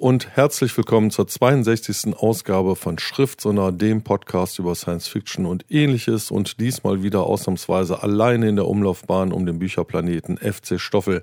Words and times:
Und 0.00 0.36
herzlich 0.36 0.76
willkommen 0.76 1.10
zur 1.10 1.26
62. 1.26 2.18
Ausgabe 2.18 2.76
von 2.76 2.98
Schriftsonar, 2.98 3.72
dem 3.72 4.02
Podcast 4.02 4.58
über 4.58 4.74
Science 4.74 5.08
Fiction 5.08 5.46
und 5.46 5.64
ähnliches 5.70 6.30
und 6.30 6.60
diesmal 6.60 7.02
wieder 7.02 7.22
ausnahmsweise 7.22 8.02
alleine 8.02 8.48
in 8.48 8.56
der 8.56 8.68
Umlaufbahn 8.68 9.32
um 9.32 9.46
den 9.46 9.58
Bücherplaneten 9.58 10.36
FC 10.36 10.78
Stoffel. 10.78 11.22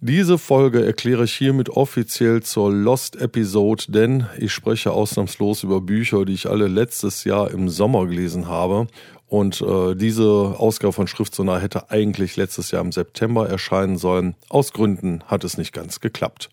Diese 0.00 0.36
Folge 0.36 0.84
erkläre 0.84 1.24
ich 1.24 1.32
hiermit 1.32 1.70
offiziell 1.70 2.42
zur 2.42 2.70
Lost 2.70 3.16
Episode, 3.16 3.84
denn 3.88 4.26
ich 4.38 4.52
spreche 4.52 4.92
ausnahmslos 4.92 5.62
über 5.62 5.80
Bücher, 5.80 6.26
die 6.26 6.34
ich 6.34 6.50
alle 6.50 6.68
letztes 6.68 7.24
Jahr 7.24 7.50
im 7.50 7.70
Sommer 7.70 8.06
gelesen 8.06 8.46
habe. 8.46 8.88
Und 9.26 9.62
äh, 9.62 9.94
diese 9.94 10.54
Ausgabe 10.58 10.92
von 10.92 11.06
Schriftsonar 11.06 11.60
hätte 11.60 11.90
eigentlich 11.90 12.36
letztes 12.36 12.72
Jahr 12.72 12.82
im 12.82 12.92
September 12.92 13.48
erscheinen 13.48 13.96
sollen. 13.96 14.34
Aus 14.50 14.72
Gründen 14.74 15.22
hat 15.26 15.44
es 15.44 15.56
nicht 15.56 15.72
ganz 15.72 16.00
geklappt. 16.00 16.50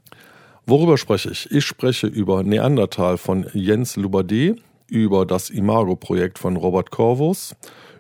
Worüber 0.70 0.98
spreche 0.98 1.32
ich? 1.32 1.50
Ich 1.50 1.66
spreche 1.66 2.08
über 2.08 2.44
Neandertal 2.44 3.18
von 3.18 3.46
Jens 3.54 3.96
Lubade, 3.96 4.58
über 4.90 5.26
das 5.26 5.50
Imago-Projekt 5.50 6.38
von 6.40 6.58
Robert 6.58 6.92
Corvus, 6.92 7.56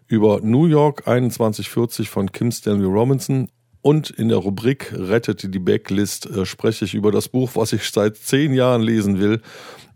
über 0.07 0.41
New 0.41 0.65
York 0.65 1.03
2140 1.05 2.09
von 2.09 2.29
Kim 2.29 2.51
Stanley 2.51 2.85
Robinson 2.85 3.47
und 3.81 4.09
in 4.09 4.27
der 4.27 4.39
Rubrik 4.39 4.91
Rettet 4.93 5.53
die 5.53 5.59
Backlist 5.59 6.25
äh, 6.25 6.45
spreche 6.45 6.83
ich 6.83 6.93
über 6.93 7.13
das 7.13 7.29
Buch, 7.29 7.51
was 7.53 7.71
ich 7.71 7.89
seit 7.89 8.17
zehn 8.17 8.53
Jahren 8.53 8.81
lesen 8.81 9.17
will 9.21 9.41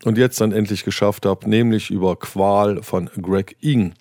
und 0.05 0.17
jetzt 0.17 0.39
dann 0.39 0.53
endlich 0.53 0.85
geschafft 0.85 1.25
habe, 1.25 1.49
nämlich 1.49 1.91
über 1.91 2.15
Qual 2.15 2.83
von 2.83 3.09
Greg 3.21 3.57
Ing. 3.59 3.95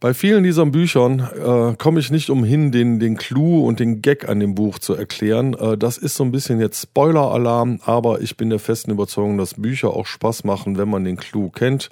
Bei 0.00 0.14
vielen 0.14 0.44
dieser 0.44 0.64
Büchern 0.64 1.18
äh, 1.18 1.74
komme 1.76 1.98
ich 1.98 2.12
nicht 2.12 2.30
umhin, 2.30 2.70
den, 2.70 3.00
den 3.00 3.16
Clou 3.16 3.66
und 3.66 3.80
den 3.80 4.00
Gag 4.00 4.28
an 4.28 4.38
dem 4.38 4.54
Buch 4.54 4.78
zu 4.78 4.94
erklären. 4.94 5.54
Äh, 5.54 5.76
das 5.76 5.98
ist 5.98 6.14
so 6.14 6.22
ein 6.22 6.30
bisschen 6.30 6.60
jetzt 6.60 6.82
Spoiler-Alarm, 6.82 7.80
aber 7.84 8.20
ich 8.20 8.36
bin 8.36 8.48
der 8.48 8.60
festen 8.60 8.92
Überzeugung, 8.92 9.38
dass 9.38 9.54
Bücher 9.54 9.90
auch 9.90 10.06
Spaß 10.06 10.44
machen, 10.44 10.78
wenn 10.78 10.88
man 10.88 11.04
den 11.04 11.16
Clou 11.16 11.50
kennt. 11.50 11.90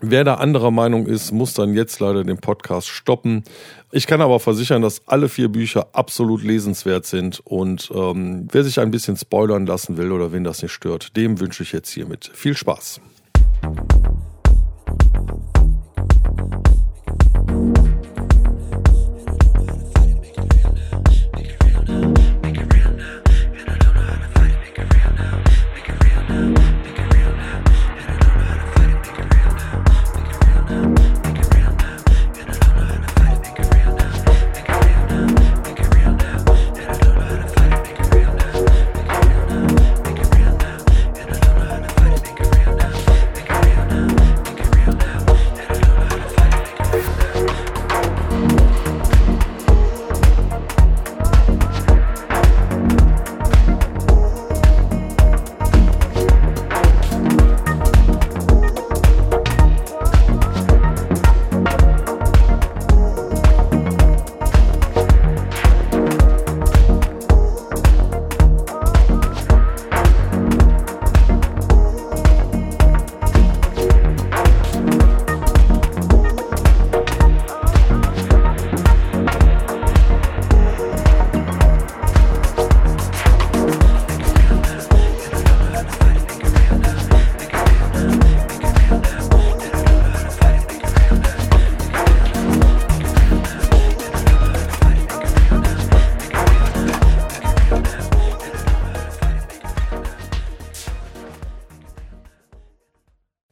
Wer 0.00 0.24
da 0.24 0.34
anderer 0.34 0.72
Meinung 0.72 1.06
ist, 1.06 1.30
muss 1.30 1.54
dann 1.54 1.74
jetzt 1.74 2.00
leider 2.00 2.24
den 2.24 2.38
Podcast 2.38 2.88
stoppen. 2.88 3.44
Ich 3.92 4.08
kann 4.08 4.20
aber 4.20 4.40
versichern, 4.40 4.82
dass 4.82 5.06
alle 5.06 5.28
vier 5.28 5.48
Bücher 5.48 5.88
absolut 5.92 6.42
lesenswert 6.42 7.06
sind 7.06 7.40
und 7.44 7.88
ähm, 7.94 8.48
wer 8.50 8.64
sich 8.64 8.80
ein 8.80 8.90
bisschen 8.90 9.16
spoilern 9.16 9.64
lassen 9.64 9.96
will 9.96 10.10
oder 10.10 10.32
wen 10.32 10.42
das 10.42 10.62
nicht 10.62 10.72
stört, 10.72 11.16
dem 11.16 11.38
wünsche 11.38 11.62
ich 11.62 11.70
jetzt 11.70 11.90
hiermit 11.90 12.30
viel 12.34 12.56
Spaß. 12.56 13.00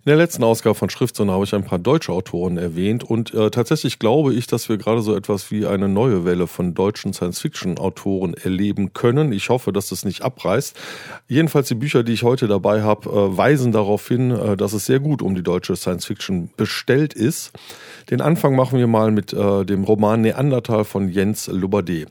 In 0.07 0.11
der 0.11 0.19
letzten 0.19 0.45
Ausgabe 0.45 0.77
von 0.77 0.89
Schriftzone 0.89 1.33
habe 1.33 1.43
ich 1.43 1.53
ein 1.53 1.65
paar 1.65 1.81
deutsche 1.81 2.13
Autoren 2.13 2.59
erwähnt 2.59 3.03
und 3.03 3.35
äh, 3.35 3.51
tatsächlich 3.51 3.99
glaube 3.99 4.33
ich, 4.35 4.47
dass 4.47 4.69
wir 4.69 4.77
gerade 4.77 5.03
so 5.03 5.17
etwas 5.17 5.51
wie 5.51 5.67
eine 5.67 5.89
neue 5.89 6.25
Welle 6.25 6.47
von 6.47 6.75
deutschen 6.75 7.13
Science-Fiction-Autoren 7.13 8.35
erleben 8.35 8.93
können. 8.93 9.33
Ich 9.33 9.49
hoffe, 9.49 9.73
dass 9.73 9.89
das 9.89 10.05
nicht 10.05 10.23
abreißt. 10.23 10.77
Jedenfalls 11.27 11.67
die 11.67 11.75
Bücher, 11.75 12.05
die 12.05 12.13
ich 12.13 12.23
heute 12.23 12.47
dabei 12.47 12.83
habe, 12.83 13.11
äh, 13.11 13.37
weisen 13.37 13.73
darauf 13.73 14.07
hin, 14.07 14.31
äh, 14.31 14.57
dass 14.57 14.75
es 14.75 14.87
sehr 14.87 15.01
gut 15.01 15.23
um 15.23 15.35
die 15.35 15.43
deutsche 15.43 15.75
Science-Fiction 15.75 16.51
bestellt 16.57 17.13
ist. 17.13 17.51
Den 18.09 18.21
Anfang 18.21 18.55
machen 18.55 18.79
wir 18.79 18.87
mal 18.87 19.11
mit 19.11 19.33
äh, 19.33 19.65
dem 19.65 19.83
Roman 19.83 20.21
Neandertal 20.21 20.85
von 20.85 21.09
Jens 21.09 21.49
Lubade. 21.49 22.07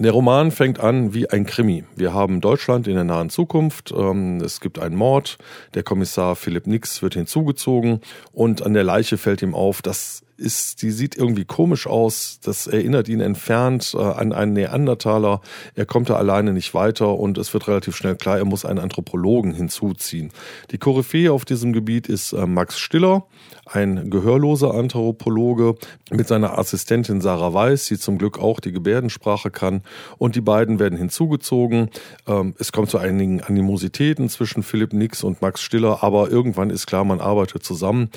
Der 0.00 0.10
Roman 0.10 0.50
fängt 0.50 0.80
an 0.80 1.14
wie 1.14 1.30
ein 1.30 1.46
Krimi. 1.46 1.84
Wir 1.94 2.12
haben 2.12 2.40
Deutschland 2.40 2.88
in 2.88 2.94
der 2.94 3.04
nahen 3.04 3.30
Zukunft. 3.30 3.94
Ähm, 3.96 4.40
es 4.40 4.60
gibt 4.60 4.80
einen 4.80 4.96
Mord. 4.96 5.38
Der 5.74 5.84
Kommissar 5.84 6.34
Philipp 6.34 6.66
Nix 6.66 7.00
wird 7.00 7.14
hinzugezogen 7.14 8.00
und 8.32 8.62
an 8.62 8.74
der 8.74 8.82
Leiche 8.82 9.18
fällt 9.18 9.40
ihm 9.40 9.54
auf, 9.54 9.82
dass 9.82 10.24
ist, 10.36 10.82
die 10.82 10.90
sieht 10.90 11.16
irgendwie 11.16 11.44
komisch 11.44 11.86
aus. 11.86 12.40
Das 12.42 12.66
erinnert 12.66 13.08
ihn 13.08 13.20
entfernt 13.20 13.94
äh, 13.94 14.02
an 14.02 14.32
einen 14.32 14.52
Neandertaler. 14.52 15.40
Er 15.74 15.86
kommt 15.86 16.10
da 16.10 16.16
alleine 16.16 16.52
nicht 16.52 16.74
weiter 16.74 17.18
und 17.18 17.38
es 17.38 17.52
wird 17.54 17.68
relativ 17.68 17.96
schnell 17.96 18.16
klar, 18.16 18.38
er 18.38 18.44
muss 18.44 18.64
einen 18.64 18.78
Anthropologen 18.78 19.52
hinzuziehen. 19.52 20.30
Die 20.70 20.78
Koryphäe 20.78 21.32
auf 21.32 21.44
diesem 21.44 21.72
Gebiet 21.72 22.08
ist 22.08 22.32
äh, 22.32 22.46
Max 22.46 22.78
Stiller, 22.78 23.26
ein 23.66 24.10
gehörloser 24.10 24.74
Anthropologe 24.74 25.76
mit 26.10 26.28
seiner 26.28 26.58
Assistentin 26.58 27.20
Sarah 27.20 27.54
Weiß, 27.54 27.86
die 27.86 27.98
zum 27.98 28.18
Glück 28.18 28.38
auch 28.38 28.60
die 28.60 28.72
Gebärdensprache 28.72 29.50
kann. 29.50 29.82
Und 30.18 30.36
die 30.36 30.40
beiden 30.40 30.78
werden 30.78 30.98
hinzugezogen. 30.98 31.90
Ähm, 32.26 32.54
es 32.58 32.72
kommt 32.72 32.90
zu 32.90 32.98
einigen 32.98 33.40
Animositäten 33.40 34.28
zwischen 34.28 34.62
Philipp 34.62 34.92
Nix 34.92 35.24
und 35.24 35.40
Max 35.42 35.62
Stiller, 35.62 36.02
aber 36.02 36.30
irgendwann 36.30 36.70
ist 36.70 36.86
klar, 36.86 37.04
man 37.04 37.20
arbeitet 37.20 37.64
zusammen. 37.64 38.10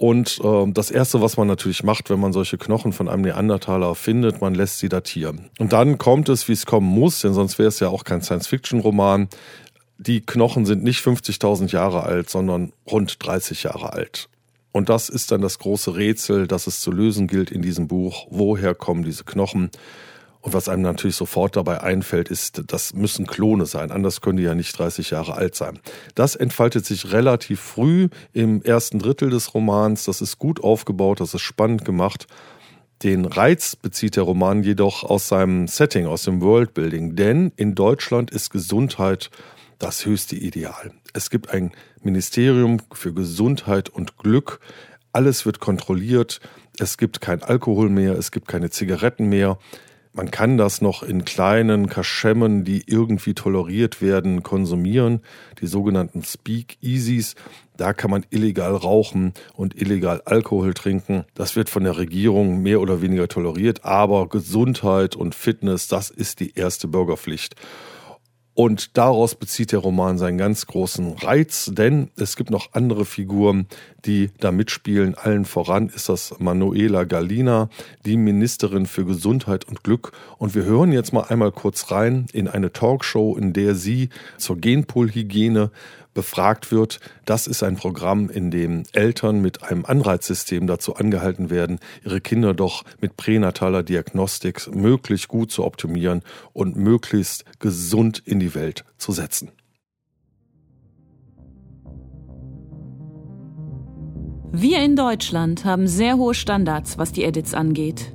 Und 0.00 0.40
äh, 0.42 0.72
das 0.72 0.90
Erste, 0.90 1.20
was 1.20 1.36
man 1.36 1.46
natürlich 1.46 1.82
macht, 1.82 2.08
wenn 2.08 2.18
man 2.18 2.32
solche 2.32 2.56
Knochen 2.56 2.94
von 2.94 3.06
einem 3.06 3.20
Neandertaler 3.20 3.94
findet, 3.94 4.40
man 4.40 4.54
lässt 4.54 4.78
sie 4.78 4.88
datieren. 4.88 5.50
Und 5.58 5.74
dann 5.74 5.98
kommt 5.98 6.30
es, 6.30 6.48
wie 6.48 6.54
es 6.54 6.64
kommen 6.64 6.86
muss, 6.86 7.20
denn 7.20 7.34
sonst 7.34 7.58
wäre 7.58 7.68
es 7.68 7.80
ja 7.80 7.88
auch 7.88 8.04
kein 8.04 8.22
Science-Fiction-Roman. 8.22 9.28
Die 9.98 10.22
Knochen 10.22 10.64
sind 10.64 10.84
nicht 10.84 11.04
50.000 11.04 11.70
Jahre 11.72 12.04
alt, 12.04 12.30
sondern 12.30 12.72
rund 12.90 13.22
30 13.22 13.64
Jahre 13.64 13.92
alt. 13.92 14.30
Und 14.72 14.88
das 14.88 15.10
ist 15.10 15.32
dann 15.32 15.42
das 15.42 15.58
große 15.58 15.94
Rätsel, 15.94 16.46
das 16.46 16.66
es 16.66 16.80
zu 16.80 16.90
lösen 16.90 17.26
gilt 17.26 17.50
in 17.50 17.60
diesem 17.60 17.86
Buch. 17.86 18.26
Woher 18.30 18.74
kommen 18.74 19.02
diese 19.02 19.24
Knochen? 19.24 19.70
Und 20.40 20.54
was 20.54 20.68
einem 20.68 20.82
natürlich 20.82 21.16
sofort 21.16 21.56
dabei 21.56 21.82
einfällt, 21.82 22.28
ist, 22.28 22.62
das 22.68 22.94
müssen 22.94 23.26
Klone 23.26 23.66
sein, 23.66 23.90
anders 23.90 24.20
können 24.20 24.38
die 24.38 24.44
ja 24.44 24.54
nicht 24.54 24.78
30 24.78 25.10
Jahre 25.10 25.34
alt 25.34 25.54
sein. 25.54 25.78
Das 26.14 26.34
entfaltet 26.34 26.86
sich 26.86 27.12
relativ 27.12 27.60
früh 27.60 28.08
im 28.32 28.62
ersten 28.62 28.98
Drittel 28.98 29.28
des 29.30 29.52
Romans, 29.52 30.04
das 30.04 30.22
ist 30.22 30.38
gut 30.38 30.62
aufgebaut, 30.64 31.20
das 31.20 31.34
ist 31.34 31.42
spannend 31.42 31.84
gemacht. 31.84 32.26
Den 33.02 33.24
Reiz 33.24 33.76
bezieht 33.76 34.16
der 34.16 34.24
Roman 34.24 34.62
jedoch 34.62 35.04
aus 35.04 35.28
seinem 35.28 35.68
Setting, 35.68 36.06
aus 36.06 36.24
dem 36.24 36.40
Worldbuilding, 36.40 37.16
denn 37.16 37.52
in 37.56 37.74
Deutschland 37.74 38.30
ist 38.30 38.50
Gesundheit 38.50 39.30
das 39.78 40.04
höchste 40.04 40.36
Ideal. 40.36 40.92
Es 41.12 41.30
gibt 41.30 41.50
ein 41.50 41.72
Ministerium 42.02 42.78
für 42.92 43.12
Gesundheit 43.12 43.88
und 43.88 44.16
Glück, 44.16 44.60
alles 45.12 45.44
wird 45.44 45.60
kontrolliert, 45.60 46.40
es 46.78 46.96
gibt 46.98 47.20
kein 47.20 47.42
Alkohol 47.42 47.88
mehr, 47.88 48.16
es 48.16 48.30
gibt 48.30 48.48
keine 48.48 48.70
Zigaretten 48.70 49.28
mehr, 49.28 49.58
man 50.12 50.30
kann 50.30 50.56
das 50.56 50.82
noch 50.82 51.02
in 51.02 51.24
kleinen 51.24 51.88
Kaschemmen, 51.88 52.64
die 52.64 52.82
irgendwie 52.86 53.34
toleriert 53.34 54.02
werden, 54.02 54.42
konsumieren, 54.42 55.20
die 55.60 55.66
sogenannten 55.66 56.24
Speak-Easies. 56.24 57.36
Da 57.76 57.92
kann 57.92 58.10
man 58.10 58.26
illegal 58.30 58.74
rauchen 58.74 59.32
und 59.54 59.80
illegal 59.80 60.20
Alkohol 60.24 60.74
trinken. 60.74 61.24
Das 61.34 61.56
wird 61.56 61.70
von 61.70 61.84
der 61.84 61.96
Regierung 61.96 62.60
mehr 62.60 62.80
oder 62.80 63.00
weniger 63.02 63.28
toleriert, 63.28 63.84
aber 63.84 64.28
Gesundheit 64.28 65.16
und 65.16 65.34
Fitness, 65.34 65.88
das 65.88 66.10
ist 66.10 66.40
die 66.40 66.54
erste 66.54 66.88
Bürgerpflicht. 66.88 67.54
Und 68.62 68.98
daraus 68.98 69.36
bezieht 69.36 69.72
der 69.72 69.78
Roman 69.78 70.18
seinen 70.18 70.36
ganz 70.36 70.66
großen 70.66 71.14
Reiz, 71.14 71.70
denn 71.72 72.10
es 72.16 72.36
gibt 72.36 72.50
noch 72.50 72.74
andere 72.74 73.06
Figuren, 73.06 73.66
die 74.04 74.28
da 74.38 74.52
mitspielen. 74.52 75.14
Allen 75.14 75.46
voran 75.46 75.88
ist 75.88 76.10
das 76.10 76.34
Manuela 76.40 77.04
Galina, 77.04 77.70
die 78.04 78.18
Ministerin 78.18 78.84
für 78.84 79.06
Gesundheit 79.06 79.66
und 79.66 79.82
Glück. 79.82 80.12
Und 80.36 80.54
wir 80.54 80.64
hören 80.64 80.92
jetzt 80.92 81.14
mal 81.14 81.22
einmal 81.22 81.52
kurz 81.52 81.90
rein 81.90 82.26
in 82.34 82.48
eine 82.48 82.70
Talkshow, 82.70 83.34
in 83.34 83.54
der 83.54 83.74
sie 83.74 84.10
zur 84.36 84.58
Genpoolhygiene 84.58 85.70
befragt 86.14 86.72
wird. 86.72 87.00
Das 87.24 87.46
ist 87.46 87.62
ein 87.62 87.76
Programm, 87.76 88.30
in 88.30 88.50
dem 88.50 88.82
Eltern 88.92 89.40
mit 89.40 89.62
einem 89.62 89.84
Anreizsystem 89.84 90.66
dazu 90.66 90.96
angehalten 90.96 91.50
werden, 91.50 91.78
ihre 92.04 92.20
Kinder 92.20 92.54
doch 92.54 92.84
mit 93.00 93.16
pränataler 93.16 93.82
Diagnostik 93.82 94.74
möglichst 94.74 95.28
gut 95.28 95.50
zu 95.50 95.64
optimieren 95.64 96.22
und 96.52 96.76
möglichst 96.76 97.44
gesund 97.58 98.22
in 98.24 98.40
die 98.40 98.54
Welt 98.54 98.84
zu 98.98 99.12
setzen. 99.12 99.50
Wir 104.52 104.82
in 104.82 104.96
Deutschland 104.96 105.64
haben 105.64 105.86
sehr 105.86 106.16
hohe 106.16 106.34
Standards, 106.34 106.98
was 106.98 107.12
die 107.12 107.22
Edits 107.22 107.54
angeht. 107.54 108.12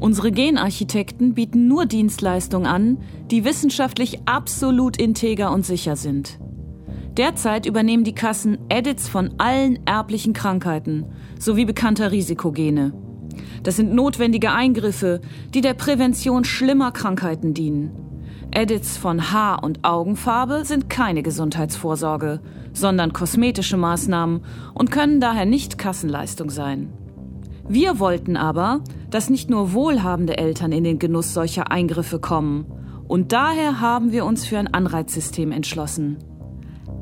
Unsere 0.00 0.32
Genarchitekten 0.32 1.34
bieten 1.34 1.68
nur 1.68 1.84
Dienstleistungen 1.84 2.66
an, 2.66 2.98
die 3.30 3.44
wissenschaftlich 3.44 4.20
absolut 4.24 4.96
integer 4.96 5.52
und 5.52 5.66
sicher 5.66 5.96
sind. 5.96 6.38
Derzeit 7.18 7.66
übernehmen 7.66 8.04
die 8.04 8.14
Kassen 8.14 8.58
Edits 8.68 9.08
von 9.08 9.34
allen 9.38 9.84
erblichen 9.86 10.34
Krankheiten 10.34 11.04
sowie 11.40 11.64
bekannter 11.64 12.12
Risikogene. 12.12 12.92
Das 13.64 13.74
sind 13.74 13.92
notwendige 13.92 14.52
Eingriffe, 14.52 15.20
die 15.52 15.60
der 15.60 15.74
Prävention 15.74 16.44
schlimmer 16.44 16.92
Krankheiten 16.92 17.54
dienen. 17.54 17.90
Edits 18.52 18.96
von 18.96 19.32
Haar- 19.32 19.64
und 19.64 19.84
Augenfarbe 19.84 20.64
sind 20.64 20.88
keine 20.88 21.24
Gesundheitsvorsorge, 21.24 22.40
sondern 22.72 23.12
kosmetische 23.12 23.76
Maßnahmen 23.76 24.42
und 24.74 24.92
können 24.92 25.20
daher 25.20 25.44
nicht 25.44 25.76
Kassenleistung 25.76 26.50
sein. 26.50 26.92
Wir 27.68 27.98
wollten 27.98 28.36
aber, 28.36 28.84
dass 29.10 29.28
nicht 29.28 29.50
nur 29.50 29.72
wohlhabende 29.72 30.38
Eltern 30.38 30.70
in 30.70 30.84
den 30.84 31.00
Genuss 31.00 31.34
solcher 31.34 31.72
Eingriffe 31.72 32.20
kommen. 32.20 32.64
Und 33.08 33.32
daher 33.32 33.80
haben 33.80 34.12
wir 34.12 34.24
uns 34.24 34.46
für 34.46 34.58
ein 34.58 34.72
Anreizsystem 34.72 35.50
entschlossen. 35.50 36.18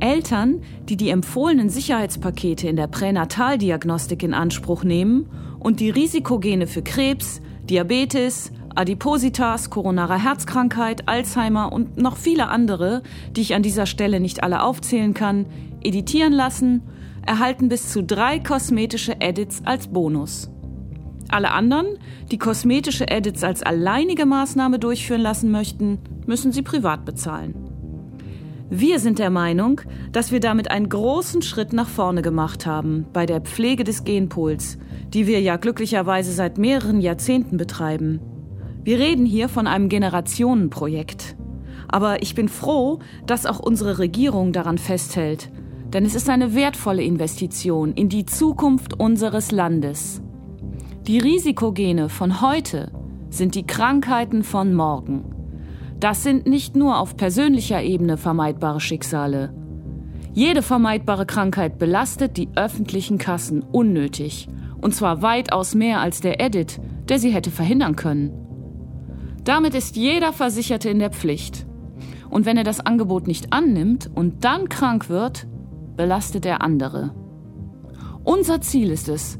Eltern, 0.01 0.63
die 0.89 0.97
die 0.97 1.11
empfohlenen 1.11 1.69
Sicherheitspakete 1.71 2.69
in 2.69 2.77
der 2.77 2.87
Pränataldiagnostik 2.87 4.23
in 4.23 4.35
Anspruch 4.35 4.85
nehmen 4.85 5.29
und 5.59 5.81
die 5.81 5.91
Risikogene 5.91 6.67
für 6.67 6.83
Krebs, 6.83 7.41
Diabetes, 7.65 8.53
Adipositas, 8.75 9.71
koronare 9.71 10.23
Herzkrankheit, 10.23 11.09
Alzheimer 11.09 11.73
und 11.73 11.97
noch 11.97 12.17
viele 12.17 12.49
andere, 12.49 13.03
die 13.31 13.41
ich 13.41 13.55
an 13.55 13.63
dieser 13.63 13.87
Stelle 13.87 14.21
nicht 14.21 14.43
alle 14.43 14.63
aufzählen 14.63 15.15
kann, 15.15 15.47
editieren 15.83 16.33
lassen, 16.33 16.83
erhalten 17.25 17.69
bis 17.69 17.91
zu 17.91 18.03
drei 18.03 18.39
kosmetische 18.39 19.21
Edits 19.21 19.63
als 19.65 19.89
Bonus. 19.89 20.51
Alle 21.29 21.51
anderen, 21.51 21.87
die 22.31 22.39
kosmetische 22.39 23.09
Edits 23.09 23.43
als 23.43 23.63
alleinige 23.63 24.27
Maßnahme 24.27 24.79
durchführen 24.79 25.23
lassen 25.23 25.51
möchten, 25.51 25.99
müssen 26.27 26.53
sie 26.53 26.63
privat 26.63 27.05
bezahlen. 27.05 27.66
Wir 28.69 28.99
sind 28.99 29.21
der 29.21 29.31
Meinung, 29.31 29.81
dass 30.11 30.33
wir 30.33 30.41
damit 30.41 30.73
einen 30.73 30.89
großen 30.89 31.41
Schritt 31.43 31.73
nach 31.73 31.89
vorne 31.89 32.21
gemacht 32.21 32.67
haben 32.67 33.07
bei 33.13 33.25
der 33.25 33.41
Pflege 33.41 33.85
des 33.85 34.03
Genpools, 34.03 34.79
die 35.15 35.29
wir 35.29 35.41
ja 35.41 35.57
glücklicherweise 35.57 36.33
seit 36.33 36.59
mehreren 36.59 37.01
Jahrzehnten 37.01 37.59
betreiben. 37.59 38.21
Wir 38.83 38.99
reden 38.99 39.25
hier 39.25 39.49
von 39.49 39.69
einem 39.69 39.89
Generationenprojekt. 39.89 41.37
Aber 41.87 42.23
ich 42.23 42.35
bin 42.35 42.49
froh, 42.49 42.99
dass 43.25 43.47
auch 43.47 43.61
unsere 43.61 44.01
Regierung 44.01 44.53
daran 44.53 44.79
festhält, 44.79 45.53
denn 45.93 46.05
es 46.05 46.17
ist 46.17 46.29
eine 46.29 46.57
wertvolle 46.57 47.05
Investition 47.05 47.93
in 47.93 48.09
die 48.09 48.27
Zukunft 48.27 48.99
unseres 48.99 49.53
Landes. 49.53 50.23
Die 51.07 51.21
Risikogene 51.21 52.09
von 52.09 52.41
heute 52.41 52.91
sind 53.31 53.55
die 53.55 53.65
Krankheiten 53.65 54.43
von 54.43 54.75
morgen. 54.75 55.36
Das 56.01 56.23
sind 56.23 56.47
nicht 56.47 56.77
nur 56.77 56.99
auf 56.99 57.17
persönlicher 57.17 57.83
Ebene 57.83 58.17
vermeidbare 58.17 58.81
Schicksale. 58.81 59.55
Jede 60.35 60.61
vermeidbare 60.61 61.25
Krankheit 61.25 61.79
belastet 61.79 62.37
die 62.37 62.51
öffentlichen 62.57 63.17
Kassen 63.17 63.63
unnötig. 63.63 64.49
Und 64.83 64.95
zwar 64.95 65.23
weitaus 65.23 65.75
mehr 65.75 66.01
als 66.01 66.21
der 66.21 66.41
Edit, 66.41 66.79
der 67.09 67.19
sie 67.19 67.31
hätte 67.31 67.51
verhindern 67.51 67.97
können. 67.97 68.31
Damit 69.45 69.75
ist 69.75 69.97
jeder 69.97 70.35
Versicherte 70.35 70.91
in 70.91 70.99
der 70.99 71.11
Pflicht. 71.11 71.67
Und 72.29 72.45
wenn 72.45 72.59
er 72.59 72.65
das 72.65 72.81
Angebot 72.81 73.27
nicht 73.27 73.53
annimmt 73.53 74.11
und 74.15 74.45
dann 74.45 74.69
krank 74.69 75.09
wird, 75.09 75.47
belastet 75.97 76.45
er 76.45 76.63
andere. 76.63 77.15
Unser 78.25 78.61
Ziel 78.61 78.91
ist 78.91 79.09
es, 79.09 79.39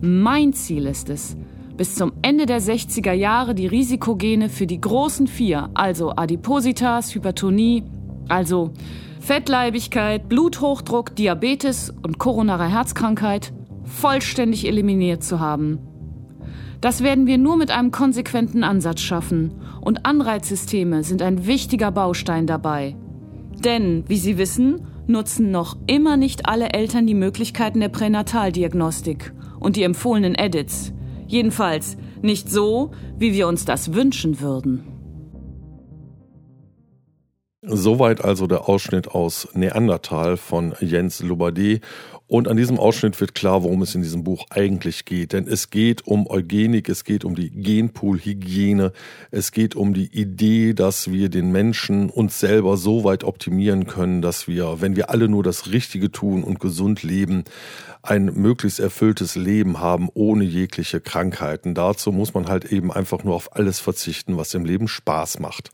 mein 0.00 0.52
Ziel 0.52 0.86
ist 0.86 1.08
es, 1.08 1.36
bis 1.76 1.94
zum 1.94 2.12
Ende 2.22 2.46
der 2.46 2.60
60er 2.60 3.12
Jahre 3.12 3.54
die 3.54 3.66
Risikogene 3.66 4.48
für 4.48 4.66
die 4.66 4.80
großen 4.80 5.26
vier, 5.26 5.70
also 5.74 6.12
Adipositas, 6.16 7.14
Hypertonie, 7.14 7.84
also 8.28 8.72
Fettleibigkeit, 9.20 10.28
Bluthochdruck, 10.28 11.14
Diabetes 11.16 11.92
und 12.02 12.18
koronare 12.18 12.68
Herzkrankheit, 12.68 13.52
vollständig 13.84 14.66
eliminiert 14.66 15.22
zu 15.22 15.40
haben. 15.40 15.78
Das 16.80 17.02
werden 17.02 17.26
wir 17.26 17.38
nur 17.38 17.56
mit 17.56 17.70
einem 17.70 17.90
konsequenten 17.90 18.62
Ansatz 18.62 19.00
schaffen 19.00 19.54
und 19.80 20.06
Anreizsysteme 20.06 21.04
sind 21.04 21.22
ein 21.22 21.46
wichtiger 21.46 21.90
Baustein 21.90 22.46
dabei. 22.46 22.96
Denn, 23.64 24.04
wie 24.08 24.18
Sie 24.18 24.38
wissen, 24.38 24.86
nutzen 25.06 25.50
noch 25.50 25.76
immer 25.86 26.16
nicht 26.16 26.48
alle 26.48 26.70
Eltern 26.70 27.06
die 27.06 27.14
Möglichkeiten 27.14 27.80
der 27.80 27.88
Pränataldiagnostik 27.88 29.32
und 29.58 29.76
die 29.76 29.84
empfohlenen 29.84 30.34
Edits. 30.34 30.92
Jedenfalls 31.26 31.96
nicht 32.22 32.50
so, 32.50 32.92
wie 33.18 33.32
wir 33.32 33.48
uns 33.48 33.64
das 33.64 33.94
wünschen 33.94 34.40
würden. 34.40 34.96
Soweit 37.68 38.24
also 38.24 38.46
der 38.46 38.68
Ausschnitt 38.68 39.08
aus 39.08 39.48
Neandertal 39.54 40.36
von 40.36 40.72
Jens 40.80 41.20
Lubade. 41.20 41.80
Und 42.28 42.46
an 42.46 42.56
diesem 42.56 42.78
Ausschnitt 42.78 43.20
wird 43.20 43.34
klar, 43.34 43.64
worum 43.64 43.82
es 43.82 43.94
in 43.94 44.02
diesem 44.02 44.22
Buch 44.22 44.46
eigentlich 44.50 45.04
geht. 45.04 45.32
Denn 45.32 45.48
es 45.48 45.70
geht 45.70 46.06
um 46.06 46.28
Eugenik, 46.28 46.88
es 46.88 47.02
geht 47.02 47.24
um 47.24 47.34
die 47.34 47.50
Genpoolhygiene, 47.50 48.92
es 49.32 49.50
geht 49.50 49.74
um 49.74 49.94
die 49.94 50.16
Idee, 50.16 50.74
dass 50.74 51.10
wir 51.10 51.28
den 51.28 51.50
Menschen 51.50 52.08
uns 52.08 52.38
selber 52.38 52.76
so 52.76 53.02
weit 53.02 53.24
optimieren 53.24 53.86
können, 53.86 54.22
dass 54.22 54.46
wir, 54.46 54.80
wenn 54.80 54.94
wir 54.94 55.10
alle 55.10 55.28
nur 55.28 55.42
das 55.42 55.70
Richtige 55.70 56.12
tun 56.12 56.44
und 56.44 56.60
gesund 56.60 57.02
leben, 57.02 57.44
ein 58.06 58.26
möglichst 58.34 58.80
erfülltes 58.80 59.36
Leben 59.36 59.80
haben 59.80 60.08
ohne 60.14 60.44
jegliche 60.44 61.00
Krankheiten. 61.00 61.74
Dazu 61.74 62.12
muss 62.12 62.34
man 62.34 62.48
halt 62.48 62.66
eben 62.66 62.92
einfach 62.92 63.24
nur 63.24 63.34
auf 63.34 63.56
alles 63.56 63.80
verzichten, 63.80 64.36
was 64.36 64.54
im 64.54 64.64
Leben 64.64 64.88
Spaß 64.88 65.40
macht. 65.40 65.70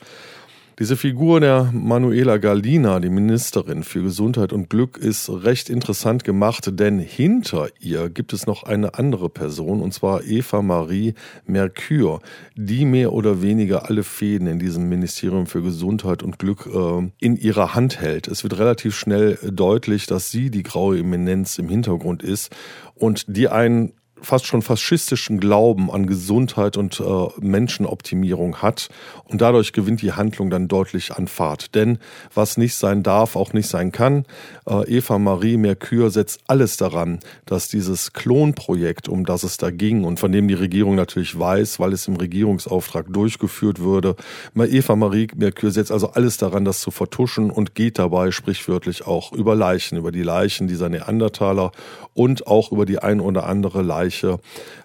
Diese 0.79 0.97
Figur 0.97 1.41
der 1.41 1.71
Manuela 1.75 2.39
Galina, 2.39 2.99
die 2.99 3.11
Ministerin 3.11 3.83
für 3.83 4.03
Gesundheit 4.03 4.55
und 4.55 4.71
Glück, 4.71 4.97
ist 4.97 5.29
recht 5.29 5.69
interessant 5.69 6.25
gemacht, 6.25 6.71
denn 6.81 6.99
hinter 6.99 7.69
ihr 7.79 8.09
gibt 8.09 8.33
es 8.33 8.47
noch 8.47 8.63
eine 8.63 8.95
andere 8.95 9.29
Person, 9.29 9.83
und 9.83 9.93
zwar 9.93 10.25
Eva 10.25 10.63
Marie 10.63 11.13
Mercure, 11.45 12.21
die 12.57 12.87
mehr 12.87 13.13
oder 13.13 13.43
weniger 13.43 13.91
alle 13.91 14.03
Fäden 14.03 14.47
in 14.47 14.59
diesem 14.59 14.89
Ministerium 14.89 15.47
für 15.47 15.61
Gesundheit 15.61 16.23
und 16.23 16.39
Glück 16.39 16.67
äh, 16.67 17.11
in 17.19 17.37
ihrer 17.37 17.75
Hand 17.75 18.01
hält. 18.01 18.27
Es 18.27 18.43
wird 18.43 18.59
relativ 18.59 18.97
schnell 18.97 19.39
deutlich, 19.43 20.07
dass 20.07 20.31
sie 20.31 20.51
die 20.51 20.63
graue 20.63 20.99
Eminenz 20.99 21.59
im 21.59 21.69
Hintergrund 21.69 22.23
ist 22.23 22.51
und 22.95 23.25
die 23.29 23.49
einen 23.49 23.93
fast 24.23 24.47
schon 24.47 24.63
faschistischen 24.63 25.41
Glauben 25.41 25.91
an 25.91 26.07
Gesundheit 26.07 26.77
und 26.77 27.01
äh, 27.01 27.05
Menschenoptimierung 27.41 28.63
hat. 28.63 28.89
Und 29.25 29.41
dadurch 29.41 29.73
gewinnt 29.73 30.03
die 30.03 30.13
Handlung 30.13 30.51
dann 30.51 30.69
deutlich 30.69 31.13
an 31.13 31.29
Fahrt. 31.29 31.75
Denn 31.75 31.99
was 32.35 32.57
nicht 32.57 32.77
sein 32.77 33.03
darf, 33.03 33.37
auch 33.37 33.53
nicht 33.53 33.69
sein 33.69 33.93
kann. 33.93 34.25
Äh, 34.67 34.97
Eva 34.99 35.19
Marie 35.19 35.57
Mercure 35.57 36.11
setzt 36.11 36.41
alles 36.47 36.77
daran, 36.77 37.19
dass 37.47 37.69
dieses 37.69 38.13
Klonprojekt, 38.13 39.09
um 39.09 39.27
das 39.27 39.43
es 39.43 39.57
da 39.57 39.71
ging 39.71 40.05
und 40.05 40.21
von 40.21 40.33
dem 40.33 40.49
die 40.49 40.55
Regierung 40.55 40.95
natürlich 40.95 41.39
weiß, 41.39 41.81
weil 41.81 41.93
es 41.93 42.09
im 42.09 42.17
Regierungsauftrag 42.17 43.13
durchgeführt 43.13 43.81
würde, 43.81 44.17
Eva 44.55 44.97
Marie 44.97 45.29
Mercure 45.35 45.73
setzt 45.73 45.91
also 45.91 46.13
alles 46.13 46.37
daran, 46.37 46.65
das 46.65 46.81
zu 46.81 46.91
vertuschen 46.91 47.51
und 47.51 47.75
geht 47.75 47.99
dabei 47.99 48.31
sprichwörtlich 48.31 49.07
auch 49.07 49.33
über 49.33 49.55
Leichen, 49.55 49.99
über 49.99 50.13
die 50.13 50.23
Leichen 50.23 50.69
dieser 50.69 50.89
Neandertaler 50.89 51.73
und 52.15 52.47
auch 52.47 52.73
über 52.73 52.87
die 52.87 52.99
ein 52.99 53.21
oder 53.21 53.47
andere 53.47 53.83
Leiche 53.83 54.12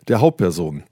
der 0.08 0.22
Hauptperson. 0.22 0.84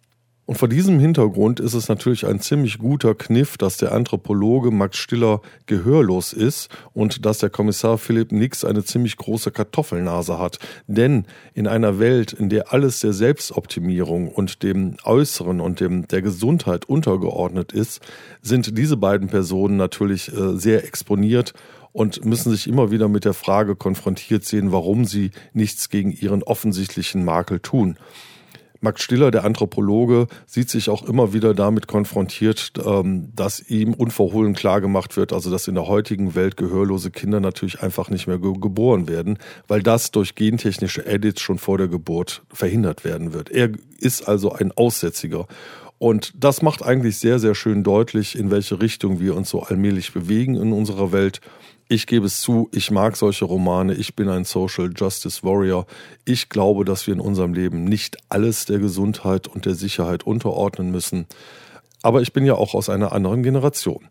Und 0.47 0.59
vor 0.59 0.67
diesem 0.67 0.99
Hintergrund 0.99 1.59
ist 1.59 1.73
es 1.73 1.89
natürlich 1.89 2.27
ein 2.27 2.39
ziemlich 2.39 2.77
guter 2.77 3.15
Kniff, 3.15 3.57
dass 3.57 3.77
der 3.77 3.93
Anthropologe 3.93 4.69
Max 4.69 4.97
Stiller 4.97 5.41
gehörlos 5.65 6.33
ist 6.33 6.69
und 6.93 7.25
dass 7.25 7.39
der 7.39 7.49
Kommissar 7.49 7.97
Philipp 7.97 8.31
Nix 8.31 8.63
eine 8.63 8.83
ziemlich 8.83 9.17
große 9.17 9.49
Kartoffelnase 9.49 10.37
hat. 10.37 10.59
Denn 10.85 11.25
in 11.55 11.65
einer 11.65 11.97
Welt, 11.97 12.31
in 12.31 12.49
der 12.49 12.71
alles 12.71 12.99
der 12.99 13.13
Selbstoptimierung 13.13 14.27
und 14.27 14.61
dem 14.61 14.97
Äußeren 15.03 15.59
und 15.61 15.79
dem 15.79 16.07
der 16.07 16.21
Gesundheit 16.21 16.85
untergeordnet 16.85 17.71
ist, 17.71 18.01
sind 18.43 18.77
diese 18.77 18.97
beiden 18.97 19.29
Personen 19.29 19.77
natürlich 19.77 20.31
äh, 20.31 20.57
sehr 20.57 20.85
exponiert 20.85 21.53
und 21.95 22.25
müssen 22.25 22.51
sich 22.51 22.67
immer 22.67 22.91
wieder 22.91 23.07
mit 23.07 23.23
der 23.23 23.33
Frage 23.33 23.77
konfrontiert 23.77 24.43
sehen, 24.43 24.73
warum 24.73 25.05
sie 25.05 25.31
nichts 25.53 25.89
gegen 25.89 26.11
ihren 26.11 26.43
offensichtlichen 26.43 27.23
Makel 27.23 27.61
tun. 27.61 27.97
Max 28.81 29.01
Stiller, 29.01 29.31
der 29.31 29.45
Anthropologe, 29.45 30.27
sieht 30.45 30.69
sich 30.69 30.89
auch 30.89 31.07
immer 31.07 31.31
wieder 31.31 31.53
damit 31.53 31.87
konfrontiert, 31.87 32.73
ähm, 32.85 33.31
dass 33.33 33.61
ihm 33.69 33.93
unverhohlen 33.93 34.53
klargemacht 34.53 35.15
wird, 35.15 35.31
also 35.31 35.49
dass 35.49 35.69
in 35.69 35.75
der 35.75 35.87
heutigen 35.87 36.35
Welt 36.35 36.57
gehörlose 36.57 37.11
Kinder 37.11 37.39
natürlich 37.39 37.81
einfach 37.81 38.09
nicht 38.09 38.27
mehr 38.27 38.39
geboren 38.39 39.07
werden, 39.07 39.39
weil 39.69 39.81
das 39.81 40.11
durch 40.11 40.35
gentechnische 40.35 41.05
Edits 41.05 41.39
schon 41.39 41.59
vor 41.59 41.77
der 41.77 41.87
Geburt 41.87 42.43
verhindert 42.51 43.05
werden 43.05 43.31
wird. 43.31 43.49
Er 43.49 43.69
ist 43.99 44.27
also 44.27 44.51
ein 44.51 44.73
Aussätziger. 44.73 45.47
Und 45.97 46.33
das 46.37 46.61
macht 46.61 46.83
eigentlich 46.83 47.17
sehr, 47.17 47.39
sehr 47.39 47.55
schön 47.55 47.83
deutlich, 47.83 48.37
in 48.37 48.51
welche 48.51 48.81
Richtung 48.81 49.21
wir 49.21 49.33
uns 49.33 49.49
so 49.49 49.63
allmählich 49.63 50.11
bewegen 50.11 50.55
in 50.55 50.73
unserer 50.73 51.13
Welt. 51.13 51.39
Ich 51.87 52.07
gebe 52.07 52.25
es 52.25 52.41
zu, 52.41 52.67
ich 52.71 52.89
mag 52.89 53.15
solche 53.15 53.45
Romane, 53.45 53.93
ich 53.93 54.15
bin 54.15 54.27
ein 54.27 54.43
Social 54.43 54.91
Justice 54.95 55.43
Warrior. 55.43 55.85
Ich 56.25 56.49
glaube, 56.49 56.83
dass 56.83 57.05
wir 57.05 57.13
in 57.13 57.19
unserem 57.19 57.53
Leben 57.53 57.83
nicht 57.83 58.17
alles 58.27 58.65
der 58.65 58.79
Gesundheit 58.79 59.47
und 59.47 59.65
der 59.67 59.75
Sicherheit 59.75 60.23
unterordnen 60.23 60.89
müssen. 60.89 61.27
Aber 62.01 62.21
ich 62.21 62.33
bin 62.33 62.43
ja 62.43 62.55
auch 62.55 62.73
aus 62.73 62.89
einer 62.89 63.11
anderen 63.11 63.43
Generation. 63.43 64.07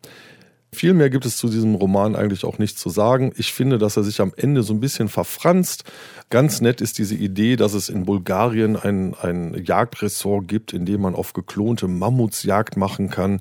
Viel 0.74 0.92
mehr 0.92 1.08
gibt 1.08 1.24
es 1.24 1.36
zu 1.36 1.48
diesem 1.48 1.76
Roman 1.76 2.16
eigentlich 2.16 2.44
auch 2.44 2.58
nicht 2.58 2.78
zu 2.78 2.90
sagen. 2.90 3.32
Ich 3.36 3.52
finde, 3.52 3.78
dass 3.78 3.96
er 3.96 4.02
sich 4.02 4.20
am 4.20 4.32
Ende 4.36 4.64
so 4.64 4.74
ein 4.74 4.80
bisschen 4.80 5.08
verfranst. 5.08 5.84
Ganz 6.30 6.60
nett 6.60 6.80
ist 6.80 6.98
diese 6.98 7.14
Idee, 7.14 7.54
dass 7.54 7.74
es 7.74 7.88
in 7.88 8.04
Bulgarien 8.04 8.76
ein, 8.76 9.14
ein 9.14 9.54
Jagdressort 9.64 10.48
gibt, 10.48 10.72
in 10.72 10.84
dem 10.84 11.02
man 11.02 11.14
auf 11.14 11.32
geklonte 11.32 11.86
Mammuts 11.86 12.42
Jagd 12.42 12.76
machen 12.76 13.08
kann. 13.08 13.40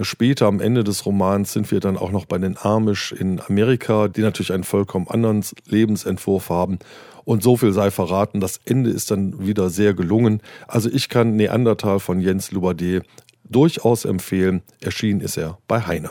Später 0.00 0.46
am 0.46 0.60
Ende 0.60 0.84
des 0.84 1.04
Romans 1.04 1.52
sind 1.52 1.72
wir 1.72 1.80
dann 1.80 1.96
auch 1.96 2.12
noch 2.12 2.24
bei 2.24 2.38
den 2.38 2.56
Amish 2.56 3.10
in 3.10 3.40
Amerika, 3.40 4.06
die 4.06 4.20
natürlich 4.20 4.52
einen 4.52 4.62
vollkommen 4.62 5.08
anderen 5.08 5.44
Lebensentwurf 5.66 6.50
haben. 6.50 6.78
Und 7.24 7.42
so 7.42 7.56
viel 7.56 7.72
sei 7.72 7.90
verraten, 7.90 8.38
das 8.40 8.60
Ende 8.64 8.90
ist 8.90 9.10
dann 9.10 9.44
wieder 9.44 9.68
sehr 9.70 9.94
gelungen. 9.94 10.40
Also 10.68 10.88
ich 10.88 11.08
kann 11.08 11.34
Neandertal 11.34 11.98
von 11.98 12.20
Jens 12.20 12.52
Lubade 12.52 13.02
durchaus 13.48 14.04
empfehlen. 14.04 14.62
Erschienen 14.80 15.20
ist 15.20 15.36
er 15.36 15.58
bei 15.66 15.80
Heine. 15.84 16.10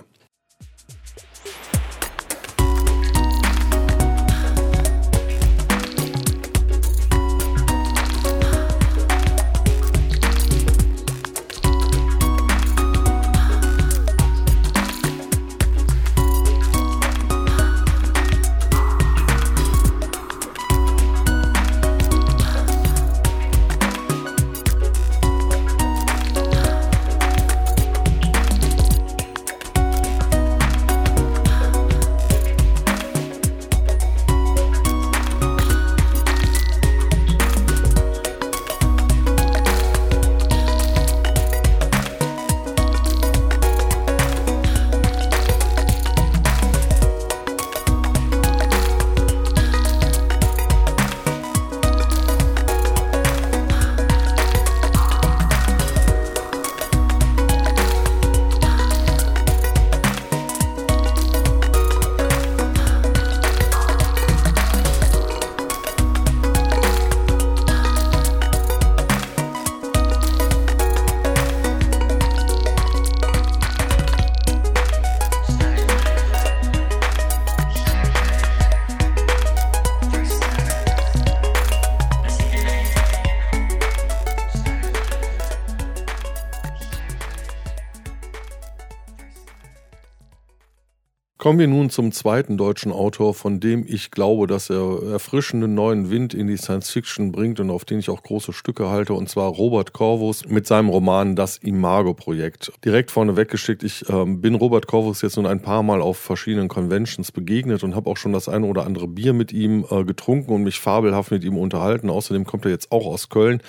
Kommen 91.50 91.58
wir 91.58 91.68
nun 91.68 91.89
zum 91.89 92.12
zweiten 92.12 92.58
deutschen 92.58 92.91
Autor, 92.91 93.34
von 93.34 93.60
dem 93.60 93.84
ich 93.88 94.12
glaube, 94.12 94.46
dass 94.46 94.70
er 94.70 95.01
erfrischenden 95.13 95.74
neuen 95.74 96.12
Wind 96.12 96.36
in 96.36 96.46
die 96.46 96.58
Science 96.58 96.91
Fiction 96.91 97.32
bringt 97.32 97.60
und 97.60 97.72
auf 97.72 97.86
den 97.86 97.98
ich 97.98 98.12
auch 98.12 98.22
große 98.22 98.53
Stücke 98.53 98.91
halte, 98.91 99.15
und 99.15 99.29
zwar 99.29 99.50
Robert 99.50 99.91
Corvus 99.91 100.46
mit 100.48 100.68
seinem 100.68 100.89
Roman 100.89 101.36
Das 101.36 101.58
Imago-Projekt. 101.58 102.72
Direkt 102.86 103.10
vorne 103.10 103.36
weggeschickt, 103.36 103.82
ich 103.82 104.08
äh, 104.10 104.25
bin 104.25 104.53
Robert 104.53 104.86
Corvus 104.86 105.24
jetzt 105.24 105.38
nun 105.38 105.48
ein 105.48 105.60
paar 105.60 105.82
Mal 105.82 106.03
auf 106.03 106.20
verschiedenen 106.20 106.68
Conventions 106.68 107.32
begegnet 107.32 107.84
und 107.84 107.96
habe 107.96 108.12
auch 108.12 108.18
schon 108.18 108.32
das 108.32 108.48
eine 108.48 108.68
oder 108.68 108.86
andere 108.86 109.08
Bier 109.08 109.34
mit 109.34 109.51
ihm 109.51 109.88
äh, 109.89 110.03
getrunken 110.03 110.53
und 110.53 110.62
mich 110.62 110.79
fabelhaft 110.79 111.32
mit 111.32 111.44
ihm 111.44 111.58
unterhalten. 111.58 112.12
Außerdem 112.12 112.46
kommt 112.46 112.65
er 112.65 112.72
jetzt 112.72 112.91
auch 112.91 113.08
aus 113.08 113.29
Köln. 113.29 113.63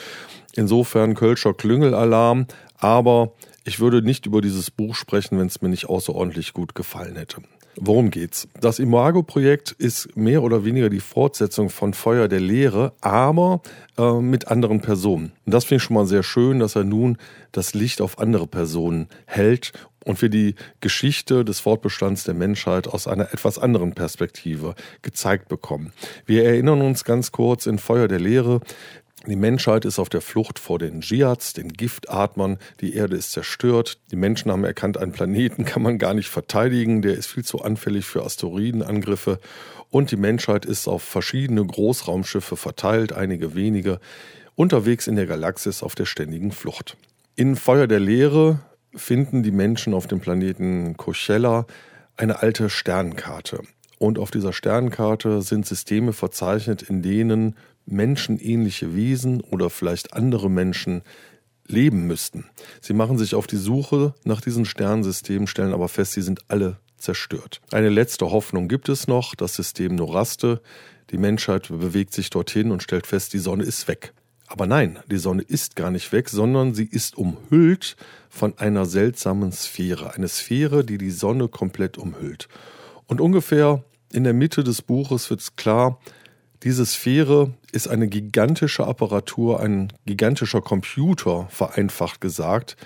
Insofern 0.54 1.14
Kölscher 1.14 1.54
Klüngelalarm, 1.54 2.44
aber 2.76 3.32
ich 3.64 3.80
würde 3.80 4.02
nicht 4.02 4.26
über 4.26 4.42
dieses 4.42 4.70
Buch 4.70 4.94
sprechen, 4.94 5.38
wenn 5.38 5.46
es 5.46 5.62
mir 5.62 5.70
nicht 5.70 5.88
außerordentlich 5.88 6.52
gut 6.52 6.74
gefallen 6.74 7.16
hätte. 7.16 7.40
Worum 7.82 8.10
geht's? 8.10 8.46
Das 8.60 8.78
Imago-Projekt 8.78 9.72
ist 9.72 10.14
mehr 10.14 10.42
oder 10.42 10.66
weniger 10.66 10.90
die 10.90 11.00
Fortsetzung 11.00 11.70
von 11.70 11.94
Feuer 11.94 12.28
der 12.28 12.40
Lehre, 12.40 12.92
aber 13.00 13.62
äh, 13.96 14.20
mit 14.20 14.48
anderen 14.48 14.82
Personen. 14.82 15.32
Und 15.46 15.54
das 15.54 15.64
finde 15.64 15.76
ich 15.76 15.84
schon 15.84 15.94
mal 15.94 16.04
sehr 16.04 16.22
schön, 16.22 16.58
dass 16.58 16.76
er 16.76 16.84
nun 16.84 17.16
das 17.52 17.72
Licht 17.72 18.02
auf 18.02 18.18
andere 18.18 18.46
Personen 18.46 19.08
hält 19.24 19.72
und 20.04 20.20
wir 20.20 20.28
die 20.28 20.56
Geschichte 20.80 21.44
des 21.44 21.60
Fortbestands 21.60 22.24
der 22.24 22.34
Menschheit 22.34 22.86
aus 22.86 23.06
einer 23.06 23.32
etwas 23.32 23.58
anderen 23.58 23.94
Perspektive 23.94 24.74
gezeigt 25.02 25.48
bekommen. 25.48 25.92
Wir 26.26 26.44
erinnern 26.44 26.82
uns 26.82 27.04
ganz 27.04 27.32
kurz 27.32 27.66
in 27.66 27.78
Feuer 27.78 28.08
der 28.08 28.20
Lehre, 28.20 28.60
die 29.26 29.36
Menschheit 29.36 29.84
ist 29.84 29.98
auf 29.98 30.08
der 30.08 30.22
Flucht 30.22 30.58
vor 30.58 30.78
den 30.78 31.02
Dschihats, 31.02 31.52
den 31.52 31.72
Giftatmern. 31.72 32.58
Die 32.80 32.94
Erde 32.94 33.16
ist 33.16 33.32
zerstört. 33.32 33.98
Die 34.10 34.16
Menschen 34.16 34.50
haben 34.50 34.64
erkannt, 34.64 34.96
einen 34.96 35.12
Planeten 35.12 35.64
kann 35.66 35.82
man 35.82 35.98
gar 35.98 36.14
nicht 36.14 36.28
verteidigen. 36.28 37.02
Der 37.02 37.14
ist 37.14 37.26
viel 37.26 37.44
zu 37.44 37.60
anfällig 37.60 38.06
für 38.06 38.24
Asteroidenangriffe. 38.24 39.38
Und 39.90 40.10
die 40.10 40.16
Menschheit 40.16 40.64
ist 40.64 40.88
auf 40.88 41.02
verschiedene 41.02 41.64
Großraumschiffe 41.64 42.56
verteilt, 42.56 43.12
einige 43.12 43.54
wenige, 43.54 44.00
unterwegs 44.54 45.06
in 45.06 45.16
der 45.16 45.26
Galaxis 45.26 45.82
auf 45.82 45.94
der 45.94 46.06
ständigen 46.06 46.52
Flucht. 46.52 46.96
In 47.36 47.56
Feuer 47.56 47.86
der 47.86 48.00
Leere 48.00 48.60
finden 48.94 49.42
die 49.42 49.50
Menschen 49.50 49.94
auf 49.94 50.06
dem 50.06 50.20
Planeten 50.20 50.96
Kochella 50.96 51.66
eine 52.16 52.40
alte 52.40 52.70
Sternenkarte. 52.70 53.62
Und 54.00 54.18
auf 54.18 54.30
dieser 54.30 54.54
Sternenkarte 54.54 55.42
sind 55.42 55.66
Systeme 55.66 56.14
verzeichnet, 56.14 56.80
in 56.80 57.02
denen 57.02 57.54
menschenähnliche 57.84 58.94
Wesen 58.94 59.42
oder 59.42 59.68
vielleicht 59.68 60.14
andere 60.14 60.48
Menschen 60.48 61.02
leben 61.66 62.06
müssten. 62.06 62.46
Sie 62.80 62.94
machen 62.94 63.18
sich 63.18 63.34
auf 63.34 63.46
die 63.46 63.58
Suche 63.58 64.14
nach 64.24 64.40
diesen 64.40 64.64
Sternsystemen, 64.64 65.46
stellen 65.46 65.74
aber 65.74 65.90
fest, 65.90 66.12
sie 66.12 66.22
sind 66.22 66.40
alle 66.48 66.78
zerstört. 66.96 67.60
Eine 67.72 67.90
letzte 67.90 68.30
Hoffnung 68.30 68.68
gibt 68.68 68.88
es 68.88 69.06
noch, 69.06 69.34
das 69.34 69.54
System 69.54 69.96
Noraste. 69.96 70.62
Die 71.10 71.18
Menschheit 71.18 71.68
bewegt 71.68 72.14
sich 72.14 72.30
dorthin 72.30 72.70
und 72.70 72.82
stellt 72.82 73.06
fest, 73.06 73.34
die 73.34 73.38
Sonne 73.38 73.64
ist 73.64 73.86
weg. 73.86 74.14
Aber 74.46 74.66
nein, 74.66 74.98
die 75.10 75.18
Sonne 75.18 75.42
ist 75.42 75.76
gar 75.76 75.90
nicht 75.90 76.10
weg, 76.10 76.30
sondern 76.30 76.72
sie 76.72 76.86
ist 76.86 77.18
umhüllt 77.18 77.96
von 78.30 78.56
einer 78.56 78.86
seltsamen 78.86 79.52
Sphäre. 79.52 80.14
Eine 80.14 80.28
Sphäre, 80.28 80.86
die 80.86 80.96
die 80.96 81.10
Sonne 81.10 81.48
komplett 81.48 81.98
umhüllt. 81.98 82.48
Und 83.06 83.20
ungefähr 83.20 83.84
in 84.12 84.24
der 84.24 84.34
Mitte 84.34 84.64
des 84.64 84.82
Buches 84.82 85.30
wird 85.30 85.40
es 85.40 85.56
klar, 85.56 85.98
Diese 86.62 86.84
Sphäre 86.84 87.54
ist 87.72 87.88
eine 87.88 88.06
gigantische 88.06 88.86
Apparatur, 88.86 89.60
ein 89.60 89.92
gigantischer 90.04 90.60
Computer, 90.60 91.46
vereinfacht 91.48 92.20
gesagt, 92.20 92.76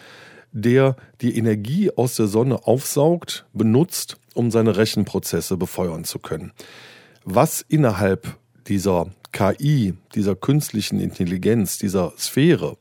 der 0.52 0.94
die 1.20 1.36
Energie 1.36 1.90
aus 1.90 2.14
der 2.14 2.28
Sonne 2.28 2.68
aufsaugt, 2.68 3.46
benutzt, 3.52 4.16
um 4.34 4.52
seine 4.52 4.76
Rechenprozesse 4.76 5.56
befeuern 5.56 6.04
zu 6.04 6.20
können. 6.20 6.52
Was 7.24 7.62
innerhalb 7.62 8.36
dieser 8.68 9.08
KI, 9.32 9.94
dieser 10.14 10.36
künstlichen 10.36 11.00
Intelligenz, 11.00 11.76
dieser 11.76 12.12
Sphäre 12.16 12.76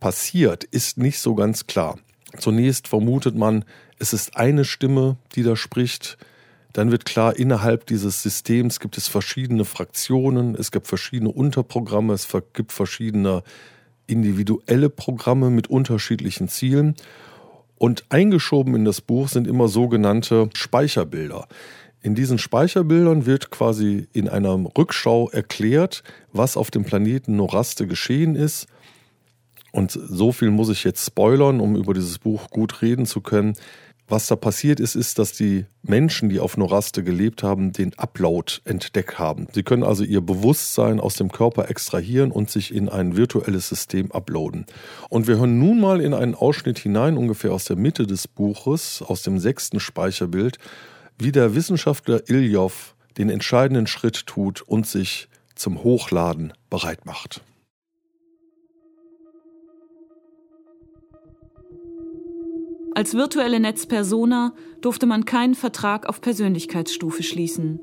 passiert, 0.00 0.64
ist 0.64 0.98
nicht 0.98 1.20
so 1.20 1.36
ganz 1.36 1.68
klar. 1.68 1.98
Zunächst 2.38 2.88
vermutet 2.88 3.36
man, 3.36 3.64
es 4.00 4.12
ist 4.12 4.36
eine 4.36 4.64
Stimme, 4.64 5.16
die 5.36 5.44
da 5.44 5.54
spricht. 5.54 6.18
Dann 6.74 6.90
wird 6.90 7.04
klar, 7.04 7.36
innerhalb 7.36 7.86
dieses 7.86 8.22
Systems 8.22 8.80
gibt 8.80 8.98
es 8.98 9.06
verschiedene 9.06 9.64
Fraktionen, 9.64 10.56
es 10.56 10.72
gibt 10.72 10.88
verschiedene 10.88 11.30
Unterprogramme, 11.30 12.12
es 12.12 12.28
gibt 12.52 12.72
verschiedene 12.72 13.44
individuelle 14.08 14.90
Programme 14.90 15.50
mit 15.50 15.70
unterschiedlichen 15.70 16.48
Zielen. 16.48 16.96
Und 17.76 18.04
eingeschoben 18.08 18.74
in 18.74 18.84
das 18.84 19.00
Buch 19.00 19.28
sind 19.28 19.46
immer 19.46 19.68
sogenannte 19.68 20.50
Speicherbilder. 20.54 21.46
In 22.02 22.16
diesen 22.16 22.38
Speicherbildern 22.38 23.24
wird 23.24 23.50
quasi 23.50 24.08
in 24.12 24.28
einer 24.28 24.58
Rückschau 24.76 25.30
erklärt, 25.30 26.02
was 26.32 26.56
auf 26.56 26.72
dem 26.72 26.84
Planeten 26.84 27.36
Noraste 27.36 27.86
geschehen 27.86 28.34
ist. 28.34 28.66
Und 29.70 29.92
so 29.92 30.32
viel 30.32 30.50
muss 30.50 30.70
ich 30.70 30.82
jetzt 30.82 31.06
spoilern, 31.06 31.60
um 31.60 31.76
über 31.76 31.94
dieses 31.94 32.18
Buch 32.18 32.50
gut 32.50 32.82
reden 32.82 33.06
zu 33.06 33.20
können. 33.20 33.54
Was 34.06 34.26
da 34.26 34.36
passiert 34.36 34.80
ist, 34.80 34.96
ist, 34.96 35.18
dass 35.18 35.32
die 35.32 35.64
Menschen, 35.82 36.28
die 36.28 36.38
auf 36.38 36.58
Noraste 36.58 37.02
gelebt 37.02 37.42
haben, 37.42 37.72
den 37.72 37.94
Upload 37.98 38.52
entdeckt 38.64 39.18
haben. 39.18 39.46
Sie 39.54 39.62
können 39.62 39.82
also 39.82 40.04
ihr 40.04 40.20
Bewusstsein 40.20 41.00
aus 41.00 41.14
dem 41.14 41.32
Körper 41.32 41.70
extrahieren 41.70 42.30
und 42.30 42.50
sich 42.50 42.74
in 42.74 42.90
ein 42.90 43.16
virtuelles 43.16 43.68
System 43.68 44.12
uploaden. 44.12 44.66
Und 45.08 45.26
wir 45.26 45.38
hören 45.38 45.58
nun 45.58 45.80
mal 45.80 46.02
in 46.02 46.12
einen 46.12 46.34
Ausschnitt 46.34 46.78
hinein, 46.78 47.16
ungefähr 47.16 47.52
aus 47.52 47.64
der 47.64 47.76
Mitte 47.76 48.06
des 48.06 48.28
Buches, 48.28 49.00
aus 49.00 49.22
dem 49.22 49.38
sechsten 49.38 49.80
Speicherbild, 49.80 50.58
wie 51.18 51.32
der 51.32 51.54
Wissenschaftler 51.54 52.28
Iljov 52.28 52.94
den 53.16 53.30
entscheidenden 53.30 53.86
Schritt 53.86 54.26
tut 54.26 54.60
und 54.60 54.86
sich 54.86 55.28
zum 55.54 55.82
Hochladen 55.82 56.52
bereit 56.68 57.06
macht. 57.06 57.42
Als 62.94 63.14
virtuelle 63.14 63.58
Netzpersona 63.58 64.54
durfte 64.80 65.06
man 65.06 65.24
keinen 65.24 65.54
Vertrag 65.54 66.06
auf 66.06 66.20
Persönlichkeitsstufe 66.20 67.24
schließen. 67.24 67.80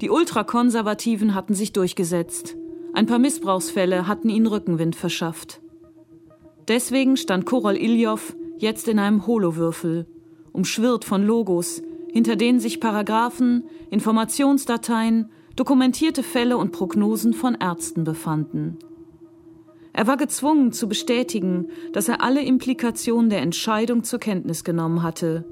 Die 0.00 0.10
Ultrakonservativen 0.10 1.34
hatten 1.34 1.54
sich 1.54 1.72
durchgesetzt. 1.72 2.56
Ein 2.92 3.06
paar 3.06 3.20
Missbrauchsfälle 3.20 4.08
hatten 4.08 4.28
ihnen 4.28 4.46
Rückenwind 4.46 4.96
verschafft. 4.96 5.60
Deswegen 6.66 7.16
stand 7.16 7.46
Korol 7.46 7.76
Iljov 7.76 8.34
jetzt 8.58 8.88
in 8.88 8.98
einem 8.98 9.26
Holowürfel, 9.26 10.06
umschwirrt 10.52 11.04
von 11.04 11.24
Logos, 11.24 11.82
hinter 12.10 12.34
denen 12.34 12.58
sich 12.58 12.80
Paragraphen, 12.80 13.64
Informationsdateien, 13.90 15.30
dokumentierte 15.54 16.22
Fälle 16.22 16.56
und 16.56 16.72
Prognosen 16.72 17.32
von 17.32 17.54
Ärzten 17.54 18.02
befanden. 18.02 18.78
Er 19.96 20.06
war 20.06 20.18
gezwungen 20.18 20.72
zu 20.72 20.88
bestätigen, 20.88 21.68
dass 21.94 22.10
er 22.10 22.20
alle 22.20 22.42
Implikationen 22.42 23.30
der 23.30 23.40
Entscheidung 23.40 24.04
zur 24.04 24.18
Kenntnis 24.18 24.62
genommen 24.62 25.02
hatte, 25.02 25.46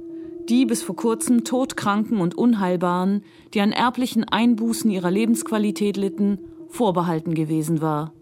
die 0.50 0.66
bis 0.66 0.82
vor 0.82 0.96
kurzem 0.96 1.44
Todkranken 1.44 2.20
und 2.20 2.36
Unheilbaren, 2.36 3.24
die 3.54 3.62
an 3.62 3.72
erblichen 3.72 4.22
Einbußen 4.22 4.90
ihrer 4.90 5.10
Lebensqualität 5.10 5.96
litten, 5.96 6.40
vorbehalten 6.68 7.32
gewesen 7.32 7.80
war. 7.80 8.12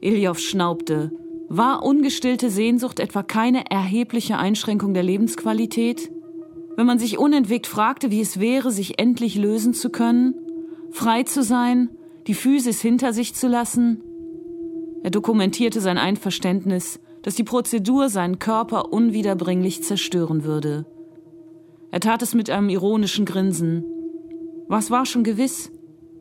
Iljow 0.00 0.36
schnaubte. 0.36 1.12
War 1.48 1.84
ungestillte 1.84 2.50
Sehnsucht 2.50 2.98
etwa 2.98 3.22
keine 3.22 3.70
erhebliche 3.70 4.38
Einschränkung 4.38 4.94
der 4.94 5.04
Lebensqualität? 5.04 6.10
Wenn 6.74 6.86
man 6.86 6.98
sich 6.98 7.18
unentwegt 7.18 7.68
fragte, 7.68 8.10
wie 8.10 8.20
es 8.20 8.40
wäre, 8.40 8.72
sich 8.72 8.98
endlich 8.98 9.36
lösen 9.36 9.74
zu 9.74 9.90
können, 9.90 10.34
frei 10.90 11.22
zu 11.22 11.44
sein, 11.44 11.90
die 12.26 12.34
Physis 12.34 12.80
hinter 12.80 13.12
sich 13.12 13.36
zu 13.36 13.46
lassen, 13.46 14.02
er 15.06 15.12
dokumentierte 15.12 15.80
sein 15.80 15.98
Einverständnis, 15.98 16.98
dass 17.22 17.36
die 17.36 17.44
Prozedur 17.44 18.08
seinen 18.08 18.40
Körper 18.40 18.92
unwiederbringlich 18.92 19.84
zerstören 19.84 20.42
würde. 20.42 20.84
Er 21.92 22.00
tat 22.00 22.22
es 22.22 22.34
mit 22.34 22.50
einem 22.50 22.68
ironischen 22.70 23.24
Grinsen. 23.24 23.84
Was 24.66 24.90
war 24.90 25.06
schon 25.06 25.22
gewiss? 25.22 25.70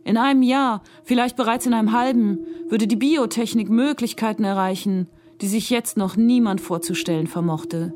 In 0.03 0.17
einem 0.17 0.43
Jahr, 0.43 0.83
vielleicht 1.03 1.35
bereits 1.35 1.65
in 1.65 1.73
einem 1.73 1.93
halben, 1.93 2.45
würde 2.69 2.85
die 2.85 2.95
Biotechnik 2.95 3.71
Möglichkeiten 3.71 4.43
erreichen, 4.43 5.07
die 5.41 5.47
sich 5.47 5.71
jetzt 5.71 5.97
noch 5.97 6.15
niemand 6.15 6.61
vorzustellen 6.61 7.25
vermochte. 7.25 7.95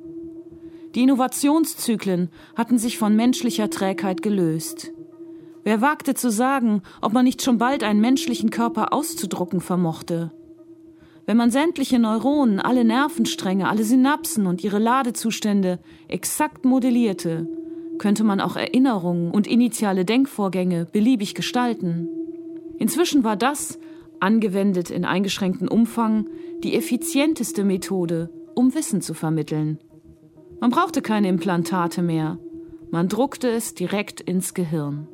Die 0.96 1.04
Innovationszyklen 1.04 2.32
hatten 2.56 2.80
sich 2.80 2.98
von 2.98 3.16
menschlicher 3.16 3.70
Trägheit 3.70 4.24
gelöst. 4.24 4.92
Wer 5.64 5.82
wagte 5.82 6.16
zu 6.16 6.32
sagen, 6.32 6.82
ob 7.00 7.14
man 7.14 7.26
nicht 7.26 7.44
schon 7.44 7.60
bald 7.60 7.84
einen 7.84 8.02
menschlichen 8.02 8.50
Körper 8.50 8.92
auszudrucken 8.92 9.62
vermochte? 9.62 10.32
Wenn 11.30 11.38
man 11.38 11.52
sämtliche 11.52 12.00
Neuronen, 12.00 12.60
alle 12.60 12.84
Nervenstränge, 12.84 13.70
alle 13.70 13.84
Synapsen 13.84 14.48
und 14.48 14.64
ihre 14.64 14.80
Ladezustände 14.80 15.78
exakt 16.08 16.66
modellierte, 16.66 17.48
könnte 18.00 18.24
man 18.24 18.42
auch 18.42 18.56
Erinnerungen 18.56 19.30
und 19.30 19.46
initiale 19.46 20.06
Denkvorgänge 20.06 20.88
beliebig 20.92 21.36
gestalten. 21.36 22.08
Inzwischen 22.80 23.24
war 23.24 23.36
das, 23.36 23.78
angewendet 24.20 24.90
in 24.90 25.06
eingeschränktem 25.06 25.68
Umfang, 25.68 26.28
die 26.64 26.74
effizienteste 26.74 27.64
Methode, 27.64 28.32
um 28.56 28.74
Wissen 28.74 29.02
zu 29.02 29.14
vermitteln. 29.14 29.78
Man 30.60 30.72
brauchte 30.72 31.04
keine 31.04 31.28
Implantate 31.28 32.02
mehr, 32.02 32.40
man 32.90 33.08
druckte 33.08 33.52
es 33.52 33.76
direkt 33.76 34.20
ins 34.20 34.56
Gehirn. 34.56 35.08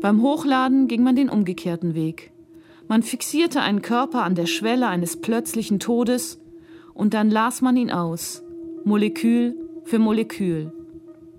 Beim 0.00 0.22
Hochladen 0.22 0.88
ging 0.88 1.02
man 1.02 1.16
den 1.16 1.28
umgekehrten 1.28 1.94
Weg. 1.94 2.32
Man 2.88 3.02
fixierte 3.02 3.60
einen 3.60 3.82
Körper 3.82 4.24
an 4.24 4.34
der 4.34 4.46
Schwelle 4.46 4.88
eines 4.88 5.20
plötzlichen 5.20 5.78
Todes 5.78 6.40
und 6.94 7.12
dann 7.14 7.30
las 7.30 7.60
man 7.60 7.76
ihn 7.76 7.90
aus, 7.90 8.42
Molekül 8.84 9.54
für 9.84 9.98
Molekül. 9.98 10.72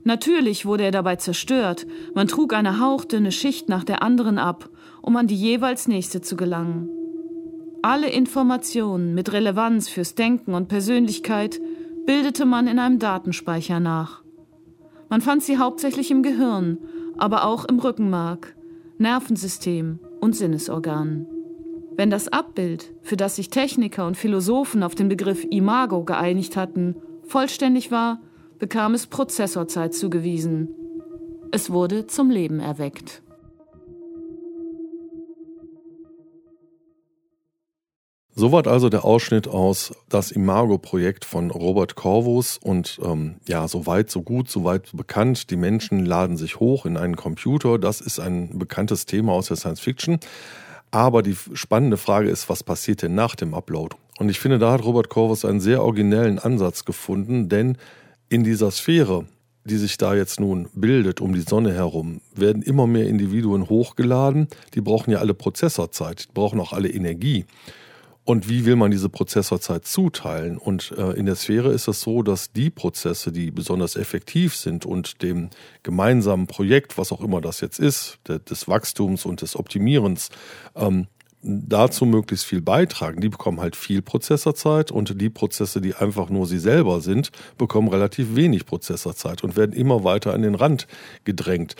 Natürlich 0.03 0.65
wurde 0.65 0.85
er 0.85 0.91
dabei 0.91 1.15
zerstört, 1.17 1.85
man 2.13 2.27
trug 2.27 2.53
eine 2.53 2.79
hauchdünne 2.79 3.31
Schicht 3.31 3.67
nach 3.67 3.83
der 3.83 4.01
anderen 4.03 4.37
ab, 4.37 4.69
um 5.01 5.15
an 5.17 5.27
die 5.27 5.35
jeweils 5.35 5.87
nächste 5.87 6.21
zu 6.21 6.37
gelangen. 6.37 6.89
Alle 7.81 8.09
Informationen 8.09 9.13
mit 9.15 9.31
Relevanz 9.31 9.89
fürs 9.89 10.15
Denken 10.15 10.53
und 10.53 10.67
Persönlichkeit 10.67 11.59
bildete 12.05 12.45
man 12.45 12.67
in 12.67 12.77
einem 12.77 12.99
Datenspeicher 12.99 13.79
nach. 13.79 14.23
Man 15.09 15.21
fand 15.21 15.43
sie 15.43 15.57
hauptsächlich 15.57 16.11
im 16.11 16.21
Gehirn, 16.21 16.77
aber 17.17 17.45
auch 17.45 17.65
im 17.65 17.79
Rückenmark, 17.79 18.55
Nervensystem 18.97 19.99
und 20.19 20.35
Sinnesorganen. 20.35 21.38
Wenn 21.99 22.09
das 22.09 22.29
Abbild, 22.29 22.93
für 23.01 23.17
das 23.17 23.35
sich 23.35 23.49
Techniker 23.49 24.07
und 24.07 24.15
Philosophen 24.15 24.83
auf 24.83 24.95
den 24.95 25.09
Begriff 25.09 25.45
Imago 25.51 26.05
geeinigt 26.05 26.55
hatten, 26.55 26.95
vollständig 27.27 27.91
war, 27.91 28.21
bekam 28.57 28.93
es 28.93 29.05
Prozessorzeit 29.05 29.93
zugewiesen. 29.93 30.69
Es 31.51 31.71
wurde 31.71 32.07
zum 32.07 32.29
Leben 32.29 32.61
erweckt. 32.61 33.21
Soweit 38.33 38.69
also 38.69 38.87
der 38.87 39.03
Ausschnitt 39.03 39.49
aus 39.49 39.91
das 40.07 40.31
Imago-Projekt 40.31 41.25
von 41.25 41.51
Robert 41.51 41.95
Corvus 41.95 42.57
und 42.63 42.97
ähm, 43.03 43.41
ja, 43.45 43.67
so 43.67 43.87
weit, 43.87 44.09
so 44.09 44.21
gut, 44.21 44.49
so 44.49 44.63
weit 44.63 44.89
bekannt. 44.93 45.49
Die 45.49 45.57
Menschen 45.57 46.05
laden 46.05 46.37
sich 46.37 46.61
hoch 46.61 46.85
in 46.85 46.95
einen 46.95 47.17
Computer. 47.17 47.77
Das 47.77 47.99
ist 47.99 48.21
ein 48.21 48.57
bekanntes 48.57 49.05
Thema 49.05 49.33
aus 49.33 49.47
der 49.47 49.57
Science 49.57 49.81
Fiction. 49.81 50.19
Aber 50.91 51.21
die 51.21 51.35
spannende 51.53 51.97
Frage 51.97 52.29
ist, 52.29 52.49
was 52.49 52.63
passiert 52.63 53.01
denn 53.01 53.15
nach 53.15 53.35
dem 53.35 53.53
Upload? 53.53 53.95
Und 54.17 54.29
ich 54.29 54.39
finde, 54.39 54.59
da 54.59 54.71
hat 54.71 54.83
Robert 54.83 55.09
Corvus 55.09 55.45
einen 55.45 55.59
sehr 55.59 55.83
originellen 55.83 56.39
Ansatz 56.39 56.83
gefunden, 56.83 57.47
denn 57.47 57.77
in 58.27 58.43
dieser 58.43 58.71
Sphäre, 58.71 59.25
die 59.65 59.77
sich 59.77 59.97
da 59.97 60.15
jetzt 60.15 60.39
nun 60.39 60.67
bildet 60.73 61.21
um 61.21 61.33
die 61.33 61.41
Sonne 61.41 61.73
herum, 61.73 62.21
werden 62.35 62.63
immer 62.63 62.87
mehr 62.87 63.07
Individuen 63.07 63.69
hochgeladen. 63.69 64.47
Die 64.73 64.81
brauchen 64.81 65.11
ja 65.11 65.19
alle 65.19 65.33
Prozessorzeit, 65.33 66.29
die 66.29 66.33
brauchen 66.33 66.59
auch 66.59 66.73
alle 66.73 66.89
Energie. 66.89 67.45
Und 68.25 68.47
wie 68.47 68.65
will 68.65 68.75
man 68.75 68.91
diese 68.91 69.09
Prozessorzeit 69.09 69.85
zuteilen? 69.85 70.57
Und 70.57 70.93
äh, 70.97 71.13
in 71.13 71.25
der 71.25 71.35
Sphäre 71.35 71.71
ist 71.71 71.87
es 71.87 72.01
so, 72.01 72.21
dass 72.21 72.51
die 72.51 72.69
Prozesse, 72.69 73.31
die 73.31 73.49
besonders 73.49 73.95
effektiv 73.95 74.55
sind 74.55 74.85
und 74.85 75.23
dem 75.23 75.49
gemeinsamen 75.81 76.45
Projekt, 76.45 76.97
was 76.97 77.11
auch 77.11 77.21
immer 77.21 77.41
das 77.41 77.59
jetzt 77.59 77.79
ist, 77.79 78.19
der, 78.27 78.37
des 78.37 78.67
Wachstums 78.67 79.25
und 79.25 79.41
des 79.41 79.55
Optimierens, 79.55 80.29
ähm, 80.75 81.07
dazu 81.41 82.05
möglichst 82.05 82.45
viel 82.45 82.61
beitragen. 82.61 83.21
Die 83.21 83.29
bekommen 83.29 83.61
halt 83.61 83.75
viel 83.75 84.01
Prozessorzeit 84.01 84.91
und 84.91 85.19
die 85.19 85.29
Prozesse, 85.29 85.81
die 85.81 85.95
einfach 85.95 86.29
nur 86.29 86.45
sie 86.45 86.59
selber 86.59 87.01
sind, 87.01 87.31
bekommen 87.57 87.87
relativ 87.87 88.35
wenig 88.35 88.65
Prozessorzeit 88.65 89.43
und 89.43 89.55
werden 89.55 89.73
immer 89.73 90.03
weiter 90.03 90.33
an 90.33 90.41
den 90.41 90.55
Rand 90.55 90.87
gedrängt. 91.23 91.75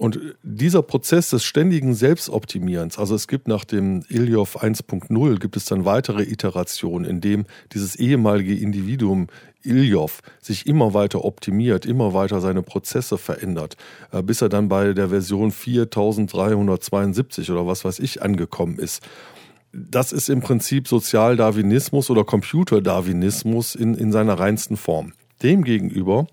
Und 0.00 0.18
dieser 0.42 0.80
Prozess 0.80 1.28
des 1.28 1.44
ständigen 1.44 1.92
Selbstoptimierens, 1.92 2.98
also 2.98 3.14
es 3.14 3.28
gibt 3.28 3.48
nach 3.48 3.66
dem 3.66 4.02
Iliof 4.08 4.56
1.0 4.56 5.38
gibt 5.38 5.58
es 5.58 5.66
dann 5.66 5.84
weitere 5.84 6.22
Iterationen, 6.22 7.04
in 7.04 7.20
dem 7.20 7.44
dieses 7.74 7.96
ehemalige 7.96 8.54
Individuum 8.54 9.26
Iljow 9.62 10.10
sich 10.40 10.66
immer 10.66 10.94
weiter 10.94 11.22
optimiert, 11.22 11.84
immer 11.84 12.14
weiter 12.14 12.40
seine 12.40 12.62
Prozesse 12.62 13.18
verändert, 13.18 13.76
äh, 14.10 14.22
bis 14.22 14.40
er 14.40 14.48
dann 14.48 14.70
bei 14.70 14.94
der 14.94 15.10
Version 15.10 15.50
4372 15.50 17.50
oder 17.50 17.66
was 17.66 17.84
weiß 17.84 17.98
ich 17.98 18.22
angekommen 18.22 18.78
ist. 18.78 19.06
Das 19.74 20.12
ist 20.12 20.30
im 20.30 20.40
Prinzip 20.40 20.88
Sozialdarwinismus 20.88 22.08
oder 22.08 22.24
Computerdarwinismus 22.24 23.74
in, 23.74 23.94
in 23.96 24.12
seiner 24.12 24.38
reinsten 24.38 24.78
Form. 24.78 25.12
Demgegenüber 25.42 26.26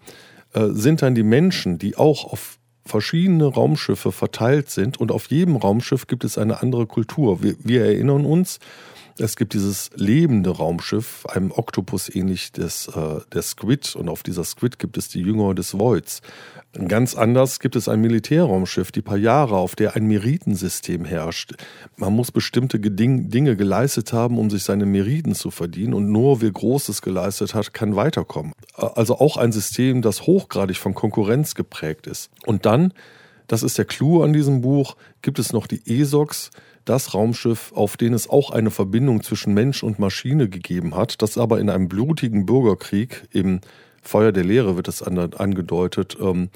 äh, 0.53 0.67
sind 0.69 1.01
dann 1.01 1.15
die 1.15 1.23
Menschen, 1.23 1.80
die 1.80 1.97
auch 1.97 2.32
auf 2.32 2.58
verschiedene 2.88 3.45
Raumschiffe 3.45 4.12
verteilt 4.12 4.69
sind 4.69 5.00
und 5.00 5.12
auf 5.12 5.28
jedem 5.28 5.56
Raumschiff 5.56 6.08
gibt 6.08 6.23
es 6.23 6.38
eine 6.38 6.62
andere 6.62 6.88
Kultur. 6.88 7.43
Wir, 7.43 7.56
wir 7.60 7.86
erinnern 7.86 8.26
uns, 8.26 8.60
es 9.19 9.36
gibt 9.36 9.53
dieses 9.53 9.89
lebende 9.95 10.51
Raumschiff, 10.51 11.25
einem 11.27 11.51
Oktopus 11.51 12.13
ähnlich 12.13 12.51
des, 12.51 12.88
äh, 12.88 13.19
der 13.34 13.41
Squid. 13.41 13.95
Und 13.95 14.10
auf 14.10 14.23
dieser 14.23 14.43
Squid 14.43 14.80
gibt 14.80 14.97
es 14.97 15.10
die 15.10 15.21
Jünger 15.21 15.53
des 15.56 15.77
Voids. 15.77 16.21
Ganz 16.88 17.15
anders 17.15 17.60
gibt 17.60 17.75
es 17.75 17.88
ein 17.88 18.01
Militärraumschiff, 18.01 18.91
die 18.91 19.01
Payara, 19.01 19.56
auf 19.56 19.75
der 19.75 19.95
ein 19.95 20.06
Meritensystem 20.06 21.06
herrscht. 21.06 21.56
Man 21.95 22.13
muss 22.13 22.32
bestimmte 22.32 22.80
Dinge 22.80 23.56
geleistet 23.56 24.13
haben, 24.13 24.38
um 24.38 24.49
sich 24.49 24.63
seine 24.63 24.86
Meriten 24.86 25.34
zu 25.34 25.49
verdienen. 25.49 25.93
Und 25.93 26.12
nur 26.12 26.41
wer 26.41 26.51
Großes 26.51 27.01
geleistet 27.01 27.56
hat, 27.56 27.73
kann 27.73 27.95
weiterkommen. 27.95 28.53
Also 28.75 29.17
auch 29.17 29.38
ein 29.38 29.51
System, 29.51 30.01
das 30.01 30.27
hochgradig 30.27 30.77
von 30.77 30.93
Konkurrenz 30.93 31.56
geprägt 31.56 32.06
ist. 32.06 32.30
Und 32.45 32.65
dann, 32.65 32.93
das 33.47 33.63
ist 33.63 33.77
der 33.77 33.86
Clou 33.86 34.21
an 34.21 34.34
diesem 34.34 34.62
Buch, 34.62 34.95
gibt 35.21 35.39
es 35.39 35.53
noch 35.53 35.65
die 35.65 35.82
ESOX, 35.86 36.51
das 36.89 37.13
Raumschiff, 37.13 37.71
auf 37.76 37.97
dem 37.97 38.13
es 38.13 38.30
auch 38.30 38.52
eine 38.52 38.71
Verbindung 38.71 39.23
zwischen 39.23 39.54
Mensch 39.54 39.84
und 39.84 40.00
Maschine 40.00 40.50
gegeben 40.50 40.95
hat, 40.95 41.21
das 41.21 41.38
aber 41.38 41.60
in 41.60 41.69
einem 41.69 41.88
blutigen 41.88 42.45
Bürgerkrieg, 42.45 43.28
im 43.32 43.62
Feuer 44.02 44.32
der 44.32 44.45
Lehre 44.45 44.76
wird 44.76 44.88
es 44.88 45.04
angedeutet, 45.04 46.17
ähm, 46.21 46.50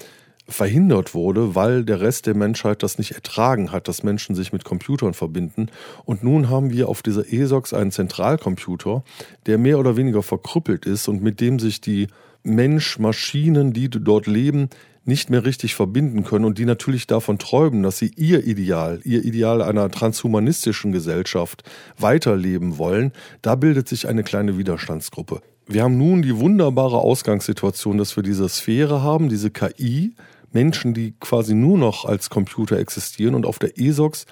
verhindert 0.48 1.14
wurde, 1.14 1.54
weil 1.54 1.84
der 1.84 2.00
Rest 2.00 2.26
der 2.26 2.34
Menschheit 2.34 2.82
das 2.82 2.98
nicht 2.98 3.12
ertragen 3.12 3.72
hat, 3.72 3.88
dass 3.88 4.02
Menschen 4.02 4.34
sich 4.34 4.52
mit 4.52 4.64
Computern 4.64 5.14
verbinden. 5.14 5.68
Und 6.04 6.24
nun 6.24 6.50
haben 6.50 6.70
wir 6.70 6.88
auf 6.88 7.02
dieser 7.02 7.32
ESOX 7.32 7.72
einen 7.72 7.92
Zentralcomputer, 7.92 9.04
der 9.46 9.58
mehr 9.58 9.78
oder 9.78 9.96
weniger 9.96 10.22
verkrüppelt 10.22 10.84
ist 10.86 11.08
und 11.08 11.22
mit 11.22 11.40
dem 11.40 11.58
sich 11.58 11.80
die 11.80 12.08
Mensch-Maschinen, 12.42 13.72
die 13.72 13.88
dort 13.88 14.26
leben, 14.26 14.68
nicht 15.04 15.30
mehr 15.30 15.44
richtig 15.44 15.74
verbinden 15.74 16.24
können 16.24 16.44
und 16.44 16.58
die 16.58 16.64
natürlich 16.64 17.06
davon 17.06 17.38
träumen, 17.38 17.82
dass 17.82 17.98
sie 17.98 18.12
ihr 18.16 18.46
Ideal, 18.46 19.00
ihr 19.04 19.24
Ideal 19.24 19.62
einer 19.62 19.90
transhumanistischen 19.90 20.92
Gesellschaft 20.92 21.64
weiterleben 21.98 22.78
wollen, 22.78 23.12
da 23.42 23.56
bildet 23.56 23.88
sich 23.88 24.08
eine 24.08 24.22
kleine 24.22 24.58
Widerstandsgruppe. 24.58 25.40
Wir 25.66 25.82
haben 25.84 25.96
nun 25.96 26.22
die 26.22 26.38
wunderbare 26.38 26.98
Ausgangssituation, 26.98 27.98
dass 27.98 28.16
wir 28.16 28.22
diese 28.22 28.48
Sphäre 28.48 29.02
haben, 29.02 29.28
diese 29.28 29.50
KI, 29.50 30.14
Menschen, 30.52 30.94
die 30.94 31.14
quasi 31.18 31.54
nur 31.54 31.78
noch 31.78 32.04
als 32.04 32.30
Computer 32.30 32.78
existieren 32.78 33.34
und 33.34 33.46
auf 33.46 33.58
der 33.58 33.78
ESOX 33.78 34.26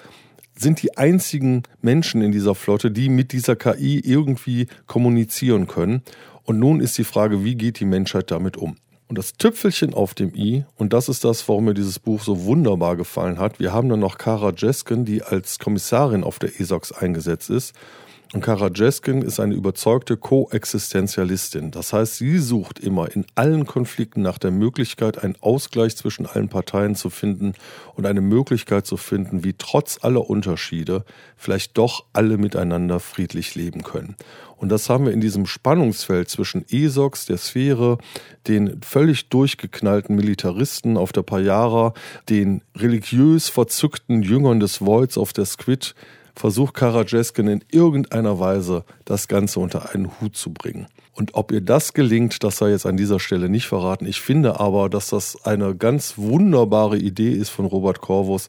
sind 0.57 0.81
die 0.83 0.97
einzigen 0.97 1.63
Menschen 1.81 2.21
in 2.21 2.31
dieser 2.31 2.55
Flotte, 2.55 2.91
die 2.91 3.09
mit 3.09 3.31
dieser 3.31 3.55
KI 3.55 3.99
irgendwie 3.99 4.67
kommunizieren 4.85 5.67
können. 5.67 6.03
Und 6.43 6.59
nun 6.59 6.79
ist 6.81 6.97
die 6.97 7.03
Frage, 7.03 7.43
wie 7.43 7.55
geht 7.55 7.79
die 7.79 7.85
Menschheit 7.85 8.29
damit 8.31 8.57
um? 8.57 8.75
Und 9.11 9.17
das 9.17 9.33
Tüpfelchen 9.33 9.93
auf 9.93 10.13
dem 10.13 10.33
i, 10.33 10.63
und 10.77 10.93
das 10.93 11.09
ist 11.09 11.25
das, 11.25 11.45
warum 11.49 11.65
mir 11.65 11.73
dieses 11.73 11.99
Buch 11.99 12.21
so 12.21 12.45
wunderbar 12.45 12.95
gefallen 12.95 13.39
hat, 13.39 13.59
wir 13.59 13.73
haben 13.73 13.89
dann 13.89 13.99
noch 13.99 14.17
Kara 14.17 14.53
Jesken, 14.55 15.03
die 15.03 15.21
als 15.21 15.59
Kommissarin 15.59 16.23
auf 16.23 16.39
der 16.39 16.57
ESOX 16.61 16.93
eingesetzt 16.93 17.49
ist. 17.49 17.75
Und 18.33 18.39
Kara 18.39 18.69
Jeskin 18.73 19.21
ist 19.21 19.41
eine 19.41 19.55
überzeugte 19.55 20.15
Koexistenzialistin. 20.15 21.71
Das 21.71 21.91
heißt, 21.91 22.15
sie 22.15 22.37
sucht 22.37 22.79
immer 22.79 23.13
in 23.13 23.25
allen 23.35 23.65
Konflikten 23.65 24.21
nach 24.21 24.37
der 24.37 24.51
Möglichkeit, 24.51 25.21
einen 25.21 25.35
Ausgleich 25.41 25.97
zwischen 25.97 26.25
allen 26.25 26.47
Parteien 26.47 26.95
zu 26.95 27.09
finden 27.09 27.53
und 27.95 28.05
eine 28.05 28.21
Möglichkeit 28.21 28.85
zu 28.85 28.95
finden, 28.95 29.43
wie 29.43 29.53
trotz 29.57 29.99
aller 30.01 30.29
Unterschiede 30.29 31.03
vielleicht 31.35 31.77
doch 31.77 32.05
alle 32.13 32.37
miteinander 32.37 33.01
friedlich 33.01 33.55
leben 33.55 33.83
können. 33.83 34.15
Und 34.55 34.69
das 34.69 34.89
haben 34.89 35.07
wir 35.07 35.11
in 35.11 35.21
diesem 35.21 35.45
Spannungsfeld 35.45 36.29
zwischen 36.29 36.63
ESOX, 36.69 37.25
der 37.25 37.37
Sphäre, 37.37 37.97
den 38.47 38.79
völlig 38.81 39.27
durchgeknallten 39.27 40.15
Militaristen 40.15 40.95
auf 40.95 41.11
der 41.11 41.23
Payara, 41.23 41.93
den 42.29 42.61
religiös 42.77 43.49
verzückten 43.49 44.21
Jüngern 44.21 44.61
des 44.61 44.79
Voids 44.79 45.17
auf 45.17 45.33
der 45.33 45.45
Squid, 45.45 45.95
versucht 46.35 46.73
Karajeskin 46.73 47.47
in 47.47 47.63
irgendeiner 47.71 48.39
Weise 48.39 48.83
das 49.05 49.27
Ganze 49.27 49.59
unter 49.59 49.93
einen 49.93 50.09
Hut 50.19 50.35
zu 50.35 50.51
bringen. 50.51 50.87
Und 51.13 51.35
ob 51.35 51.51
ihr 51.51 51.61
das 51.61 51.93
gelingt, 51.93 52.43
das 52.43 52.57
sei 52.57 52.69
jetzt 52.69 52.85
an 52.85 52.97
dieser 52.97 53.19
Stelle 53.19 53.49
nicht 53.49 53.67
verraten. 53.67 54.05
Ich 54.05 54.21
finde 54.21 54.59
aber, 54.59 54.89
dass 54.89 55.09
das 55.09 55.37
eine 55.45 55.75
ganz 55.75 56.17
wunderbare 56.17 56.97
Idee 56.97 57.31
ist 57.31 57.49
von 57.49 57.65
Robert 57.65 58.01
Corvus. 58.01 58.47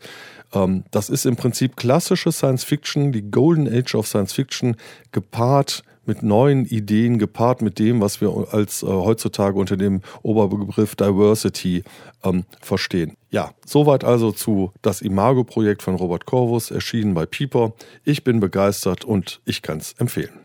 Ähm, 0.55 0.85
das 0.91 1.11
ist 1.11 1.27
im 1.27 1.37
Prinzip 1.37 1.77
klassische 1.77 2.31
Science 2.31 2.65
Fiction, 2.65 3.13
die 3.13 3.31
Golden 3.31 3.69
Age 3.69 3.95
of 3.95 4.07
Science 4.07 4.33
Fiction, 4.33 4.77
gepaart 5.11 5.83
mit 6.05 6.23
neuen 6.23 6.65
Ideen 6.65 7.19
gepaart 7.19 7.63
mit 7.63 7.79
dem, 7.79 8.01
was 8.01 8.21
wir 8.21 8.49
als 8.53 8.83
äh, 8.83 8.87
heutzutage 8.87 9.59
unter 9.59 9.77
dem 9.77 10.01
Oberbegriff 10.23 10.97
Diversity 10.97 11.85
ähm, 12.25 12.45
verstehen. 12.61 13.17
Ja, 13.31 13.53
soweit 13.65 14.05
also 14.05 14.33
zu 14.33 14.73
das 14.83 15.01
Imago-Projekt 15.01 15.83
von 15.83 15.95
Robert 15.95 16.27
Corvus, 16.27 16.71
erschienen 16.71 17.15
bei 17.15 17.27
Pieper. 17.27 17.73
Ich 18.05 18.25
bin 18.25 18.41
begeistert 18.41 19.05
und 19.05 19.41
ich 19.45 19.63
kann 19.63 19.79
es 19.79 19.95
empfehlen. 19.95 20.42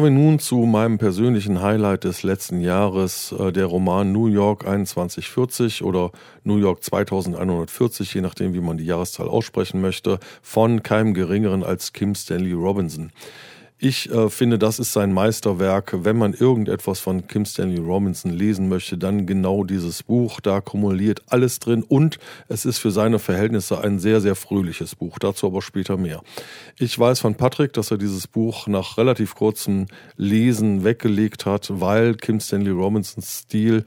Kommen 0.00 0.16
wir 0.16 0.22
nun 0.22 0.38
zu 0.38 0.56
meinem 0.60 0.96
persönlichen 0.96 1.60
Highlight 1.60 2.04
des 2.04 2.22
letzten 2.22 2.62
Jahres, 2.62 3.34
äh, 3.38 3.52
der 3.52 3.66
Roman 3.66 4.12
New 4.12 4.28
York 4.28 4.62
2140 4.62 5.84
oder 5.84 6.10
New 6.42 6.56
York 6.56 6.82
2140, 6.82 8.14
je 8.14 8.22
nachdem, 8.22 8.54
wie 8.54 8.62
man 8.62 8.78
die 8.78 8.86
Jahreszahl 8.86 9.28
aussprechen 9.28 9.82
möchte, 9.82 10.18
von 10.40 10.82
keinem 10.82 11.12
Geringeren 11.12 11.62
als 11.62 11.92
Kim 11.92 12.14
Stanley 12.14 12.52
Robinson. 12.52 13.12
Ich 13.82 14.10
äh, 14.10 14.28
finde, 14.28 14.58
das 14.58 14.78
ist 14.78 14.92
sein 14.92 15.10
Meisterwerk. 15.10 16.04
Wenn 16.04 16.18
man 16.18 16.34
irgendetwas 16.34 17.00
von 17.00 17.26
Kim 17.26 17.46
Stanley 17.46 17.78
Robinson 17.78 18.30
lesen 18.30 18.68
möchte, 18.68 18.98
dann 18.98 19.24
genau 19.24 19.64
dieses 19.64 20.02
Buch. 20.02 20.40
Da 20.40 20.60
kumuliert 20.60 21.22
alles 21.28 21.60
drin 21.60 21.82
und 21.82 22.18
es 22.48 22.66
ist 22.66 22.76
für 22.76 22.90
seine 22.90 23.18
Verhältnisse 23.18 23.80
ein 23.80 23.98
sehr, 23.98 24.20
sehr 24.20 24.34
fröhliches 24.34 24.96
Buch. 24.96 25.18
Dazu 25.18 25.46
aber 25.46 25.62
später 25.62 25.96
mehr. 25.96 26.20
Ich 26.78 26.98
weiß 26.98 27.20
von 27.20 27.36
Patrick, 27.36 27.72
dass 27.72 27.90
er 27.90 27.96
dieses 27.96 28.26
Buch 28.26 28.66
nach 28.66 28.98
relativ 28.98 29.34
kurzem 29.34 29.86
Lesen 30.18 30.84
weggelegt 30.84 31.46
hat, 31.46 31.68
weil 31.70 32.16
Kim 32.16 32.38
Stanley 32.38 32.72
Robinsons 32.72 33.44
Stil 33.44 33.84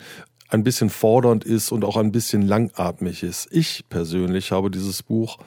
ein 0.49 0.63
bisschen 0.63 0.89
fordernd 0.89 1.43
ist 1.43 1.71
und 1.71 1.85
auch 1.85 1.97
ein 1.97 2.11
bisschen 2.11 2.41
langatmig 2.41 3.21
ist. 3.21 3.47
Ich 3.51 3.85
persönlich 3.89 4.51
habe 4.51 4.71
dieses 4.71 5.03
Buch 5.03 5.37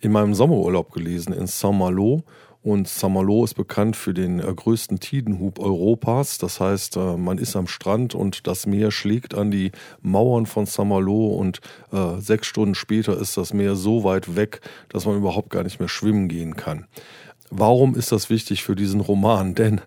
in 0.00 0.12
meinem 0.12 0.32
Sommerurlaub 0.32 0.92
gelesen 0.92 1.34
in 1.34 1.46
Saint-Malo 1.46 2.24
und 2.62 2.86
Saint-Malo 2.86 3.44
ist 3.44 3.54
bekannt 3.54 3.96
für 3.96 4.14
den 4.14 4.38
äh, 4.38 4.54
größten 4.54 5.00
Tidenhub 5.00 5.58
Europas. 5.58 6.38
Das 6.38 6.60
heißt, 6.60 6.96
äh, 6.96 7.16
man 7.16 7.38
ist 7.38 7.56
am 7.56 7.66
Strand 7.66 8.14
und 8.14 8.46
das 8.46 8.66
Meer 8.66 8.90
schlägt 8.92 9.34
an 9.34 9.50
die 9.50 9.72
Mauern 10.00 10.46
von 10.46 10.66
Saint-Malo 10.66 11.28
und 11.28 11.60
äh, 11.92 12.20
sechs 12.20 12.46
Stunden 12.46 12.74
später 12.74 13.18
ist 13.18 13.36
das 13.36 13.52
Meer 13.52 13.74
so 13.74 14.04
weit 14.04 14.36
weg, 14.36 14.60
dass 14.88 15.06
man 15.06 15.16
überhaupt 15.16 15.50
gar 15.50 15.64
nicht 15.64 15.80
mehr 15.80 15.88
schwimmen 15.88 16.28
gehen 16.28 16.54
kann. 16.54 16.86
Warum 17.50 17.96
ist 17.96 18.12
das 18.12 18.30
wichtig 18.30 18.62
für 18.62 18.76
diesen 18.76 19.00
Roman? 19.00 19.54
Denn 19.56 19.80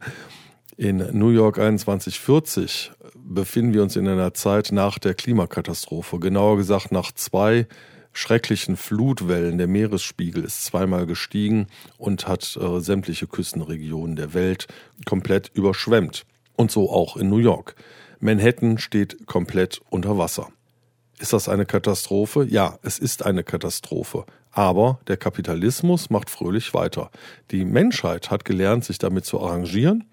in 0.78 0.98
New 1.14 1.30
York 1.30 1.56
2140 1.56 2.92
befinden 3.16 3.74
wir 3.74 3.84
uns 3.84 3.96
in 3.96 4.08
einer 4.08 4.34
Zeit 4.34 4.74
nach 4.74 5.00
der 5.00 5.14
Klimakatastrophe, 5.14 6.20
genauer 6.20 6.58
gesagt 6.58 6.92
nach 6.92 7.14
zwei 7.14 7.68
schrecklichen 8.16 8.78
Flutwellen. 8.78 9.58
Der 9.58 9.68
Meeresspiegel 9.68 10.44
ist 10.44 10.64
zweimal 10.64 11.06
gestiegen 11.06 11.68
und 11.98 12.28
hat 12.28 12.58
äh, 12.60 12.80
sämtliche 12.80 13.28
Küstenregionen 13.28 14.16
der 14.16 14.34
Welt 14.34 14.68
komplett 15.06 15.52
überschwemmt. 15.54 16.26
Und 16.56 16.72
so 16.72 16.90
auch 16.90 17.18
in 17.18 17.30
New 17.30 17.38
York. 17.38 17.76
Manhattan 18.20 18.78
steht 18.78 19.28
komplett 19.28 19.82
unter 19.90 20.18
Wasser. 20.18 20.48
Ist 21.20 21.34
das 21.34 21.50
eine 21.50 21.66
Katastrophe? 21.66 22.46
Ja, 22.50 22.80
es 22.82 22.98
ist 23.00 23.26
eine 23.26 23.44
Katastrophe. 23.44 24.26
Aber 24.52 25.00
der 25.08 25.18
Kapitalismus 25.18 26.10
macht 26.10 26.30
fröhlich 26.30 26.74
weiter. 26.74 27.12
Die 27.52 27.66
Menschheit 27.66 28.32
hat 28.32 28.46
gelernt, 28.46 28.86
sich 28.86 28.98
damit 28.98 29.26
zu 29.26 29.42
arrangieren. 29.42 30.06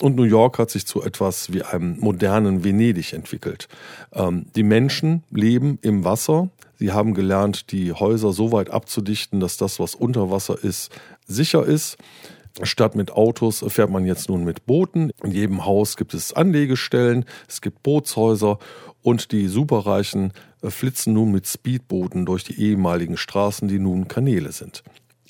Und 0.00 0.16
New 0.16 0.24
York 0.24 0.58
hat 0.58 0.70
sich 0.70 0.86
zu 0.86 1.02
etwas 1.02 1.52
wie 1.52 1.62
einem 1.62 1.98
modernen 2.00 2.64
Venedig 2.64 3.12
entwickelt. 3.12 3.68
Ähm, 4.12 4.46
die 4.56 4.62
Menschen 4.62 5.24
leben 5.30 5.78
im 5.82 6.04
Wasser, 6.04 6.48
Sie 6.80 6.92
haben 6.92 7.12
gelernt, 7.12 7.72
die 7.72 7.92
Häuser 7.92 8.32
so 8.32 8.52
weit 8.52 8.70
abzudichten, 8.70 9.38
dass 9.38 9.58
das, 9.58 9.78
was 9.78 9.94
unter 9.94 10.30
Wasser 10.30 10.64
ist, 10.64 10.90
sicher 11.26 11.66
ist. 11.66 11.98
Statt 12.62 12.96
mit 12.96 13.12
Autos 13.12 13.62
fährt 13.68 13.90
man 13.90 14.06
jetzt 14.06 14.30
nun 14.30 14.44
mit 14.44 14.64
Booten. 14.64 15.12
In 15.22 15.30
jedem 15.30 15.66
Haus 15.66 15.98
gibt 15.98 16.14
es 16.14 16.32
Anlegestellen, 16.32 17.26
es 17.46 17.60
gibt 17.60 17.82
Bootshäuser 17.82 18.58
und 19.02 19.30
die 19.30 19.46
Superreichen 19.46 20.32
flitzen 20.62 21.12
nun 21.12 21.32
mit 21.32 21.46
Speedbooten 21.46 22.24
durch 22.24 22.44
die 22.44 22.58
ehemaligen 22.58 23.18
Straßen, 23.18 23.68
die 23.68 23.78
nun 23.78 24.08
Kanäle 24.08 24.50
sind. 24.52 24.82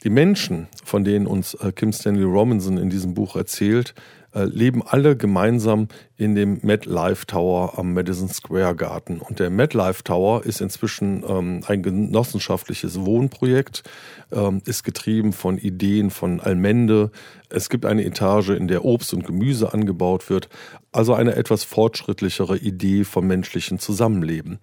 Die 0.04 0.10
Menschen, 0.10 0.68
von 0.84 1.02
denen 1.02 1.26
uns 1.26 1.54
äh, 1.54 1.72
Kim 1.72 1.92
Stanley 1.92 2.22
Robinson 2.22 2.78
in 2.78 2.90
diesem 2.90 3.12
Buch 3.14 3.36
erzählt, 3.36 3.94
äh, 3.96 4.19
leben 4.34 4.82
alle 4.86 5.16
gemeinsam 5.16 5.88
in 6.16 6.34
dem 6.34 6.60
MetLife 6.62 7.26
Tower 7.26 7.78
am 7.78 7.94
Madison 7.94 8.28
Square 8.28 8.76
Garden. 8.76 9.18
Und 9.18 9.40
der 9.40 9.50
MetLife 9.50 10.04
Tower 10.04 10.44
ist 10.44 10.60
inzwischen 10.60 11.24
ähm, 11.26 11.62
ein 11.66 11.82
genossenschaftliches 11.82 13.00
Wohnprojekt, 13.04 13.82
ähm, 14.30 14.62
ist 14.66 14.84
getrieben 14.84 15.32
von 15.32 15.58
Ideen 15.58 16.10
von 16.10 16.40
Almende. 16.40 17.10
Es 17.48 17.68
gibt 17.68 17.86
eine 17.86 18.04
Etage, 18.04 18.50
in 18.50 18.68
der 18.68 18.84
Obst 18.84 19.12
und 19.14 19.24
Gemüse 19.24 19.72
angebaut 19.72 20.30
wird. 20.30 20.48
Also 20.92 21.14
eine 21.14 21.34
etwas 21.34 21.64
fortschrittlichere 21.64 22.58
Idee 22.58 23.04
vom 23.04 23.26
menschlichen 23.26 23.78
Zusammenleben. 23.78 24.60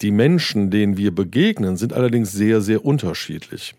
Die 0.00 0.10
Menschen, 0.10 0.70
denen 0.70 0.96
wir 0.96 1.14
begegnen, 1.14 1.76
sind 1.76 1.92
allerdings 1.92 2.32
sehr, 2.32 2.60
sehr 2.60 2.84
unterschiedlich. 2.84 3.74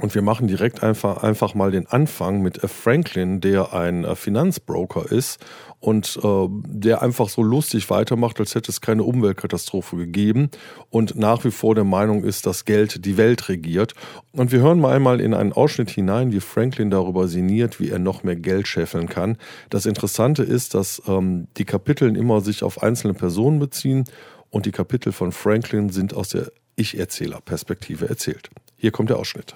Und 0.00 0.14
wir 0.14 0.22
machen 0.22 0.48
direkt 0.48 0.82
einfach, 0.82 1.22
einfach 1.22 1.54
mal 1.54 1.70
den 1.70 1.86
Anfang 1.86 2.40
mit 2.40 2.58
Franklin, 2.62 3.42
der 3.42 3.74
ein 3.74 4.04
äh, 4.04 4.16
Finanzbroker 4.16 5.12
ist 5.12 5.38
und 5.80 6.18
äh, 6.22 6.46
der 6.66 7.02
einfach 7.02 7.28
so 7.28 7.42
lustig 7.42 7.90
weitermacht, 7.90 8.40
als 8.40 8.54
hätte 8.54 8.70
es 8.70 8.80
keine 8.80 9.02
Umweltkatastrophe 9.02 9.96
gegeben 9.96 10.48
und 10.88 11.16
nach 11.16 11.44
wie 11.44 11.50
vor 11.50 11.74
der 11.74 11.84
Meinung 11.84 12.24
ist, 12.24 12.46
dass 12.46 12.64
Geld 12.64 13.04
die 13.04 13.18
Welt 13.18 13.50
regiert. 13.50 13.92
Und 14.32 14.50
wir 14.50 14.60
hören 14.60 14.80
mal 14.80 14.96
einmal 14.96 15.20
in 15.20 15.34
einen 15.34 15.52
Ausschnitt 15.52 15.90
hinein, 15.90 16.32
wie 16.32 16.40
Franklin 16.40 16.88
darüber 16.88 17.28
sinniert, 17.28 17.78
wie 17.78 17.90
er 17.90 17.98
noch 17.98 18.22
mehr 18.22 18.36
Geld 18.36 18.68
scheffeln 18.68 19.10
kann. 19.10 19.36
Das 19.68 19.84
Interessante 19.84 20.42
ist, 20.42 20.72
dass 20.72 21.02
ähm, 21.06 21.48
die 21.58 21.66
Kapitel 21.66 22.16
immer 22.16 22.40
sich 22.40 22.62
auf 22.62 22.82
einzelne 22.82 23.12
Personen 23.12 23.58
beziehen 23.58 24.04
und 24.48 24.64
die 24.64 24.72
Kapitel 24.72 25.12
von 25.12 25.32
Franklin 25.32 25.90
sind 25.90 26.14
aus 26.14 26.30
der 26.30 26.50
Ich-Erzähler-Perspektive 26.76 28.08
erzählt. 28.08 28.48
Hier 28.78 28.90
kommt 28.90 29.10
der 29.10 29.18
Ausschnitt. 29.18 29.54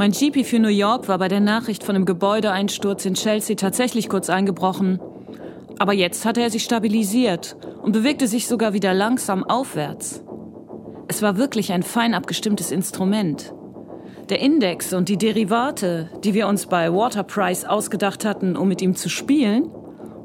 Mein 0.00 0.12
GP 0.12 0.44
für 0.44 0.58
New 0.58 0.68
York 0.68 1.08
war 1.08 1.18
bei 1.18 1.28
der 1.28 1.40
Nachricht 1.40 1.84
von 1.84 1.94
einem 1.94 2.06
Gebäudeeinsturz 2.06 3.04
in 3.04 3.12
Chelsea 3.12 3.54
tatsächlich 3.54 4.08
kurz 4.08 4.30
eingebrochen. 4.30 4.98
Aber 5.78 5.92
jetzt 5.92 6.24
hatte 6.24 6.40
er 6.40 6.48
sich 6.48 6.64
stabilisiert 6.64 7.54
und 7.82 7.92
bewegte 7.92 8.26
sich 8.26 8.46
sogar 8.46 8.72
wieder 8.72 8.94
langsam 8.94 9.44
aufwärts. 9.44 10.24
Es 11.06 11.20
war 11.20 11.36
wirklich 11.36 11.70
ein 11.74 11.82
fein 11.82 12.14
abgestimmtes 12.14 12.70
Instrument. 12.70 13.52
Der 14.30 14.40
Index 14.40 14.94
und 14.94 15.10
die 15.10 15.18
Derivate, 15.18 16.08
die 16.24 16.32
wir 16.32 16.48
uns 16.48 16.64
bei 16.64 16.90
Waterprice 16.90 17.66
ausgedacht 17.66 18.24
hatten, 18.24 18.56
um 18.56 18.68
mit 18.68 18.80
ihm 18.80 18.96
zu 18.96 19.10
spielen, 19.10 19.68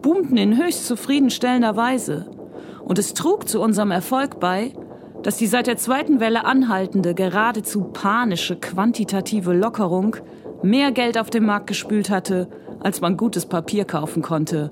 boomten 0.02 0.38
in 0.38 0.58
höchst 0.58 0.88
zufriedenstellender 0.88 1.76
Weise. 1.76 2.32
Und 2.86 2.98
es 2.98 3.14
trug 3.14 3.50
zu 3.50 3.60
unserem 3.60 3.92
Erfolg 3.92 4.40
bei, 4.40 4.72
dass 5.26 5.38
die 5.38 5.48
seit 5.48 5.66
der 5.66 5.76
zweiten 5.76 6.20
Welle 6.20 6.46
anhaltende, 6.46 7.16
geradezu 7.16 7.86
panische 7.86 8.58
quantitative 8.58 9.54
Lockerung 9.54 10.18
mehr 10.62 10.92
Geld 10.92 11.18
auf 11.18 11.32
den 11.32 11.48
Markt 11.48 11.66
gespült 11.66 12.12
hatte, 12.12 12.48
als 12.80 13.02
man 13.02 13.18
gutes 13.18 13.48
Papier 13.48 13.86
kaufen 13.86 14.22
konnte. 14.22 14.70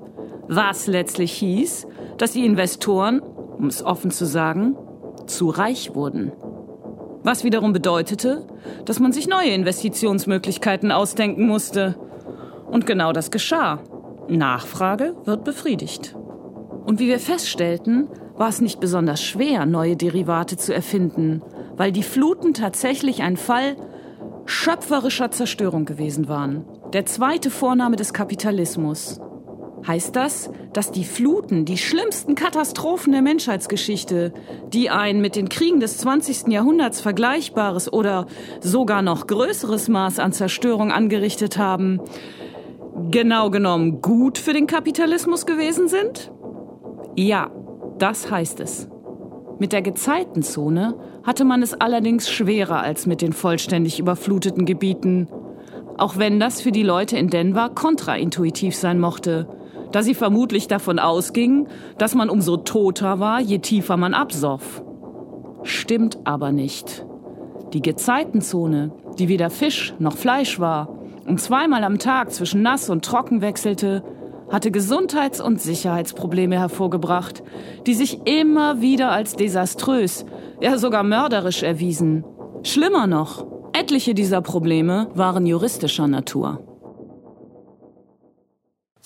Was 0.48 0.86
letztlich 0.86 1.32
hieß, 1.32 1.88
dass 2.20 2.34
die 2.34 2.46
Investoren, 2.46 3.20
um 3.20 3.66
es 3.66 3.84
offen 3.84 4.12
zu 4.12 4.28
sagen, 4.28 4.78
zu 5.26 5.50
reich 5.50 5.96
wurden. 5.96 6.32
Was 7.24 7.44
wiederum 7.44 7.74
bedeutete, 7.74 8.46
dass 8.86 9.00
man 9.00 9.12
sich 9.12 9.28
neue 9.28 9.50
Investitionsmöglichkeiten 9.50 10.92
ausdenken 10.92 11.48
musste. 11.48 11.96
Und 12.70 12.86
genau 12.86 13.12
das 13.12 13.32
geschah. 13.32 13.80
Nachfrage 14.28 15.16
wird 15.26 15.46
befriedigt. 15.46 16.16
Und 16.86 17.00
wie 17.00 17.08
wir 17.08 17.20
feststellten, 17.20 18.08
war 18.36 18.50
es 18.50 18.62
nicht 18.62 18.80
besonders 18.80 19.22
schwer, 19.22 19.65
neue 19.65 19.96
Derivate 19.96 20.58
zu 20.58 20.74
erfinden, 20.74 21.41
weil 21.76 21.91
die 21.91 22.04
Fluten 22.04 22.54
tatsächlich 22.54 23.22
ein 23.22 23.38
Fall 23.38 23.76
schöpferischer 24.46 25.32
Zerstörung 25.32 25.86
gewesen 25.86 26.28
waren. 26.28 26.65
Der 26.91 27.06
zweite 27.06 27.50
Vorname 27.50 27.96
des 27.96 28.13
Kapitalismus. 28.13 29.19
Heißt 29.86 30.15
das, 30.15 30.50
dass 30.72 30.91
die 30.91 31.04
Fluten, 31.04 31.65
die 31.65 31.78
schlimmsten 31.78 32.36
Katastrophen 32.36 33.12
der 33.12 33.22
Menschheitsgeschichte, 33.22 34.34
die 34.72 34.89
ein 34.89 35.19
mit 35.19 35.36
den 35.36 35.50
Kriegen 35.50 35.82
des 35.82 35.98
20. 35.98 36.48
Jahrhunderts 36.48 37.02
vergleichbares 37.02 37.91
oder 37.91 38.28
sogar 38.62 39.02
noch 39.02 39.28
größeres 39.28 39.89
Maß 39.89 40.19
an 40.19 40.32
Zerstörung 40.32 40.91
angerichtet 40.91 41.58
haben, 41.58 42.00
genau 43.12 43.50
genommen 43.50 44.02
gut 44.02 44.38
für 44.38 44.54
den 44.54 44.67
Kapitalismus 44.67 45.46
gewesen 45.46 45.89
sind? 45.89 46.32
Ja, 47.15 47.52
das 48.04 48.30
heißt 48.30 48.60
es. 48.60 48.89
Mit 49.60 49.72
der 49.72 49.82
Gezeitenzone 49.82 50.96
hatte 51.24 51.46
man 51.46 51.62
es 51.62 51.74
allerdings 51.74 52.30
schwerer 52.30 52.82
als 52.82 53.06
mit 53.06 53.22
den 53.22 53.32
vollständig 53.32 53.98
überfluteten 53.98 54.66
Gebieten. 54.66 55.30
Auch 55.98 56.18
wenn 56.18 56.38
das 56.38 56.60
für 56.60 56.74
die 56.74 56.84
Leute 56.84 57.18
in 57.18 57.30
Denver 57.30 57.70
kontraintuitiv 57.70 58.76
sein 58.76 59.00
mochte, 59.00 59.48
da 59.94 60.04
sie 60.04 60.16
vermutlich 60.16 60.68
davon 60.68 61.00
ausgingen, 61.00 61.70
dass 61.98 62.13
man 62.13 62.30
umso 62.30 62.58
toter 62.58 63.22
war, 63.22 63.39
je 63.39 63.60
tiefer 63.60 63.96
man 63.96 64.13
absoff. 64.13 64.84
Stimmt 65.63 66.18
aber 66.26 66.52
nicht. 66.52 67.06
Die 67.72 67.82
Gezeitenzone, 67.82 68.92
die 69.18 69.30
weder 69.30 69.50
Fisch 69.50 69.94
noch 70.00 70.18
Fleisch 70.18 70.60
war 70.60 70.89
und 71.26 71.39
zweimal 71.39 71.86
am 71.86 72.00
Tag 72.00 72.34
zwischen 72.34 72.63
nass 72.63 72.89
und 72.89 73.06
trocken 73.06 73.39
wechselte, 73.39 74.04
hatte 74.50 74.72
Gesundheits- 74.72 75.42
und 75.42 75.62
Sicherheitsprobleme 75.62 76.58
hervorgebracht, 76.58 77.44
die 77.86 77.94
sich 77.94 78.20
immer 78.26 78.82
wieder 78.82 79.12
als 79.12 79.36
desaströs, 79.36 80.26
ja 80.62 80.78
sogar 80.78 81.04
mörderisch 81.04 81.64
erwiesen. 81.64 82.24
Schlimmer 82.64 83.08
noch, 83.08 83.46
etliche 83.74 84.14
dieser 84.14 84.42
Probleme 84.42 85.10
waren 85.16 85.46
juristischer 85.46 86.08
Natur. 86.08 86.60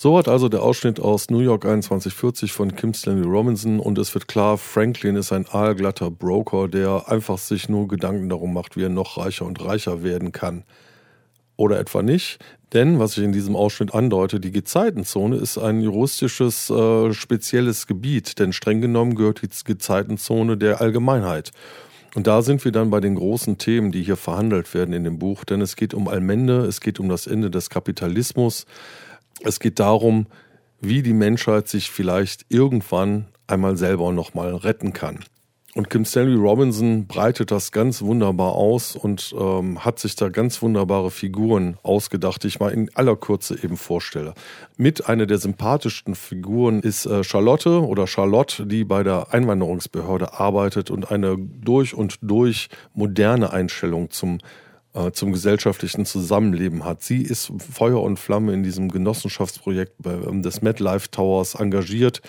So 0.00 0.16
hat 0.16 0.28
also 0.28 0.48
der 0.48 0.62
Ausschnitt 0.62 1.00
aus 1.00 1.28
New 1.28 1.40
York 1.40 1.62
2140 1.62 2.52
von 2.52 2.76
Kim 2.76 2.94
Stanley 2.94 3.26
Robinson 3.26 3.80
und 3.80 3.98
es 3.98 4.14
wird 4.14 4.28
klar, 4.28 4.56
Franklin 4.56 5.16
ist 5.16 5.32
ein 5.32 5.44
aalglatter 5.50 6.08
Broker, 6.08 6.68
der 6.68 7.08
einfach 7.08 7.38
sich 7.38 7.68
nur 7.68 7.88
Gedanken 7.88 8.28
darum 8.28 8.54
macht, 8.54 8.76
wie 8.76 8.84
er 8.84 8.90
noch 8.90 9.16
reicher 9.18 9.44
und 9.44 9.60
reicher 9.64 10.04
werden 10.04 10.30
kann. 10.30 10.62
Oder 11.56 11.80
etwa 11.80 12.04
nicht, 12.04 12.38
denn, 12.72 12.98
was 12.98 13.16
ich 13.16 13.24
in 13.24 13.32
diesem 13.32 13.56
Ausschnitt 13.56 13.94
andeute, 13.94 14.40
die 14.40 14.50
Gezeitenzone 14.50 15.36
ist 15.36 15.56
ein 15.56 15.80
juristisches 15.80 16.68
äh, 16.68 17.12
spezielles 17.12 17.86
Gebiet, 17.86 18.38
denn 18.38 18.52
streng 18.52 18.80
genommen 18.80 19.14
gehört 19.14 19.42
die 19.42 19.48
Gezeitenzone 19.64 20.56
der 20.56 20.80
Allgemeinheit. 20.80 21.52
Und 22.14 22.26
da 22.26 22.42
sind 22.42 22.64
wir 22.64 22.72
dann 22.72 22.90
bei 22.90 23.00
den 23.00 23.14
großen 23.14 23.58
Themen, 23.58 23.92
die 23.92 24.02
hier 24.02 24.16
verhandelt 24.16 24.72
werden 24.74 24.92
in 24.92 25.04
dem 25.04 25.18
Buch, 25.18 25.44
denn 25.44 25.60
es 25.60 25.76
geht 25.76 25.94
um 25.94 26.08
Allmende, 26.08 26.60
es 26.66 26.80
geht 26.80 27.00
um 27.00 27.08
das 27.08 27.26
Ende 27.26 27.50
des 27.50 27.70
Kapitalismus, 27.70 28.66
es 29.44 29.60
geht 29.60 29.78
darum, 29.78 30.26
wie 30.80 31.02
die 31.02 31.12
Menschheit 31.12 31.68
sich 31.68 31.90
vielleicht 31.90 32.46
irgendwann 32.48 33.28
einmal 33.46 33.76
selber 33.76 34.12
nochmal 34.12 34.54
retten 34.54 34.92
kann. 34.92 35.20
Und 35.74 35.90
Kim 35.90 36.06
Stanley 36.06 36.34
Robinson 36.34 37.06
breitet 37.06 37.50
das 37.50 37.72
ganz 37.72 38.00
wunderbar 38.00 38.54
aus 38.54 38.96
und 38.96 39.34
ähm, 39.38 39.84
hat 39.84 39.98
sich 39.98 40.16
da 40.16 40.30
ganz 40.30 40.62
wunderbare 40.62 41.10
Figuren 41.10 41.76
ausgedacht, 41.82 42.42
die 42.42 42.48
ich 42.48 42.58
mal 42.58 42.72
in 42.72 42.90
aller 42.94 43.16
Kürze 43.16 43.54
eben 43.62 43.76
vorstelle. 43.76 44.32
Mit 44.78 45.08
einer 45.08 45.26
der 45.26 45.38
sympathischsten 45.38 46.14
Figuren 46.14 46.80
ist 46.80 47.04
äh, 47.04 47.22
Charlotte 47.22 47.82
oder 47.86 48.06
Charlotte, 48.06 48.66
die 48.66 48.84
bei 48.84 49.02
der 49.02 49.34
Einwanderungsbehörde 49.34 50.32
arbeitet 50.32 50.90
und 50.90 51.10
eine 51.10 51.36
durch 51.36 51.94
und 51.94 52.16
durch 52.22 52.70
moderne 52.94 53.52
Einstellung 53.52 54.10
zum 54.10 54.38
äh, 54.98 55.12
zum 55.12 55.32
gesellschaftlichen 55.32 56.04
Zusammenleben 56.04 56.84
hat. 56.84 57.02
Sie 57.02 57.22
ist 57.22 57.52
Feuer 57.72 58.02
und 58.02 58.18
Flamme 58.18 58.52
in 58.52 58.62
diesem 58.62 58.88
Genossenschaftsprojekt 58.88 59.94
ähm, 60.04 60.42
des 60.42 60.62
MedLife 60.62 61.10
Towers 61.10 61.54
engagiert. 61.54 62.20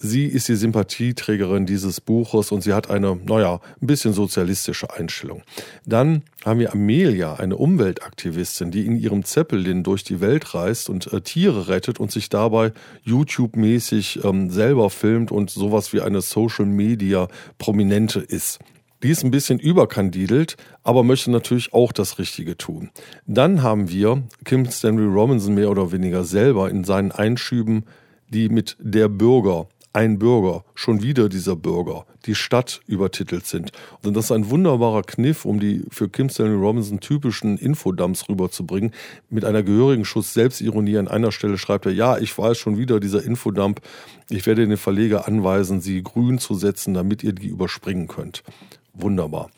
Sie 0.00 0.26
ist 0.26 0.48
die 0.48 0.54
Sympathieträgerin 0.54 1.66
dieses 1.66 2.00
Buches 2.00 2.52
und 2.52 2.62
sie 2.62 2.72
hat 2.72 2.88
eine, 2.88 3.16
naja, 3.16 3.60
ein 3.80 3.86
bisschen 3.88 4.12
sozialistische 4.12 4.94
Einstellung. 4.94 5.42
Dann 5.86 6.22
haben 6.44 6.60
wir 6.60 6.72
Amelia, 6.72 7.34
eine 7.34 7.56
Umweltaktivistin, 7.56 8.70
die 8.70 8.86
in 8.86 8.96
ihrem 8.96 9.24
Zeppelin 9.24 9.82
durch 9.82 10.04
die 10.04 10.20
Welt 10.20 10.54
reist 10.54 10.88
und 10.88 11.12
äh, 11.12 11.20
Tiere 11.20 11.68
rettet 11.68 11.98
und 11.98 12.12
sich 12.12 12.28
dabei 12.28 12.72
YouTube-mäßig 13.02 14.24
ähm, 14.24 14.50
selber 14.50 14.90
filmt 14.90 15.32
und 15.32 15.50
sowas 15.50 15.92
wie 15.92 16.00
eine 16.00 16.20
Social-Media-Prominente 16.20 18.20
ist. 18.20 18.60
Die 19.02 19.10
ist 19.10 19.22
ein 19.22 19.30
bisschen 19.30 19.60
überkandidelt, 19.60 20.56
aber 20.82 21.04
möchte 21.04 21.30
natürlich 21.30 21.72
auch 21.72 21.92
das 21.92 22.18
Richtige 22.18 22.56
tun. 22.56 22.90
Dann 23.26 23.62
haben 23.62 23.88
wir 23.88 24.24
Kim 24.44 24.68
Stanley 24.68 25.06
Robinson 25.06 25.54
mehr 25.54 25.70
oder 25.70 25.92
weniger 25.92 26.24
selber 26.24 26.68
in 26.68 26.82
seinen 26.82 27.12
Einschüben, 27.12 27.84
die 28.28 28.48
mit 28.48 28.76
der 28.80 29.08
Bürger, 29.08 29.68
ein 29.92 30.18
Bürger, 30.18 30.64
schon 30.74 31.02
wieder 31.02 31.28
dieser 31.28 31.56
Bürger, 31.56 32.06
die 32.26 32.34
Stadt 32.34 32.80
übertitelt 32.86 33.46
sind. 33.46 33.72
Und 34.04 34.16
das 34.16 34.26
ist 34.26 34.32
ein 34.32 34.50
wunderbarer 34.50 35.02
Kniff, 35.02 35.44
um 35.44 35.60
die 35.60 35.84
für 35.90 36.08
Kim 36.08 36.28
Stanley 36.28 36.56
Robinson 36.56 37.00
typischen 37.00 37.56
Infodumps 37.56 38.28
rüberzubringen. 38.28 38.92
Mit 39.30 39.44
einer 39.44 39.62
gehörigen 39.62 40.04
Schuss 40.04 40.34
Selbstironie 40.34 40.98
an 40.98 41.08
einer 41.08 41.32
Stelle 41.32 41.56
schreibt 41.56 41.86
er, 41.86 41.92
ja, 41.92 42.18
ich 42.18 42.36
weiß 42.36 42.58
schon 42.58 42.76
wieder 42.76 43.00
dieser 43.00 43.24
Infodump. 43.24 43.80
Ich 44.28 44.46
werde 44.46 44.66
den 44.66 44.76
Verleger 44.76 45.26
anweisen, 45.26 45.80
sie 45.80 46.02
grün 46.02 46.38
zu 46.38 46.54
setzen, 46.54 46.94
damit 46.94 47.22
ihr 47.22 47.32
die 47.32 47.48
überspringen 47.48 48.08
könnt. 48.08 48.42
Wunderbar. 49.00 49.50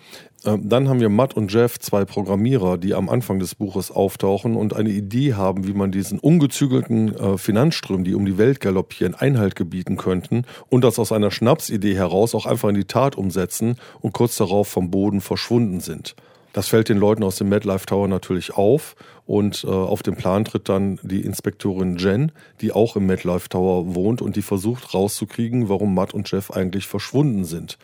Ähm, 0.44 0.68
dann 0.68 0.88
haben 0.88 1.00
wir 1.00 1.08
Matt 1.08 1.34
und 1.34 1.52
Jeff, 1.52 1.78
zwei 1.78 2.04
Programmierer, 2.04 2.78
die 2.78 2.94
am 2.94 3.08
Anfang 3.08 3.38
des 3.38 3.54
Buches 3.54 3.90
auftauchen 3.90 4.56
und 4.56 4.74
eine 4.74 4.90
Idee 4.90 5.34
haben, 5.34 5.66
wie 5.66 5.72
man 5.72 5.92
diesen 5.92 6.18
ungezügelten 6.18 7.14
äh, 7.16 7.38
Finanzströmen, 7.38 8.04
die 8.04 8.14
um 8.14 8.24
die 8.26 8.38
Welt 8.38 8.60
galoppieren, 8.60 9.14
Einhalt 9.14 9.56
gebieten 9.56 9.96
könnten 9.96 10.44
und 10.68 10.84
das 10.84 10.98
aus 10.98 11.12
einer 11.12 11.30
Schnapsidee 11.30 11.94
heraus 11.94 12.34
auch 12.34 12.46
einfach 12.46 12.68
in 12.68 12.74
die 12.74 12.84
Tat 12.84 13.16
umsetzen 13.16 13.76
und 14.00 14.12
kurz 14.12 14.36
darauf 14.36 14.68
vom 14.68 14.90
Boden 14.90 15.20
verschwunden 15.20 15.80
sind. 15.80 16.14
Das 16.52 16.68
fällt 16.68 16.88
den 16.88 16.98
Leuten 16.98 17.22
aus 17.22 17.36
dem 17.36 17.48
MadLife 17.48 17.86
Tower 17.86 18.08
natürlich 18.08 18.54
auf 18.54 18.96
und 19.24 19.62
äh, 19.62 19.68
auf 19.68 20.02
den 20.02 20.16
Plan 20.16 20.44
tritt 20.44 20.68
dann 20.68 20.98
die 21.02 21.20
Inspektorin 21.20 21.96
Jen, 21.96 22.32
die 22.60 22.72
auch 22.72 22.96
im 22.96 23.06
MadLife 23.06 23.48
Tower 23.48 23.94
wohnt 23.94 24.20
und 24.20 24.34
die 24.36 24.42
versucht 24.42 24.92
rauszukriegen, 24.92 25.68
warum 25.68 25.94
Matt 25.94 26.12
und 26.12 26.30
Jeff 26.30 26.50
eigentlich 26.50 26.88
verschwunden 26.88 27.44
sind. 27.44 27.78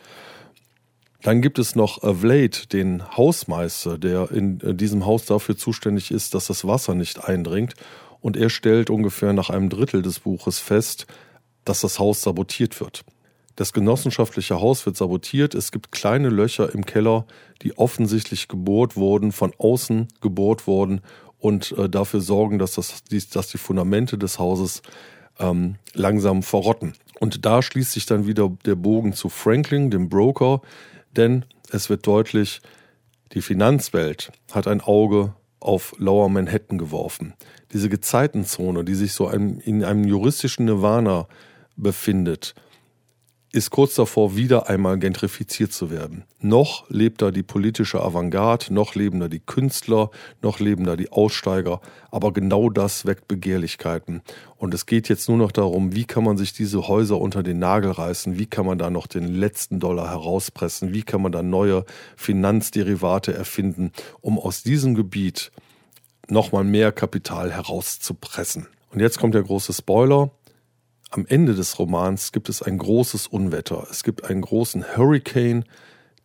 Dann 1.21 1.41
gibt 1.41 1.59
es 1.59 1.75
noch 1.75 1.99
Vlade, 2.01 2.67
den 2.71 3.03
Hausmeister, 3.17 3.97
der 3.97 4.31
in 4.31 4.61
äh, 4.61 4.73
diesem 4.73 5.05
Haus 5.05 5.25
dafür 5.25 5.57
zuständig 5.57 6.11
ist, 6.11 6.33
dass 6.33 6.47
das 6.47 6.65
Wasser 6.65 6.93
nicht 6.93 7.23
eindringt. 7.25 7.73
Und 8.21 8.37
er 8.37 8.49
stellt 8.49 8.89
ungefähr 8.89 9.33
nach 9.33 9.49
einem 9.49 9.69
Drittel 9.69 10.01
des 10.01 10.19
Buches 10.19 10.59
fest, 10.59 11.07
dass 11.65 11.81
das 11.81 11.99
Haus 11.99 12.21
sabotiert 12.21 12.79
wird. 12.79 13.03
Das 13.55 13.73
genossenschaftliche 13.73 14.61
Haus 14.61 14.85
wird 14.85 14.97
sabotiert. 14.97 15.55
Es 15.55 15.71
gibt 15.71 15.91
kleine 15.91 16.29
Löcher 16.29 16.73
im 16.73 16.85
Keller, 16.85 17.25
die 17.63 17.77
offensichtlich 17.77 18.47
gebohrt 18.47 18.95
wurden, 18.95 19.31
von 19.31 19.51
außen 19.57 20.07
gebohrt 20.21 20.67
wurden 20.67 21.01
und 21.39 21.71
äh, 21.71 21.89
dafür 21.89 22.21
sorgen, 22.21 22.59
dass, 22.59 22.73
das, 22.73 23.03
die, 23.05 23.21
dass 23.29 23.49
die 23.49 23.57
Fundamente 23.57 24.17
des 24.17 24.37
Hauses 24.37 24.83
ähm, 25.39 25.75
langsam 25.93 26.43
verrotten. 26.43 26.93
Und 27.19 27.45
da 27.45 27.63
schließt 27.63 27.93
sich 27.93 28.05
dann 28.05 28.27
wieder 28.27 28.51
der 28.65 28.75
Bogen 28.75 29.13
zu 29.13 29.29
Franklin, 29.29 29.89
dem 29.89 30.07
Broker, 30.09 30.61
denn 31.17 31.45
es 31.71 31.89
wird 31.89 32.07
deutlich, 32.07 32.61
die 33.33 33.41
Finanzwelt 33.41 34.31
hat 34.51 34.67
ein 34.67 34.81
Auge 34.81 35.33
auf 35.59 35.93
Lower 35.97 36.29
Manhattan 36.29 36.77
geworfen. 36.77 37.33
Diese 37.73 37.89
Gezeitenzone, 37.89 38.85
die 38.85 38.95
sich 38.95 39.13
so 39.13 39.29
in 39.29 39.83
einem 39.83 40.05
juristischen 40.05 40.65
Nirvana 40.65 41.27
befindet, 41.75 42.55
ist 43.53 43.69
kurz 43.69 43.95
davor, 43.95 44.35
wieder 44.35 44.69
einmal 44.69 44.99
gentrifiziert 44.99 45.71
zu 45.71 45.89
werden. 45.89 46.25
Noch 46.41 46.89
lebt 46.89 47.21
da 47.21 47.31
die 47.31 47.43
politische 47.43 48.01
Avantgarde, 48.01 48.73
noch 48.73 48.93
leben 48.93 49.19
da 49.19 49.29
die 49.29 49.39
Künstler, 49.39 50.11
noch 50.41 50.59
leben 50.59 50.83
da 50.83 50.95
die 50.95 51.11
Aussteiger, 51.11 51.79
aber 52.11 52.33
genau 52.33 52.69
das 52.69 53.05
weckt 53.05 53.27
Begehrlichkeiten. 53.27 54.21
Und 54.57 54.73
es 54.73 54.85
geht 54.85 55.07
jetzt 55.07 55.29
nur 55.29 55.37
noch 55.37 55.51
darum, 55.51 55.95
wie 55.95 56.03
kann 56.03 56.25
man 56.25 56.37
sich 56.37 56.53
diese 56.53 56.87
Häuser 56.87 57.19
unter 57.19 57.41
den 57.41 57.59
Nagel 57.59 57.91
reißen, 57.91 58.37
wie 58.37 58.47
kann 58.47 58.65
man 58.65 58.77
da 58.77 58.89
noch 58.89 59.07
den 59.07 59.27
letzten 59.27 59.79
Dollar 59.79 60.09
herauspressen, 60.09 60.93
wie 60.93 61.03
kann 61.03 61.21
man 61.21 61.31
da 61.31 61.41
neue 61.41 61.85
Finanzderivate 62.17 63.33
erfinden, 63.33 63.91
um 64.19 64.37
aus 64.37 64.61
diesem 64.63 64.93
Gebiet 64.93 65.51
nochmal 66.27 66.65
mehr 66.65 66.91
Kapital 66.91 67.51
herauszupressen. 67.51 68.67
Und 68.91 68.99
jetzt 68.99 69.19
kommt 69.19 69.35
der 69.35 69.43
große 69.43 69.73
Spoiler 69.73 70.31
am 71.11 71.25
Ende 71.27 71.55
des 71.55 71.79
Romans 71.79 72.31
gibt 72.31 72.49
es 72.49 72.61
ein 72.61 72.77
großes 72.77 73.27
Unwetter. 73.27 73.87
Es 73.89 74.03
gibt 74.03 74.25
einen 74.25 74.41
großen 74.41 74.97
Hurricane, 74.97 75.63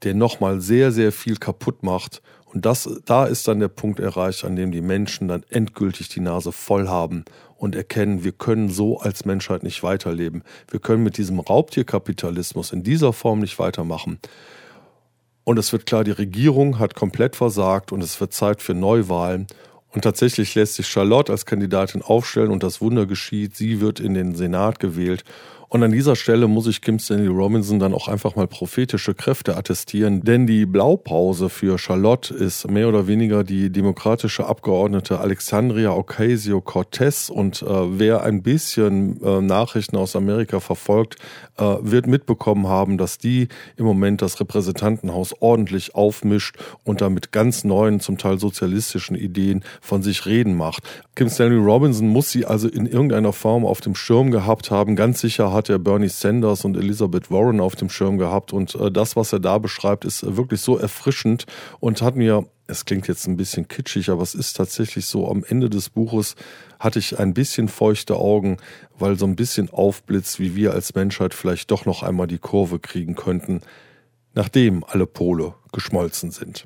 der 0.02 0.14
nochmal 0.14 0.60
sehr, 0.60 0.90
sehr 0.92 1.12
viel 1.12 1.36
kaputt 1.36 1.82
macht. 1.82 2.22
Und 2.46 2.66
das, 2.66 2.88
da 3.06 3.24
ist 3.24 3.48
dann 3.48 3.60
der 3.60 3.68
Punkt 3.68 4.00
erreicht, 4.00 4.44
an 4.44 4.56
dem 4.56 4.72
die 4.72 4.80
Menschen 4.80 5.28
dann 5.28 5.44
endgültig 5.48 6.08
die 6.08 6.20
Nase 6.20 6.52
voll 6.52 6.88
haben 6.88 7.24
und 7.56 7.76
erkennen, 7.76 8.24
wir 8.24 8.32
können 8.32 8.68
so 8.68 8.98
als 8.98 9.24
Menschheit 9.24 9.62
nicht 9.62 9.82
weiterleben. 9.82 10.42
Wir 10.68 10.80
können 10.80 11.04
mit 11.04 11.16
diesem 11.16 11.38
Raubtierkapitalismus 11.38 12.72
in 12.72 12.82
dieser 12.82 13.12
Form 13.12 13.38
nicht 13.38 13.58
weitermachen. 13.58 14.18
Und 15.44 15.58
es 15.58 15.72
wird 15.72 15.86
klar, 15.86 16.04
die 16.04 16.10
Regierung 16.10 16.78
hat 16.78 16.94
komplett 16.94 17.36
versagt 17.36 17.92
und 17.92 18.02
es 18.02 18.20
wird 18.20 18.32
Zeit 18.32 18.62
für 18.62 18.74
Neuwahlen. 18.74 19.46
Und 19.92 20.02
tatsächlich 20.02 20.54
lässt 20.54 20.74
sich 20.74 20.88
Charlotte 20.88 21.30
als 21.30 21.44
Kandidatin 21.46 22.02
aufstellen 22.02 22.50
und 22.50 22.62
das 22.62 22.80
Wunder 22.80 23.06
geschieht. 23.06 23.56
Sie 23.56 23.80
wird 23.80 24.00
in 24.00 24.14
den 24.14 24.34
Senat 24.34 24.80
gewählt 24.80 25.24
und 25.72 25.82
an 25.82 25.90
dieser 25.90 26.16
Stelle 26.16 26.48
muss 26.48 26.66
ich 26.66 26.82
Kim 26.82 26.98
Stanley 26.98 27.28
Robinson 27.28 27.78
dann 27.78 27.94
auch 27.94 28.06
einfach 28.06 28.36
mal 28.36 28.46
prophetische 28.46 29.14
Kräfte 29.14 29.56
attestieren, 29.56 30.20
denn 30.20 30.46
die 30.46 30.66
Blaupause 30.66 31.48
für 31.48 31.78
Charlotte 31.78 32.34
ist 32.34 32.70
mehr 32.70 32.90
oder 32.90 33.06
weniger 33.06 33.42
die 33.42 33.70
demokratische 33.70 34.44
Abgeordnete 34.44 35.18
Alexandria 35.18 35.92
Ocasio-Cortez 35.92 37.30
und 37.30 37.62
äh, 37.62 37.98
wer 37.98 38.22
ein 38.22 38.42
bisschen 38.42 39.18
äh, 39.22 39.40
Nachrichten 39.40 39.96
aus 39.96 40.14
Amerika 40.14 40.60
verfolgt, 40.60 41.16
äh, 41.56 41.64
wird 41.80 42.06
mitbekommen 42.06 42.68
haben, 42.68 42.98
dass 42.98 43.16
die 43.16 43.48
im 43.78 43.86
Moment 43.86 44.20
das 44.20 44.38
Repräsentantenhaus 44.40 45.34
ordentlich 45.40 45.94
aufmischt 45.94 46.58
und 46.84 47.00
damit 47.00 47.32
ganz 47.32 47.64
neuen, 47.64 48.00
zum 48.00 48.18
Teil 48.18 48.38
sozialistischen 48.38 49.16
Ideen 49.16 49.64
von 49.80 50.02
sich 50.02 50.26
reden 50.26 50.54
macht. 50.54 50.82
Kim 51.14 51.30
Stanley 51.30 51.58
Robinson 51.58 52.08
muss 52.08 52.30
sie 52.30 52.44
also 52.44 52.68
in 52.68 52.84
irgendeiner 52.84 53.32
Form 53.32 53.64
auf 53.64 53.80
dem 53.80 53.94
Schirm 53.94 54.30
gehabt 54.30 54.70
haben. 54.70 54.96
Ganz 54.96 55.20
sicher 55.22 55.50
hat 55.50 55.61
hat 55.62 55.68
er 55.68 55.78
Bernie 55.78 56.08
Sanders 56.08 56.64
und 56.64 56.76
Elizabeth 56.76 57.30
Warren 57.30 57.60
auf 57.60 57.76
dem 57.76 57.88
Schirm 57.88 58.18
gehabt 58.18 58.52
und 58.52 58.74
äh, 58.74 58.90
das, 58.90 59.14
was 59.14 59.32
er 59.32 59.38
da 59.38 59.58
beschreibt, 59.58 60.04
ist 60.04 60.36
wirklich 60.36 60.60
so 60.60 60.76
erfrischend 60.76 61.46
und 61.78 62.02
hat 62.02 62.16
mir, 62.16 62.48
es 62.66 62.84
klingt 62.84 63.06
jetzt 63.06 63.28
ein 63.28 63.36
bisschen 63.36 63.68
kitschig, 63.68 64.10
aber 64.10 64.24
es 64.24 64.34
ist 64.34 64.54
tatsächlich 64.54 65.06
so, 65.06 65.30
am 65.30 65.44
Ende 65.44 65.70
des 65.70 65.88
Buches 65.88 66.34
hatte 66.80 66.98
ich 66.98 67.16
ein 67.20 67.32
bisschen 67.32 67.68
feuchte 67.68 68.16
Augen, 68.16 68.56
weil 68.98 69.16
so 69.16 69.24
ein 69.24 69.36
bisschen 69.36 69.70
aufblitzt, 69.70 70.40
wie 70.40 70.56
wir 70.56 70.72
als 70.72 70.96
Menschheit 70.96 71.32
vielleicht 71.32 71.70
doch 71.70 71.86
noch 71.86 72.02
einmal 72.02 72.26
die 72.26 72.38
Kurve 72.38 72.80
kriegen 72.80 73.14
könnten, 73.14 73.60
nachdem 74.34 74.82
alle 74.82 75.06
Pole 75.06 75.54
geschmolzen 75.70 76.32
sind. 76.32 76.64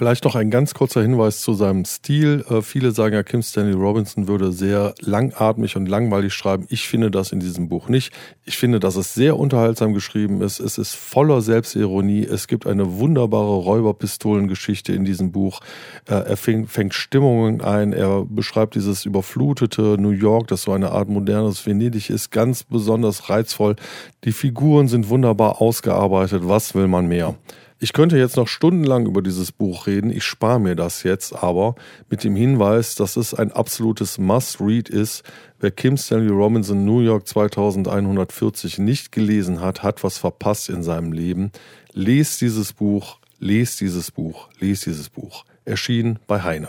Vielleicht 0.00 0.24
noch 0.24 0.34
ein 0.34 0.48
ganz 0.48 0.72
kurzer 0.72 1.02
Hinweis 1.02 1.42
zu 1.42 1.52
seinem 1.52 1.84
Stil. 1.84 2.42
Äh, 2.48 2.62
viele 2.62 2.92
sagen 2.92 3.14
ja, 3.14 3.22
Kim 3.22 3.42
Stanley 3.42 3.74
Robinson 3.74 4.28
würde 4.28 4.50
sehr 4.50 4.94
langatmig 5.00 5.76
und 5.76 5.84
langweilig 5.90 6.32
schreiben. 6.32 6.64
Ich 6.70 6.88
finde 6.88 7.10
das 7.10 7.32
in 7.32 7.40
diesem 7.40 7.68
Buch 7.68 7.90
nicht. 7.90 8.10
Ich 8.46 8.56
finde, 8.56 8.80
dass 8.80 8.96
es 8.96 9.12
sehr 9.12 9.38
unterhaltsam 9.38 9.92
geschrieben 9.92 10.40
ist. 10.40 10.58
Es 10.58 10.78
ist 10.78 10.94
voller 10.94 11.42
Selbstironie. 11.42 12.24
Es 12.24 12.48
gibt 12.48 12.66
eine 12.66 12.96
wunderbare 12.98 13.56
Räuberpistolengeschichte 13.56 14.94
in 14.94 15.04
diesem 15.04 15.32
Buch. 15.32 15.60
Äh, 16.08 16.14
er 16.14 16.38
fängt, 16.38 16.70
fängt 16.70 16.94
Stimmungen 16.94 17.60
ein. 17.60 17.92
Er 17.92 18.24
beschreibt 18.24 18.76
dieses 18.76 19.04
überflutete 19.04 19.98
New 19.98 20.12
York, 20.12 20.48
das 20.48 20.62
so 20.62 20.72
eine 20.72 20.92
Art 20.92 21.10
modernes 21.10 21.66
Venedig 21.66 22.08
ist, 22.08 22.30
ganz 22.30 22.62
besonders 22.62 23.28
reizvoll. 23.28 23.76
Die 24.24 24.32
Figuren 24.32 24.88
sind 24.88 25.10
wunderbar 25.10 25.60
ausgearbeitet. 25.60 26.40
Was 26.46 26.74
will 26.74 26.88
man 26.88 27.06
mehr? 27.06 27.34
Ich 27.82 27.94
könnte 27.94 28.18
jetzt 28.18 28.36
noch 28.36 28.46
stundenlang 28.46 29.06
über 29.06 29.22
dieses 29.22 29.52
Buch 29.52 29.86
reden, 29.86 30.10
ich 30.10 30.22
spare 30.22 30.60
mir 30.60 30.76
das 30.76 31.02
jetzt 31.02 31.34
aber 31.34 31.76
mit 32.10 32.24
dem 32.24 32.36
Hinweis, 32.36 32.94
dass 32.94 33.16
es 33.16 33.32
ein 33.32 33.52
absolutes 33.52 34.18
Must-Read 34.18 34.90
ist. 34.90 35.22
Wer 35.60 35.70
Kim 35.70 35.96
Stanley 35.96 36.28
Robinson 36.28 36.84
New 36.84 37.00
York 37.00 37.26
2140 37.26 38.76
nicht 38.80 39.12
gelesen 39.12 39.62
hat, 39.62 39.82
hat 39.82 40.04
was 40.04 40.18
verpasst 40.18 40.68
in 40.68 40.82
seinem 40.82 41.12
Leben. 41.12 41.52
Lest 41.94 42.42
dieses 42.42 42.74
Buch, 42.74 43.18
lest 43.38 43.80
dieses 43.80 44.10
Buch, 44.10 44.50
lest 44.58 44.84
dieses 44.84 45.08
Buch. 45.08 45.46
Erschien 45.64 46.18
bei 46.26 46.42
Heine. 46.42 46.68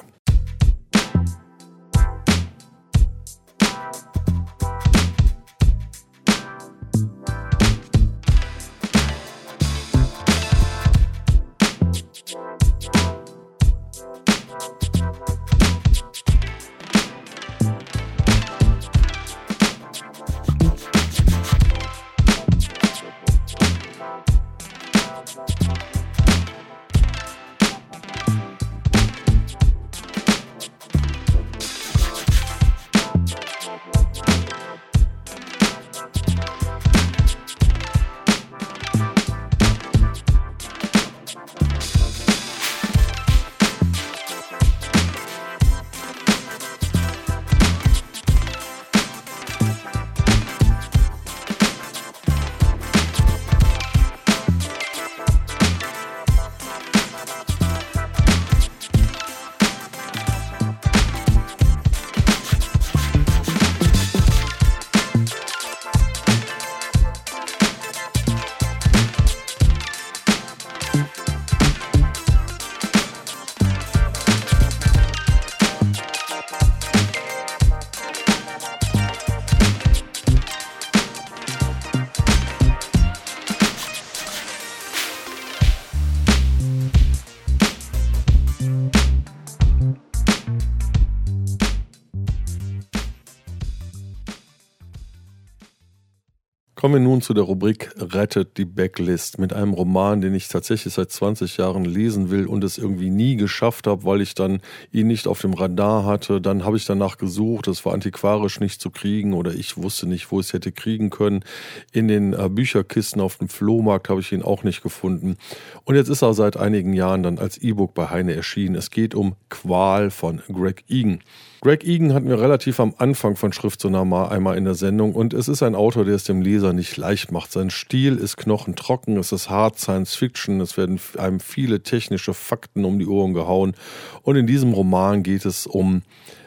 Kommen 96.82 96.96
wir 96.96 97.00
nun 97.00 97.22
zu 97.22 97.36
der 97.36 97.44
Rubrik 97.44 97.92
Rettet 97.96 98.58
die 98.58 98.66
Backlist 98.66 99.38
mit 99.38 99.54
einem 99.54 99.74
Roman, 99.74 100.20
den 100.20 100.34
ich 100.34 100.48
tatsächlich 100.48 100.96
seit 100.96 101.12
20 101.12 101.58
Jahren 101.58 101.86
lesen 101.86 102.32
will 102.32 102.48
und 102.48 102.64
es 102.64 102.80
irgendwie 102.80 103.12
nie 103.12 103.36
geschafft 103.36 103.86
habe, 103.86 104.04
weil 104.04 104.20
ich 104.20 104.34
dann 104.34 104.62
ihn 104.92 105.06
nicht 105.06 105.28
auf 105.28 105.42
dem 105.42 105.54
Radar 105.54 106.06
hatte. 106.06 106.42
Dann 106.42 106.66
habe 106.66 106.78
ich 106.78 106.86
danach 106.86 107.20
gesucht, 107.20 107.68
es 107.68 107.86
war 107.86 107.94
antiquarisch 107.94 108.60
nicht 108.60 108.82
zu 108.82 108.90
kriegen 108.90 109.34
oder 109.34 109.54
ich 109.54 109.78
wusste 109.78 110.08
nicht, 110.08 110.32
wo 110.32 110.40
ich 110.40 110.48
es 110.48 110.54
hätte 110.54 110.72
kriegen 110.72 111.12
können. 111.12 111.46
In 111.92 112.08
den 112.08 112.34
äh, 112.34 112.50
Bücherkisten 112.50 113.22
auf 113.22 113.38
dem 113.38 113.48
Flohmarkt 113.48 114.10
habe 114.10 114.22
ich 114.22 114.32
ihn 114.32 114.42
auch 114.42 114.64
nicht 114.64 114.82
gefunden. 114.82 115.38
Und 115.84 115.94
jetzt 115.94 116.10
ist 116.10 116.24
er 116.24 116.34
seit 116.34 116.58
einigen 116.58 116.94
Jahren 116.94 117.22
dann 117.22 117.38
als 117.38 117.60
E-Book 117.60 117.94
bei 117.94 118.10
Heine 118.10 118.34
erschienen. 118.34 118.74
Es 118.74 118.90
geht 118.90 119.14
um 119.14 119.36
Qual 119.50 120.10
von 120.10 120.42
Greg 120.52 120.84
Egan. 120.90 121.20
Greg 121.64 121.84
Egan 121.84 122.16
hatten 122.16 122.28
wir 122.28 122.42
relativ 122.42 122.80
am 122.80 122.96
Anfang 122.98 123.36
von 123.36 123.54
Schriftsonar 123.54 124.32
einmal 124.32 124.58
in 124.58 124.66
der 124.66 124.74
Sendung 124.74 125.14
und 125.14 125.32
es 125.36 125.48
ist 125.48 125.62
ein 125.62 125.76
Autor, 125.76 126.06
der 126.06 126.16
es 126.16 126.24
dem 126.24 126.42
Leser 126.42 126.74
nicht 126.74 126.98
leicht 126.98 127.32
macht. 127.32 127.52
Sein 127.52 127.70
Stil 127.70 128.18
ist 128.18 128.36
knochentrocken, 128.36 129.16
es 129.18 129.32
ist 129.32 129.52
hart 129.52 129.78
Science 129.78 130.16
Fiction, 130.16 130.60
es 130.60 130.76
werden 130.76 131.00
einem 131.20 131.40
viele 131.40 131.84
technische 131.84 132.34
Fakten 132.34 132.84
um 132.84 132.98
die 132.98 133.06
Ohren 133.06 133.36
gehauen 133.36 133.76
und 134.24 134.38
in 134.38 134.48
diesem 134.48 134.74
Roman 134.74 135.22
geht 135.22 135.46
es 135.46 135.68
um 135.68 136.02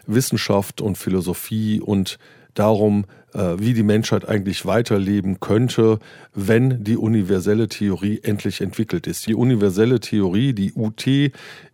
Wissenschaft 0.08 0.80
und 0.80 0.98
Philosophie 0.98 1.80
und 1.80 2.18
darum, 2.54 3.04
äh, 3.34 3.54
wie 3.58 3.72
die 3.72 3.84
Menschheit 3.84 4.28
eigentlich 4.28 4.66
weiterleben 4.66 5.38
könnte, 5.38 6.00
wenn 6.34 6.82
die 6.82 6.96
universelle 6.96 7.68
Theorie 7.68 8.18
endlich 8.24 8.60
entwickelt 8.60 9.06
ist. 9.06 9.28
Die 9.28 9.36
universelle 9.36 10.00
Theorie, 10.00 10.54
die 10.54 10.72
UT, 10.74 11.06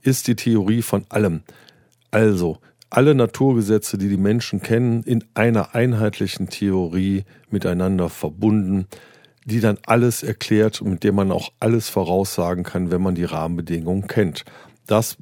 ist 0.02 0.28
die 0.28 0.36
Theorie 0.36 0.82
von 0.82 1.06
allem. 1.08 1.40
Also, 2.10 2.58
alle 2.90 3.14
Naturgesetze, 3.14 3.96
die 3.96 4.08
die 4.08 4.16
Menschen 4.16 4.60
kennen, 4.62 5.02
in 5.04 5.24
einer 5.34 5.74
einheitlichen 5.74 6.48
Theorie 6.48 7.24
miteinander 7.48 8.08
verbunden, 8.08 8.86
die 9.44 9.60
dann 9.60 9.78
alles 9.86 10.22
erklärt 10.22 10.82
und 10.82 10.90
mit 10.90 11.04
der 11.04 11.12
man 11.12 11.32
auch 11.32 11.50
alles 11.60 11.88
voraussagen 11.88 12.64
kann, 12.64 12.90
wenn 12.90 13.00
man 13.00 13.14
die 13.14 13.24
Rahmenbedingungen 13.24 14.06
kennt. 14.06 14.44
Das 14.86 15.16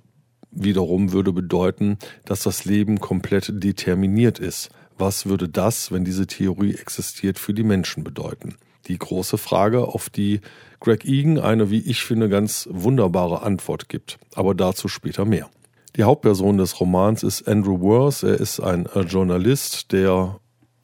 wiederum 0.50 1.12
würde 1.12 1.32
bedeuten, 1.32 1.98
dass 2.24 2.42
das 2.42 2.64
Leben 2.64 3.00
komplett 3.00 3.52
determiniert 3.62 4.38
ist. 4.38 4.70
Was 4.96 5.26
würde 5.26 5.48
das, 5.48 5.92
wenn 5.92 6.04
diese 6.04 6.26
Theorie 6.26 6.74
existiert, 6.74 7.38
für 7.38 7.54
die 7.54 7.62
Menschen 7.62 8.02
bedeuten? 8.02 8.56
Die 8.88 8.98
große 8.98 9.38
Frage, 9.38 9.86
auf 9.86 10.08
die 10.08 10.40
Greg 10.80 11.04
Egan 11.04 11.38
eine, 11.38 11.70
wie 11.70 11.80
ich 11.80 12.02
finde, 12.02 12.28
ganz 12.28 12.68
wunderbare 12.70 13.42
Antwort 13.42 13.88
gibt. 13.88 14.18
Aber 14.34 14.54
dazu 14.54 14.88
später 14.88 15.24
mehr. 15.24 15.50
Die 15.97 16.05
Hauptperson 16.05 16.59
des 16.59 16.80
Romans 16.80 17.22
ist 17.22 17.49
Andrew 17.49 17.80
Worth. 17.80 18.22
Er 18.22 18.39
ist 18.39 18.61
ein 18.61 18.86
äh, 18.86 19.01
Journalist, 19.01 19.93
der 19.93 20.39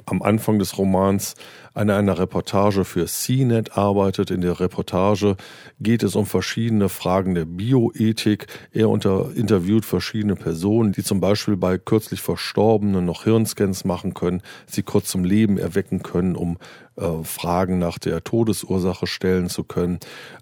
am 0.07 0.23
Anfang 0.23 0.59
des 0.59 0.77
Romans 0.79 1.35
an 1.75 1.91
einer 1.91 2.19
Reportage 2.19 2.85
für 2.85 3.07
CNET 3.07 3.77
arbeitet. 3.77 4.31
In 4.31 4.41
der 4.41 4.61
Reportage 4.61 5.37
geht 5.81 6.05
es 6.05 6.15
um 6.15 6.25
verschiedene 6.25 6.89
Fragen 6.89 7.35
der 7.35 7.45
Bioethik. 7.45 8.47
Er 8.73 8.89
unter, 8.89 9.31
interviewt 9.35 9.85
verschiedene 9.85 10.37
Personen, 10.37 10.93
die 10.93 11.03
zum 11.03 11.21
Beispiel 11.21 11.57
bei 11.57 11.77
kürzlich 11.77 12.21
Verstorbenen 12.21 13.05
noch 13.05 13.25
Hirnscans 13.25 13.85
machen 13.85 14.15
können, 14.15 14.43
sie 14.67 14.83
kurz 14.83 15.09
zum 15.09 15.25
Leben 15.25 15.59
erwecken 15.59 16.03
können, 16.03 16.37
um 16.37 16.59
äh, 16.97 17.25
Fragen 17.25 17.81
nach 17.81 17.99
der 17.99 18.23
Todesursache 18.23 19.09
stellen 19.09 19.49
zu 19.49 19.65
können. 19.65 19.99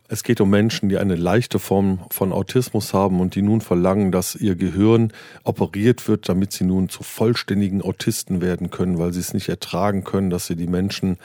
Es 0.08 0.22
geht 0.22 0.42
um 0.42 0.50
Menschen, 0.50 0.90
die 0.90 0.98
eine 0.98 1.14
leichte 1.14 1.58
Form 1.58 2.00
von 2.10 2.30
Autismus 2.30 2.92
haben 2.92 3.20
und 3.20 3.34
die 3.34 3.40
nun 3.40 3.62
verlangen, 3.62 4.12
dass 4.12 4.34
ihr 4.34 4.54
Gehirn 4.54 5.14
operiert 5.44 6.06
wird, 6.08 6.28
damit 6.28 6.52
sie 6.52 6.64
nun 6.64 6.90
zu 6.90 7.02
vollständigen 7.02 7.80
Autisten 7.80 8.42
werden 8.42 8.68
können, 8.68 8.98
weil 8.98 9.14
sie 9.14 9.20
es 9.20 9.32
nicht 9.32 9.48
ertragen 9.48 10.04
können, 10.04 10.28
dass 10.28 10.46
sie 10.46 10.56
die 10.56 10.66
Menschen 10.66 11.16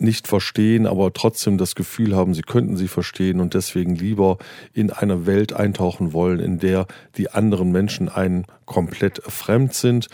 nicht 0.00 0.26
verstehen, 0.26 0.86
aber 0.86 1.12
trotzdem 1.12 1.58
das 1.58 1.74
Gefühl 1.74 2.16
haben, 2.16 2.34
sie 2.34 2.42
könnten 2.42 2.76
sie 2.76 2.88
verstehen 2.88 3.40
und 3.40 3.54
deswegen 3.54 3.94
lieber 3.94 4.38
in 4.72 4.90
eine 4.90 5.26
Welt 5.26 5.52
eintauchen 5.52 6.12
wollen, 6.12 6.40
in 6.40 6.58
der 6.58 6.86
die 7.16 7.30
anderen 7.30 7.70
Menschen 7.70 8.08
einen 8.08 8.46
komplett 8.64 9.22
fremd 9.24 9.74
sind. 9.74 10.08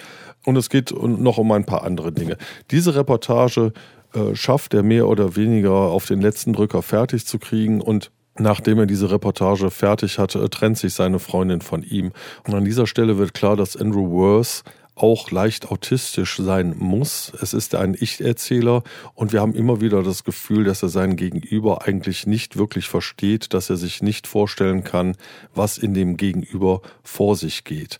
Und 0.44 0.56
es 0.56 0.70
geht 0.70 0.92
noch 0.92 1.38
um 1.38 1.52
ein 1.52 1.64
paar 1.64 1.84
andere 1.84 2.12
Dinge. 2.12 2.36
Diese 2.70 2.94
Reportage 2.94 3.72
äh, 4.12 4.34
schafft 4.34 4.74
er 4.74 4.82
mehr 4.82 5.08
oder 5.08 5.36
weniger 5.36 5.72
auf 5.72 6.06
den 6.06 6.20
letzten 6.20 6.52
Drücker 6.52 6.82
fertig 6.82 7.26
zu 7.26 7.38
kriegen 7.38 7.80
und 7.80 8.10
Nachdem 8.38 8.78
er 8.78 8.84
diese 8.84 9.10
Reportage 9.10 9.70
fertig 9.70 10.18
hatte, 10.18 10.46
trennt 10.50 10.76
sich 10.76 10.92
seine 10.92 11.18
Freundin 11.18 11.62
von 11.62 11.82
ihm. 11.82 12.12
Und 12.46 12.54
an 12.54 12.66
dieser 12.66 12.86
Stelle 12.86 13.16
wird 13.16 13.32
klar, 13.32 13.56
dass 13.56 13.78
Andrew 13.78 14.10
Worth 14.10 14.62
auch 14.96 15.30
leicht 15.30 15.70
autistisch 15.70 16.38
sein 16.38 16.74
muss. 16.76 17.30
Es 17.40 17.52
ist 17.52 17.74
ein 17.74 17.94
Ich-Erzähler 17.98 18.82
und 19.14 19.32
wir 19.32 19.42
haben 19.42 19.54
immer 19.54 19.80
wieder 19.80 20.02
das 20.02 20.24
Gefühl, 20.24 20.64
dass 20.64 20.82
er 20.82 20.88
seinen 20.88 21.16
Gegenüber 21.16 21.86
eigentlich 21.86 22.26
nicht 22.26 22.56
wirklich 22.56 22.88
versteht, 22.88 23.52
dass 23.52 23.70
er 23.70 23.76
sich 23.76 24.02
nicht 24.02 24.26
vorstellen 24.26 24.82
kann, 24.84 25.16
was 25.54 25.76
in 25.76 25.92
dem 25.92 26.16
Gegenüber 26.16 26.80
vor 27.02 27.36
sich 27.36 27.64
geht. 27.64 27.98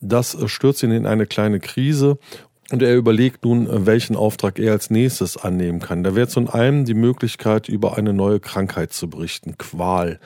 Das 0.00 0.38
stürzt 0.46 0.82
ihn 0.84 0.92
in 0.92 1.04
eine 1.04 1.26
kleine 1.26 1.58
Krise 1.58 2.18
und 2.70 2.80
er 2.80 2.96
überlegt 2.96 3.44
nun, 3.44 3.86
welchen 3.86 4.14
Auftrag 4.14 4.60
er 4.60 4.72
als 4.72 4.88
nächstes 4.88 5.36
annehmen 5.36 5.80
kann. 5.80 6.04
Da 6.04 6.14
wäre 6.14 6.28
zum 6.28 6.48
einen 6.48 6.84
die 6.84 6.94
Möglichkeit, 6.94 7.68
über 7.68 7.98
eine 7.98 8.12
neue 8.12 8.38
Krankheit 8.38 8.92
zu 8.92 9.10
berichten, 9.10 9.58
Qual. 9.58 10.20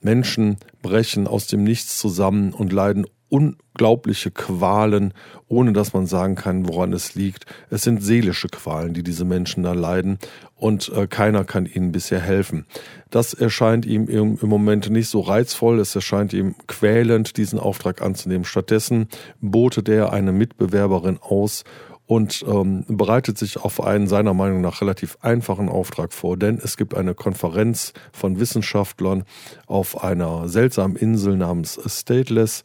Menschen 0.00 0.58
brechen 0.82 1.26
aus 1.26 1.46
dem 1.46 1.64
Nichts 1.64 1.98
zusammen 1.98 2.52
und 2.52 2.72
leiden 2.72 3.06
unglaubliche 3.28 4.30
Qualen, 4.30 5.14
ohne 5.48 5.72
dass 5.72 5.92
man 5.92 6.06
sagen 6.06 6.34
kann, 6.34 6.68
woran 6.68 6.92
es 6.92 7.14
liegt. 7.14 7.46
Es 7.70 7.82
sind 7.82 8.02
seelische 8.02 8.48
Qualen, 8.48 8.94
die 8.94 9.02
diese 9.02 9.24
Menschen 9.24 9.62
da 9.62 9.72
leiden 9.72 10.18
und 10.56 10.90
äh, 10.94 11.06
keiner 11.06 11.44
kann 11.44 11.66
ihnen 11.66 11.92
bisher 11.92 12.20
helfen. 12.20 12.66
Das 13.10 13.34
erscheint 13.34 13.86
ihm 13.86 14.08
im, 14.08 14.38
im 14.40 14.48
Moment 14.48 14.90
nicht 14.90 15.08
so 15.08 15.20
reizvoll, 15.20 15.78
es 15.78 15.94
erscheint 15.94 16.32
ihm 16.32 16.54
quälend, 16.66 17.36
diesen 17.36 17.58
Auftrag 17.58 18.02
anzunehmen. 18.02 18.44
Stattdessen 18.44 19.08
botet 19.40 19.88
er 19.88 20.12
eine 20.12 20.32
Mitbewerberin 20.32 21.18
aus 21.20 21.64
und 22.08 22.42
ähm, 22.48 22.84
bereitet 22.88 23.36
sich 23.36 23.58
auf 23.58 23.82
einen 23.82 24.06
seiner 24.06 24.32
Meinung 24.32 24.62
nach 24.62 24.80
relativ 24.80 25.18
einfachen 25.20 25.68
Auftrag 25.68 26.14
vor, 26.14 26.38
denn 26.38 26.58
es 26.60 26.78
gibt 26.78 26.94
eine 26.94 27.14
Konferenz 27.14 27.92
von 28.12 28.40
Wissenschaftlern 28.40 29.24
auf 29.66 30.02
einer 30.02 30.48
seltsamen 30.48 30.96
Insel 30.96 31.36
namens 31.36 31.78
Stateless 31.86 32.64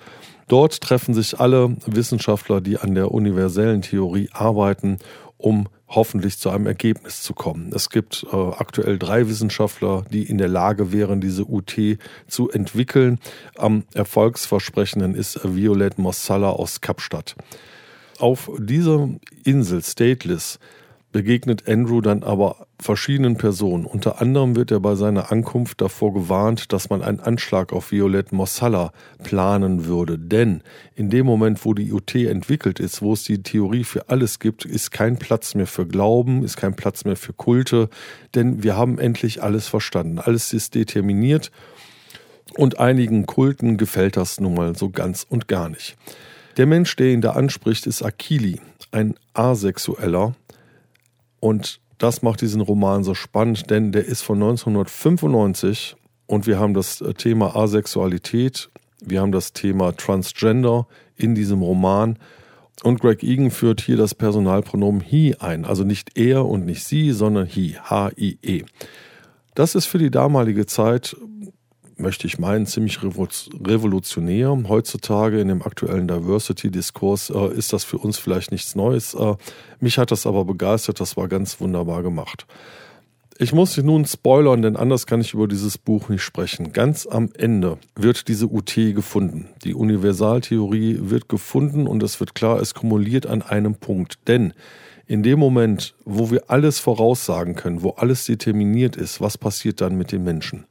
Dort 0.54 0.82
treffen 0.82 1.16
sich 1.16 1.40
alle 1.40 1.76
Wissenschaftler, 1.88 2.62
die 2.62 2.78
an 2.78 2.94
der 2.94 3.12
universellen 3.12 3.82
Theorie 3.82 4.30
arbeiten, 4.34 5.00
um 5.40 5.68
hoffentlich 5.88 6.38
zu 6.38 6.52
einem 6.52 6.68
Ergebnis 6.68 7.24
zu 7.24 7.34
kommen. 7.34 7.72
Es 7.74 7.90
gibt 7.90 8.24
äh, 8.32 8.36
aktuell 8.36 9.00
drei 9.00 9.28
Wissenschaftler, 9.28 10.06
die 10.12 10.22
in 10.22 10.38
der 10.38 10.50
Lage 10.50 10.92
wären, 10.92 11.22
diese 11.22 11.46
UT 11.46 11.74
zu 12.28 12.52
entwickeln. 12.52 13.18
Am 13.58 13.86
erfolgsversprechenden 13.96 15.16
ist 15.16 15.40
Violet 15.44 15.98
Mossala 15.98 16.52
aus 16.52 16.82
Kapstadt. 16.82 17.36
Auf 18.20 18.52
dieser 18.60 19.10
Insel 19.44 19.82
Stateless 19.82 20.60
begegnet 21.14 21.70
Andrew 21.70 22.02
dann 22.02 22.24
aber 22.24 22.68
verschiedenen 22.80 23.38
Personen. 23.38 23.86
Unter 23.86 24.20
anderem 24.20 24.58
wird 24.58 24.72
er 24.72 24.82
bei 24.82 24.96
seiner 24.96 25.32
Ankunft 25.32 25.80
davor 25.80 26.14
gewarnt, 26.14 26.74
dass 26.74 26.90
man 26.90 27.02
einen 27.02 27.22
Anschlag 27.22 27.72
auf 27.72 27.92
Violette 27.92 28.36
Mossala 28.36 28.92
planen 29.24 29.86
würde. 29.86 30.20
Denn 30.20 30.62
in 30.96 31.10
dem 31.10 31.26
Moment, 31.26 31.64
wo 31.64 31.74
die 31.74 31.94
UT 31.94 32.14
entwickelt 32.16 32.82
ist, 32.82 33.02
wo 33.02 33.14
es 33.14 33.24
die 33.24 33.42
Theorie 33.42 33.86
für 33.86 34.10
alles 34.10 34.40
gibt, 34.40 34.66
ist 34.66 34.92
kein 34.92 35.18
Platz 35.18 35.56
mehr 35.56 35.68
für 35.68 35.88
Glauben, 35.88 36.44
ist 36.44 36.58
kein 36.58 36.76
Platz 36.76 37.06
mehr 37.06 37.16
für 37.16 37.32
Kulte, 37.32 37.90
denn 38.36 38.64
wir 38.64 38.76
haben 38.76 39.00
endlich 39.00 39.42
alles 39.42 39.68
verstanden. 39.68 40.20
Alles 40.20 40.52
ist 40.52 40.76
determiniert 40.76 41.52
und 42.58 42.80
einigen 42.80 43.26
Kulten 43.26 43.78
gefällt 43.78 44.18
das 44.18 44.40
nun 44.42 44.56
mal 44.56 44.76
so 44.76 44.90
ganz 44.90 45.26
und 45.30 45.48
gar 45.48 45.70
nicht. 45.70 45.96
Der 46.58 46.66
Mensch, 46.66 46.96
der 46.96 47.08
ihn 47.08 47.22
da 47.22 47.32
anspricht, 47.32 47.88
ist 47.88 48.04
Akili, 48.04 48.60
ein 48.92 49.16
Asexueller, 49.34 50.36
und 51.44 51.82
das 51.98 52.22
macht 52.22 52.40
diesen 52.40 52.62
Roman 52.62 53.04
so 53.04 53.16
spannend, 53.16 53.70
denn 53.70 53.92
der 53.92 54.06
ist 54.06 54.22
von 54.22 54.42
1995 54.42 55.98
und 56.26 56.48
wir 56.48 56.58
haben 56.58 56.74
das 56.74 57.02
äh, 57.02 57.14
Thema 57.14 57.54
Asexualität, 57.58 58.70
wir 59.02 59.20
haben 59.20 59.34
das 59.34 59.52
Thema 59.52 59.92
Transgender 59.92 60.88
in 61.18 61.36
diesem 61.36 61.62
Roman. 61.62 62.18
Und 62.82 63.02
Greg 63.02 63.24
Egan 63.24 63.52
führt 63.52 63.82
hier 63.82 63.98
das 63.98 64.16
Personalpronomen 64.16 65.02
he 65.02 65.36
ein. 65.38 65.66
Also 65.66 65.84
nicht 65.84 66.18
er 66.18 66.46
und 66.46 66.66
nicht 66.66 66.86
sie, 66.86 67.12
sondern 67.12 67.46
he, 67.46 67.76
H-I-E. 67.76 68.64
Das 69.54 69.76
ist 69.76 69.86
für 69.86 69.98
die 69.98 70.12
damalige 70.12 70.66
Zeit 70.66 71.18
möchte 71.98 72.28
ich 72.28 72.40
meinen, 72.40 72.66
ziemlich 72.66 73.00
revolutionär. 73.04 74.58
Heutzutage 74.68 75.40
in 75.40 75.48
dem 75.48 75.62
aktuellen 75.62 76.08
Diversity-Diskurs 76.08 77.30
äh, 77.30 77.54
ist 77.54 77.74
das 77.74 77.84
für 77.84 77.98
uns 77.98 78.18
vielleicht 78.18 78.52
nichts 78.52 78.76
Neues. 78.76 79.14
Äh, 79.14 79.36
mich 79.80 79.98
hat 79.98 80.12
das 80.12 80.26
aber 80.26 80.46
begeistert, 80.46 81.00
das 81.00 81.18
war 81.18 81.28
ganz 81.28 81.60
wunderbar 81.60 82.04
gemacht. 82.04 82.46
Ich 83.40 83.52
muss 83.52 83.76
nun 83.78 84.06
spoilern, 84.06 84.62
denn 84.62 84.76
anders 84.76 85.08
kann 85.08 85.22
ich 85.22 85.34
über 85.34 85.48
dieses 85.48 85.80
Buch 85.80 86.10
nicht 86.10 86.22
sprechen. 86.22 86.72
Ganz 86.72 87.08
am 87.08 87.32
Ende 87.36 87.80
wird 87.96 88.28
diese 88.28 88.46
UT 88.48 88.76
gefunden. 88.76 89.50
Die 89.64 89.74
Universaltheorie 89.74 91.00
wird 91.02 91.30
gefunden 91.30 91.88
und 91.88 92.04
es 92.04 92.20
wird 92.20 92.36
klar, 92.36 92.62
es 92.62 92.76
kumuliert 92.76 93.26
an 93.26 93.42
einem 93.42 93.74
Punkt. 93.74 94.20
Denn 94.28 94.54
in 95.08 95.24
dem 95.24 95.40
Moment, 95.40 95.96
wo 96.06 96.30
wir 96.30 96.44
alles 96.50 96.80
voraussagen 96.80 97.56
können, 97.56 97.82
wo 97.82 97.90
alles 97.92 98.26
determiniert 98.26 98.96
ist, 98.96 99.20
was 99.20 99.38
passiert 99.38 99.82
dann 99.82 99.98
mit 99.98 100.12
den 100.12 100.24
Menschen? 100.24 100.66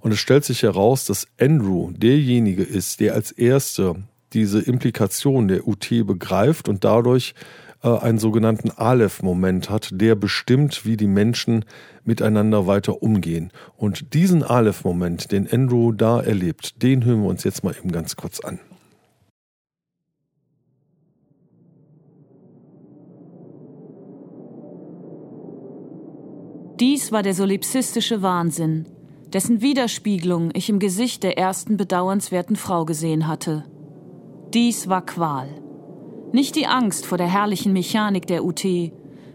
Und 0.00 0.12
es 0.12 0.18
stellt 0.18 0.44
sich 0.44 0.62
heraus, 0.62 1.04
dass 1.04 1.26
Andrew 1.38 1.92
derjenige 1.92 2.62
ist, 2.62 3.00
der 3.00 3.14
als 3.14 3.32
Erster 3.32 3.96
diese 4.32 4.60
Implikation 4.60 5.48
der 5.48 5.66
UT 5.66 5.88
begreift 6.06 6.68
und 6.68 6.84
dadurch 6.84 7.34
äh, 7.82 7.88
einen 7.88 8.18
sogenannten 8.18 8.70
Aleph-Moment 8.70 9.70
hat, 9.70 9.88
der 9.92 10.14
bestimmt, 10.14 10.84
wie 10.84 10.96
die 10.96 11.06
Menschen 11.06 11.64
miteinander 12.04 12.66
weiter 12.66 13.02
umgehen. 13.02 13.52
Und 13.76 14.14
diesen 14.14 14.42
Aleph-Moment, 14.42 15.32
den 15.32 15.50
Andrew 15.50 15.92
da 15.92 16.20
erlebt, 16.20 16.82
den 16.82 17.04
hören 17.04 17.22
wir 17.22 17.28
uns 17.28 17.44
jetzt 17.44 17.64
mal 17.64 17.74
eben 17.76 17.92
ganz 17.92 18.16
kurz 18.16 18.40
an. 18.40 18.58
Dies 26.78 27.12
war 27.12 27.22
der 27.22 27.34
solipsistische 27.34 28.22
Wahnsinn, 28.22 28.86
dessen 29.32 29.60
Widerspiegelung 29.60 30.50
ich 30.54 30.68
im 30.68 30.78
Gesicht 30.78 31.22
der 31.22 31.38
ersten 31.38 31.76
bedauernswerten 31.76 32.56
Frau 32.56 32.84
gesehen 32.84 33.26
hatte. 33.26 33.64
Dies 34.52 34.88
war 34.88 35.06
Qual. 35.06 35.48
Nicht 36.32 36.56
die 36.56 36.66
Angst 36.66 37.06
vor 37.06 37.18
der 37.18 37.28
herrlichen 37.28 37.72
Mechanik 37.72 38.26
der 38.26 38.44
UT, 38.44 38.64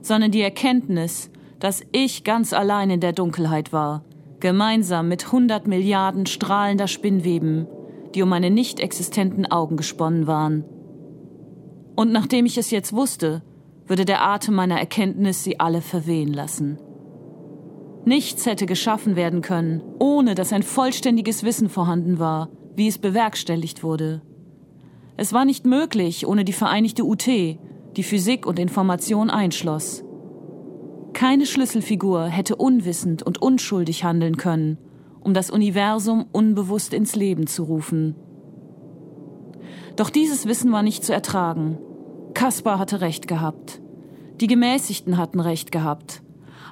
sondern 0.01 0.31
die 0.31 0.41
Erkenntnis, 0.41 1.29
dass 1.59 1.83
ich 1.91 2.23
ganz 2.23 2.53
allein 2.53 2.89
in 2.89 2.99
der 2.99 3.13
Dunkelheit 3.13 3.73
war, 3.73 4.03
gemeinsam 4.39 5.07
mit 5.07 5.31
hundert 5.31 5.67
Milliarden 5.67 6.25
strahlender 6.25 6.87
Spinnweben, 6.87 7.67
die 8.13 8.21
um 8.21 8.29
meine 8.29 8.49
nicht 8.49 8.79
existenten 8.79 9.45
Augen 9.45 9.77
gesponnen 9.77 10.27
waren. 10.27 10.63
Und 11.95 12.11
nachdem 12.11 12.45
ich 12.45 12.57
es 12.57 12.71
jetzt 12.71 12.93
wusste, 12.93 13.41
würde 13.87 14.05
der 14.05 14.23
Atem 14.23 14.55
meiner 14.55 14.79
Erkenntnis 14.79 15.43
sie 15.43 15.59
alle 15.59 15.81
verwehen 15.81 16.33
lassen. 16.33 16.77
Nichts 18.05 18.45
hätte 18.45 18.67
geschaffen 18.67 19.15
werden 19.15 19.41
können, 19.41 19.81
ohne 19.99 20.35
dass 20.35 20.53
ein 20.53 20.61
vollständiges 20.61 21.43
Wissen 21.43 21.69
vorhanden 21.69 22.19
war, 22.19 22.49
wie 22.75 22.87
es 22.87 22.99
bewerkstelligt 22.99 23.83
wurde. 23.83 24.21
Es 25.17 25.33
war 25.33 25.43
nicht 25.43 25.65
möglich 25.65 26.27
ohne 26.27 26.45
die 26.45 26.53
Vereinigte 26.53 27.03
UT, 27.03 27.25
die 27.25 28.03
Physik 28.03 28.45
und 28.45 28.59
Information 28.59 29.29
einschloss. 29.29 30.03
Keine 31.13 31.45
Schlüsselfigur 31.45 32.27
hätte 32.27 32.57
unwissend 32.57 33.23
und 33.23 33.41
unschuldig 33.41 34.03
handeln 34.03 34.37
können, 34.37 34.77
um 35.21 35.33
das 35.33 35.49
Universum 35.49 36.25
unbewusst 36.31 36.93
ins 36.93 37.15
Leben 37.15 37.47
zu 37.47 37.63
rufen. 37.63 38.15
Doch 39.95 40.09
dieses 40.09 40.45
Wissen 40.45 40.71
war 40.71 40.83
nicht 40.83 41.03
zu 41.03 41.13
ertragen. 41.13 41.79
Kaspar 42.33 42.77
hatte 42.77 42.99
recht 42.99 43.27
gehabt. 43.27 43.81
Die 44.41 44.47
Gemäßigten 44.47 45.17
hatten 45.17 45.39
recht 45.39 45.71
gehabt. 45.71 46.21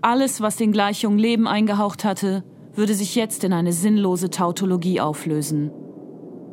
Alles, 0.03 0.41
was 0.41 0.57
den 0.57 0.73
Gleichungen 0.73 1.17
Leben 1.17 1.47
eingehaucht 1.47 2.03
hatte, 2.03 2.43
würde 2.73 2.93
sich 2.93 3.15
jetzt 3.15 3.45
in 3.45 3.53
eine 3.53 3.71
sinnlose 3.71 4.29
Tautologie 4.29 4.99
auflösen. 4.99 5.71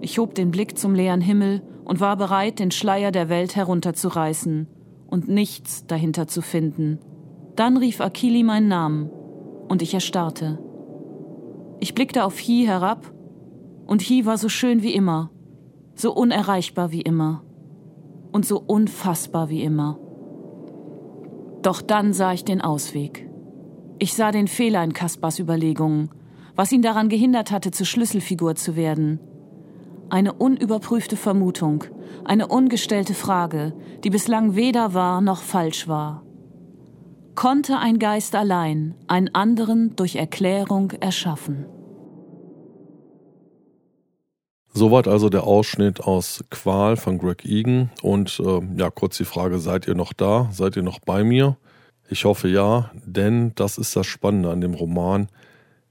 Ich 0.00 0.20
hob 0.20 0.36
den 0.36 0.52
Blick 0.52 0.78
zum 0.78 0.94
leeren 0.94 1.20
Himmel 1.20 1.60
und 1.84 1.98
war 1.98 2.16
bereit, 2.16 2.60
den 2.60 2.70
Schleier 2.70 3.10
der 3.10 3.28
Welt 3.28 3.56
herunterzureißen 3.56 4.68
und 5.08 5.28
nichts 5.28 5.84
dahinter 5.88 6.28
zu 6.28 6.42
finden. 6.42 7.00
Dann 7.56 7.76
rief 7.76 8.00
Akili 8.00 8.44
meinen 8.44 8.68
Namen 8.68 9.10
und 9.68 9.82
ich 9.82 9.94
erstarrte. 9.94 10.60
Ich 11.80 11.96
blickte 11.96 12.22
auf 12.22 12.38
Hi 12.38 12.62
herab 12.64 13.12
und 13.84 14.00
Hi 14.02 14.26
war 14.26 14.38
so 14.38 14.48
schön 14.48 14.84
wie 14.84 14.94
immer, 14.94 15.32
so 15.96 16.14
unerreichbar 16.14 16.92
wie 16.92 17.02
immer 17.02 17.42
und 18.30 18.46
so 18.46 18.62
unfassbar 18.64 19.48
wie 19.48 19.64
immer. 19.64 19.98
Doch 21.62 21.82
dann 21.82 22.12
sah 22.12 22.32
ich 22.32 22.44
den 22.44 22.60
Ausweg. 22.60 23.26
Ich 24.02 24.14
sah 24.14 24.32
den 24.32 24.48
Fehler 24.48 24.82
in 24.82 24.94
Kaspars 24.94 25.38
Überlegungen, 25.38 26.08
was 26.56 26.72
ihn 26.72 26.80
daran 26.80 27.10
gehindert 27.10 27.50
hatte, 27.50 27.70
zur 27.70 27.84
Schlüsselfigur 27.84 28.54
zu 28.54 28.74
werden. 28.74 29.20
Eine 30.08 30.32
unüberprüfte 30.32 31.16
Vermutung, 31.16 31.84
eine 32.24 32.48
ungestellte 32.48 33.12
Frage, 33.12 33.74
die 34.02 34.08
bislang 34.08 34.56
weder 34.56 34.94
wahr 34.94 35.20
noch 35.20 35.42
falsch 35.42 35.86
war. 35.86 36.24
Konnte 37.34 37.78
ein 37.78 37.98
Geist 37.98 38.34
allein 38.34 38.94
einen 39.06 39.34
anderen 39.34 39.94
durch 39.96 40.16
Erklärung 40.16 40.92
erschaffen? 40.92 41.66
Soweit 44.72 45.08
also 45.08 45.28
der 45.28 45.44
Ausschnitt 45.44 46.00
aus 46.00 46.42
Qual 46.48 46.96
von 46.96 47.18
Greg 47.18 47.44
Egan. 47.44 47.90
Und 48.00 48.40
äh, 48.40 48.60
ja, 48.78 48.88
kurz 48.88 49.18
die 49.18 49.24
Frage, 49.26 49.58
seid 49.58 49.86
ihr 49.86 49.94
noch 49.94 50.14
da? 50.14 50.48
Seid 50.52 50.76
ihr 50.76 50.82
noch 50.82 51.00
bei 51.00 51.22
mir? 51.22 51.58
Ich 52.12 52.24
hoffe 52.24 52.48
ja, 52.48 52.90
denn 53.06 53.52
das 53.54 53.78
ist 53.78 53.94
das 53.94 54.04
Spannende 54.04 54.50
an 54.50 54.60
dem 54.60 54.74
Roman. 54.74 55.28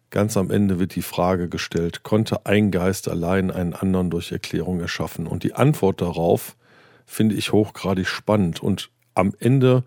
Ganz 0.09 0.35
am 0.35 0.51
Ende 0.51 0.77
wird 0.77 0.95
die 0.95 1.01
Frage 1.01 1.47
gestellt, 1.47 2.03
konnte 2.03 2.45
ein 2.45 2.71
Geist 2.71 3.07
allein 3.07 3.51
einen 3.51 3.73
anderen 3.73 4.09
durch 4.09 4.33
Erklärung 4.33 4.81
erschaffen? 4.81 5.27
Und 5.27 5.43
die 5.43 5.53
Antwort 5.53 6.01
darauf 6.01 6.57
finde 7.05 7.35
ich 7.35 7.53
hochgradig 7.53 8.05
spannend. 8.05 8.61
Und 8.61 8.89
am 9.15 9.31
Ende 9.39 9.85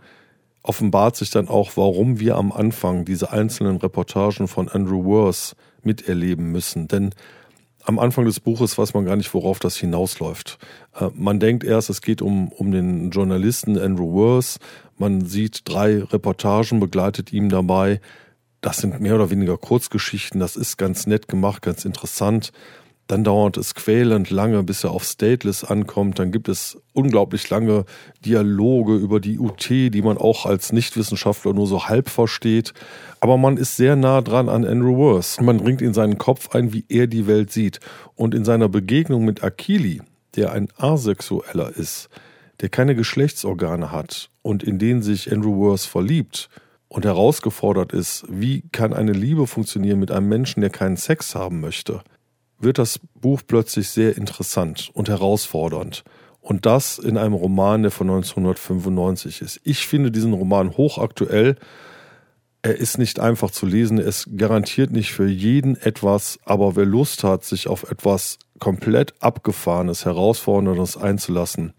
offenbart 0.62 1.16
sich 1.16 1.28
dann 1.28 1.48
auch, 1.48 1.72
warum 1.74 2.18
wir 2.18 2.36
am 2.36 2.50
Anfang 2.50 3.04
diese 3.04 3.30
einzelnen 3.30 3.76
Reportagen 3.76 4.48
von 4.48 4.70
Andrew 4.70 5.04
Worth 5.04 5.54
miterleben 5.82 6.50
müssen. 6.50 6.88
Denn 6.88 7.10
am 7.84 7.98
Anfang 7.98 8.24
des 8.24 8.40
Buches 8.40 8.78
weiß 8.78 8.94
man 8.94 9.04
gar 9.04 9.16
nicht, 9.16 9.34
worauf 9.34 9.58
das 9.58 9.76
hinausläuft. 9.76 10.58
Äh, 10.98 11.08
man 11.14 11.40
denkt 11.40 11.64
erst, 11.64 11.90
es 11.90 12.00
geht 12.00 12.22
um, 12.22 12.48
um 12.48 12.70
den 12.70 13.10
Journalisten 13.10 13.78
Andrew 13.78 14.12
Worth. 14.12 14.58
Man 15.02 15.26
sieht 15.26 15.62
drei 15.64 16.00
Reportagen, 16.00 16.78
begleitet 16.78 17.32
ihm 17.32 17.48
dabei. 17.48 18.00
Das 18.60 18.76
sind 18.76 19.00
mehr 19.00 19.16
oder 19.16 19.30
weniger 19.30 19.58
Kurzgeschichten. 19.58 20.38
Das 20.38 20.54
ist 20.54 20.76
ganz 20.76 21.08
nett 21.08 21.26
gemacht, 21.26 21.60
ganz 21.60 21.84
interessant. 21.84 22.52
Dann 23.08 23.24
dauert 23.24 23.56
es 23.56 23.74
quälend 23.74 24.30
lange, 24.30 24.62
bis 24.62 24.84
er 24.84 24.92
auf 24.92 25.02
Stateless 25.02 25.64
ankommt. 25.64 26.20
Dann 26.20 26.30
gibt 26.30 26.48
es 26.48 26.78
unglaublich 26.92 27.50
lange 27.50 27.84
Dialoge 28.24 28.94
über 28.94 29.18
die 29.18 29.40
UT, 29.40 29.68
die 29.68 30.02
man 30.02 30.18
auch 30.18 30.46
als 30.46 30.72
Nichtwissenschaftler 30.72 31.52
nur 31.52 31.66
so 31.66 31.88
halb 31.88 32.08
versteht. 32.08 32.72
Aber 33.18 33.36
man 33.36 33.56
ist 33.56 33.76
sehr 33.76 33.96
nah 33.96 34.20
dran 34.20 34.48
an 34.48 34.64
Andrew 34.64 34.96
Worth. 34.98 35.40
Man 35.40 35.56
bringt 35.56 35.82
in 35.82 35.94
seinen 35.94 36.18
Kopf 36.18 36.54
ein, 36.54 36.72
wie 36.72 36.84
er 36.88 37.08
die 37.08 37.26
Welt 37.26 37.50
sieht. 37.50 37.80
Und 38.14 38.36
in 38.36 38.44
seiner 38.44 38.68
Begegnung 38.68 39.24
mit 39.24 39.42
Akili, 39.42 40.00
der 40.36 40.52
ein 40.52 40.68
Asexueller 40.76 41.76
ist, 41.76 42.08
der 42.60 42.68
keine 42.68 42.94
Geschlechtsorgane 42.94 43.90
hat 43.90 44.30
und 44.42 44.62
in 44.62 44.78
den 44.78 45.02
sich 45.02 45.32
Andrew 45.32 45.56
Worth 45.56 45.82
verliebt 45.82 46.48
und 46.88 47.04
herausgefordert 47.04 47.92
ist, 47.92 48.24
wie 48.28 48.62
kann 48.70 48.92
eine 48.92 49.12
Liebe 49.12 49.46
funktionieren 49.46 49.98
mit 49.98 50.10
einem 50.10 50.28
Menschen, 50.28 50.60
der 50.60 50.70
keinen 50.70 50.96
Sex 50.96 51.34
haben 51.34 51.60
möchte, 51.60 52.02
wird 52.58 52.78
das 52.78 53.00
Buch 53.14 53.40
plötzlich 53.46 53.88
sehr 53.88 54.16
interessant 54.16 54.90
und 54.92 55.08
herausfordernd. 55.08 56.04
Und 56.40 56.66
das 56.66 56.98
in 56.98 57.16
einem 57.16 57.34
Roman, 57.34 57.82
der 57.82 57.90
von 57.90 58.10
1995 58.10 59.42
ist. 59.42 59.60
Ich 59.64 59.86
finde 59.86 60.10
diesen 60.10 60.32
Roman 60.32 60.76
hochaktuell. 60.76 61.56
Er 62.62 62.76
ist 62.76 62.98
nicht 62.98 63.20
einfach 63.20 63.52
zu 63.52 63.64
lesen, 63.64 63.98
ist 63.98 64.28
garantiert 64.36 64.90
nicht 64.90 65.12
für 65.12 65.28
jeden 65.28 65.76
etwas, 65.76 66.38
aber 66.44 66.76
wer 66.76 66.84
Lust 66.84 67.24
hat, 67.24 67.44
sich 67.44 67.68
auf 67.68 67.90
etwas 67.90 68.38
komplett 68.58 69.14
abgefahrenes, 69.20 70.04
herausforderndes 70.04 70.96
einzulassen, 70.96 71.72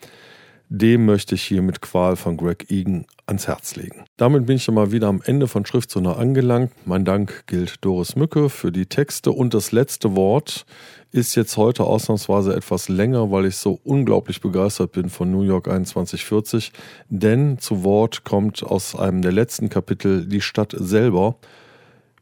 dem 0.76 1.05
möchte 1.05 1.36
ich 1.36 1.43
hier 1.43 1.61
mit 1.61 1.82
Qual 1.82 2.15
von 2.15 2.36
Greg 2.36 2.71
Egan 2.71 3.05
ans 3.28 3.47
Herz 3.47 3.76
legen. 3.76 4.05
Damit 4.17 4.47
bin 4.47 4.55
ich 4.55 4.67
mal 4.71 4.91
wieder 4.91 5.07
am 5.07 5.21
Ende 5.24 5.47
von 5.47 5.67
Schriftzone 5.67 6.15
angelangt. 6.15 6.71
Mein 6.86 7.05
Dank 7.05 7.45
gilt 7.45 7.86
Doris 7.86 8.15
Mücke 8.15 8.49
für 8.49 8.71
die 8.71 8.88
Texte 8.88 9.32
und 9.32 9.53
das 9.53 9.71
letzte 9.71 10.15
Wort 10.15 10.65
ist 11.11 11.36
jetzt 11.36 11.57
heute 11.57 11.84
ausnahmsweise 11.84 12.55
etwas 12.55 12.89
länger, 12.89 13.30
weil 13.30 13.45
ich 13.45 13.57
so 13.57 13.80
unglaublich 13.84 14.41
begeistert 14.41 14.93
bin 14.93 15.09
von 15.09 15.30
New 15.30 15.43
York 15.43 15.65
2140, 15.65 16.71
denn 17.07 17.59
zu 17.59 17.84
Wort 17.84 18.24
kommt 18.24 18.63
aus 18.63 18.95
einem 18.95 19.21
der 19.21 19.32
letzten 19.32 19.69
Kapitel 19.69 20.26
die 20.26 20.41
Stadt 20.41 20.74
selber 20.76 21.36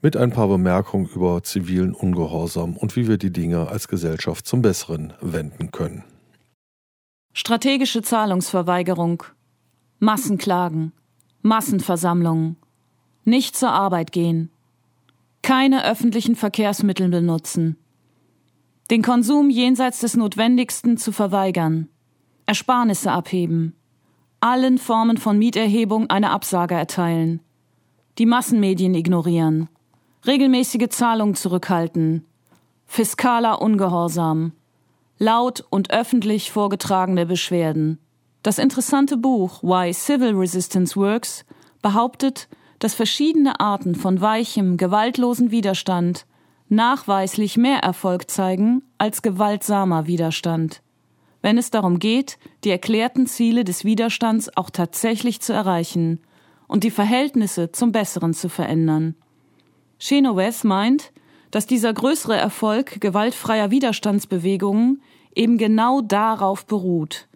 mit 0.02 0.18
ein 0.18 0.32
paar 0.32 0.50
Bemerkungen 0.50 1.08
über 1.16 1.42
zivilen 1.42 1.94
Ungehorsam 1.94 2.76
und 2.76 2.98
wie 2.98 3.08
wir 3.08 3.18
die 3.18 3.32
Dinge 3.32 3.70
als 3.70 3.88
Gesellschaft 3.88 4.46
zum 4.46 4.62
Besseren 4.62 5.14
wenden 5.22 5.72
können. 5.72 6.04
Strategische 7.34 8.02
Zahlungsverweigerung, 8.02 9.24
Massenklagen, 10.00 10.92
Massenversammlungen, 11.42 12.58
nicht 13.24 13.56
zur 13.56 13.72
Arbeit 13.72 14.12
gehen, 14.12 14.52
keine 15.42 15.86
öffentlichen 15.86 16.36
Verkehrsmittel 16.36 17.08
benutzen, 17.08 17.78
den 18.90 19.02
Konsum 19.02 19.50
jenseits 19.50 20.02
des 20.02 20.18
Notwendigsten 20.18 20.98
zu 20.98 21.14
verweigern, 21.14 21.88
Ersparnisse 22.48 23.12
abheben, 23.12 23.78
allen 24.42 24.78
Formen 24.78 25.16
von 25.16 25.40
Mieterhebung 25.40 26.10
eine 26.10 26.32
Absage 26.32 26.76
erteilen, 26.76 27.40
die 28.18 28.26
Massenmedien 28.26 28.94
ignorieren, 28.94 29.70
regelmäßige 30.28 30.90
Zahlungen 30.90 31.36
zurückhalten, 31.36 32.26
fiskaler 32.86 33.62
Ungehorsam, 33.62 34.52
laut 35.22 35.64
und 35.70 35.92
öffentlich 35.92 36.52
vorgetragene 36.52 37.28
Beschwerden. 37.28 38.00
Das 38.42 38.58
interessante 38.58 39.18
Buch 39.18 39.62
Why 39.62 39.94
Civil 39.94 40.34
Resistance 40.36 40.96
Works 40.96 41.46
behauptet, 41.84 42.50
dass 42.80 42.96
verschiedene 42.96 43.60
Arten 43.60 43.94
von 43.94 44.20
weichem, 44.20 44.78
gewaltlosen 44.78 45.52
Widerstand 45.52 46.26
nachweislich 46.70 47.56
mehr 47.56 47.80
Erfolg 47.80 48.32
zeigen 48.32 48.82
als 48.98 49.22
gewaltsamer 49.22 50.08
Widerstand, 50.08 50.82
wenn 51.44 51.60
es 51.60 51.70
darum 51.70 52.00
geht, 52.00 52.40
die 52.64 52.72
erklärten 52.72 53.28
Ziele 53.28 53.64
des 53.64 53.86
Widerstands 53.86 54.50
auch 54.58 54.72
tatsächlich 54.72 55.40
zu 55.40 55.54
erreichen 55.54 56.20
und 56.68 56.84
die 56.84 56.92
Verhältnisse 56.92 57.72
zum 57.72 57.92
Besseren 57.92 58.34
zu 58.34 58.50
verändern. 58.50 59.14
Chenoweth 60.00 60.64
meint, 60.64 61.12
dass 61.52 61.68
dieser 61.68 61.94
größere 61.94 62.38
Erfolg 62.38 63.00
gewaltfreier 63.02 63.70
Widerstandsbewegungen 63.70 65.02
eben 65.36 65.58
genau 65.58 66.02
darauf 66.02 66.66
beruht, 66.66 67.28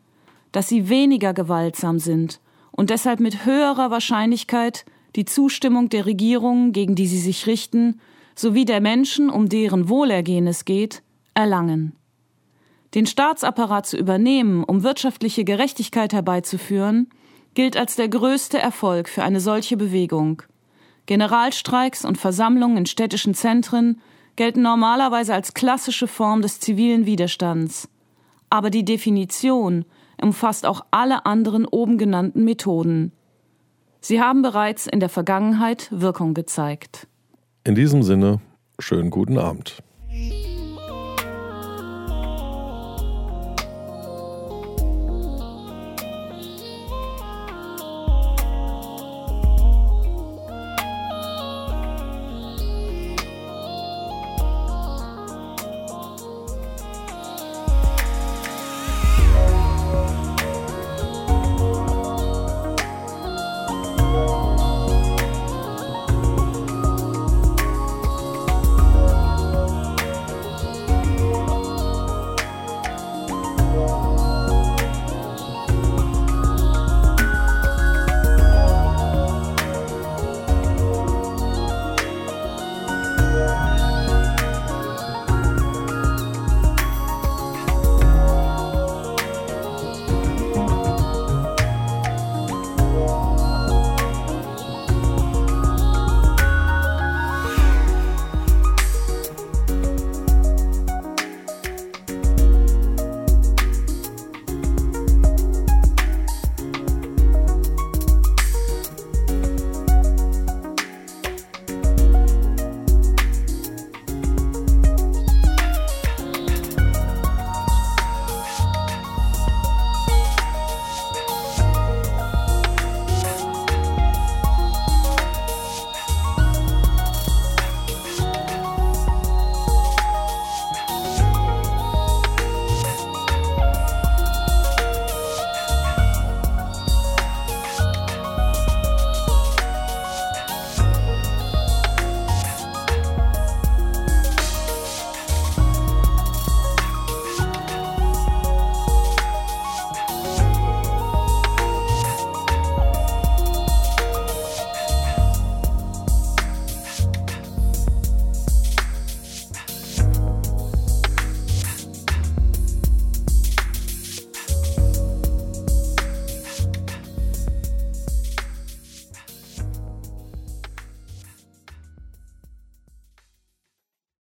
dass 0.51 0.67
sie 0.67 0.89
weniger 0.89 1.33
gewaltsam 1.33 1.99
sind 1.99 2.39
und 2.71 2.89
deshalb 2.89 3.19
mit 3.19 3.45
höherer 3.45 3.91
Wahrscheinlichkeit 3.91 4.85
die 5.15 5.25
Zustimmung 5.25 5.89
der 5.89 6.05
Regierungen, 6.05 6.73
gegen 6.73 6.95
die 6.95 7.07
sie 7.07 7.19
sich 7.19 7.47
richten, 7.47 7.99
sowie 8.35 8.65
der 8.65 8.81
Menschen, 8.81 9.29
um 9.29 9.47
deren 9.47 9.87
Wohlergehen 9.87 10.47
es 10.47 10.65
geht, 10.65 11.01
erlangen. 11.33 11.93
Den 12.93 13.05
Staatsapparat 13.05 13.85
zu 13.85 13.97
übernehmen, 13.97 14.63
um 14.63 14.83
wirtschaftliche 14.83 15.43
Gerechtigkeit 15.43 16.13
herbeizuführen, 16.13 17.09
gilt 17.53 17.77
als 17.77 17.95
der 17.95 18.09
größte 18.09 18.59
Erfolg 18.59 19.09
für 19.09 19.23
eine 19.23 19.39
solche 19.39 19.77
Bewegung. 19.77 20.41
Generalstreiks 21.05 22.03
und 22.03 22.17
Versammlungen 22.17 22.77
in 22.77 22.85
städtischen 22.85 23.33
Zentren 23.33 24.01
gelten 24.35 24.61
normalerweise 24.61 25.33
als 25.33 25.53
klassische 25.53 26.07
Form 26.07 26.41
des 26.41 26.59
zivilen 26.59 27.05
Widerstands. 27.05 27.89
Aber 28.49 28.69
die 28.69 28.85
Definition 28.85 29.85
umfasst 30.21 30.65
auch 30.65 30.85
alle 30.91 31.25
anderen 31.25 31.65
oben 31.65 31.97
genannten 31.97 32.43
Methoden. 32.43 33.11
Sie 33.99 34.21
haben 34.21 34.41
bereits 34.41 34.87
in 34.87 34.99
der 34.99 35.09
Vergangenheit 35.09 35.87
Wirkung 35.91 36.33
gezeigt. 36.33 37.07
In 37.63 37.75
diesem 37.75 38.03
Sinne, 38.03 38.39
schönen 38.79 39.09
guten 39.09 39.37
Abend. 39.37 39.81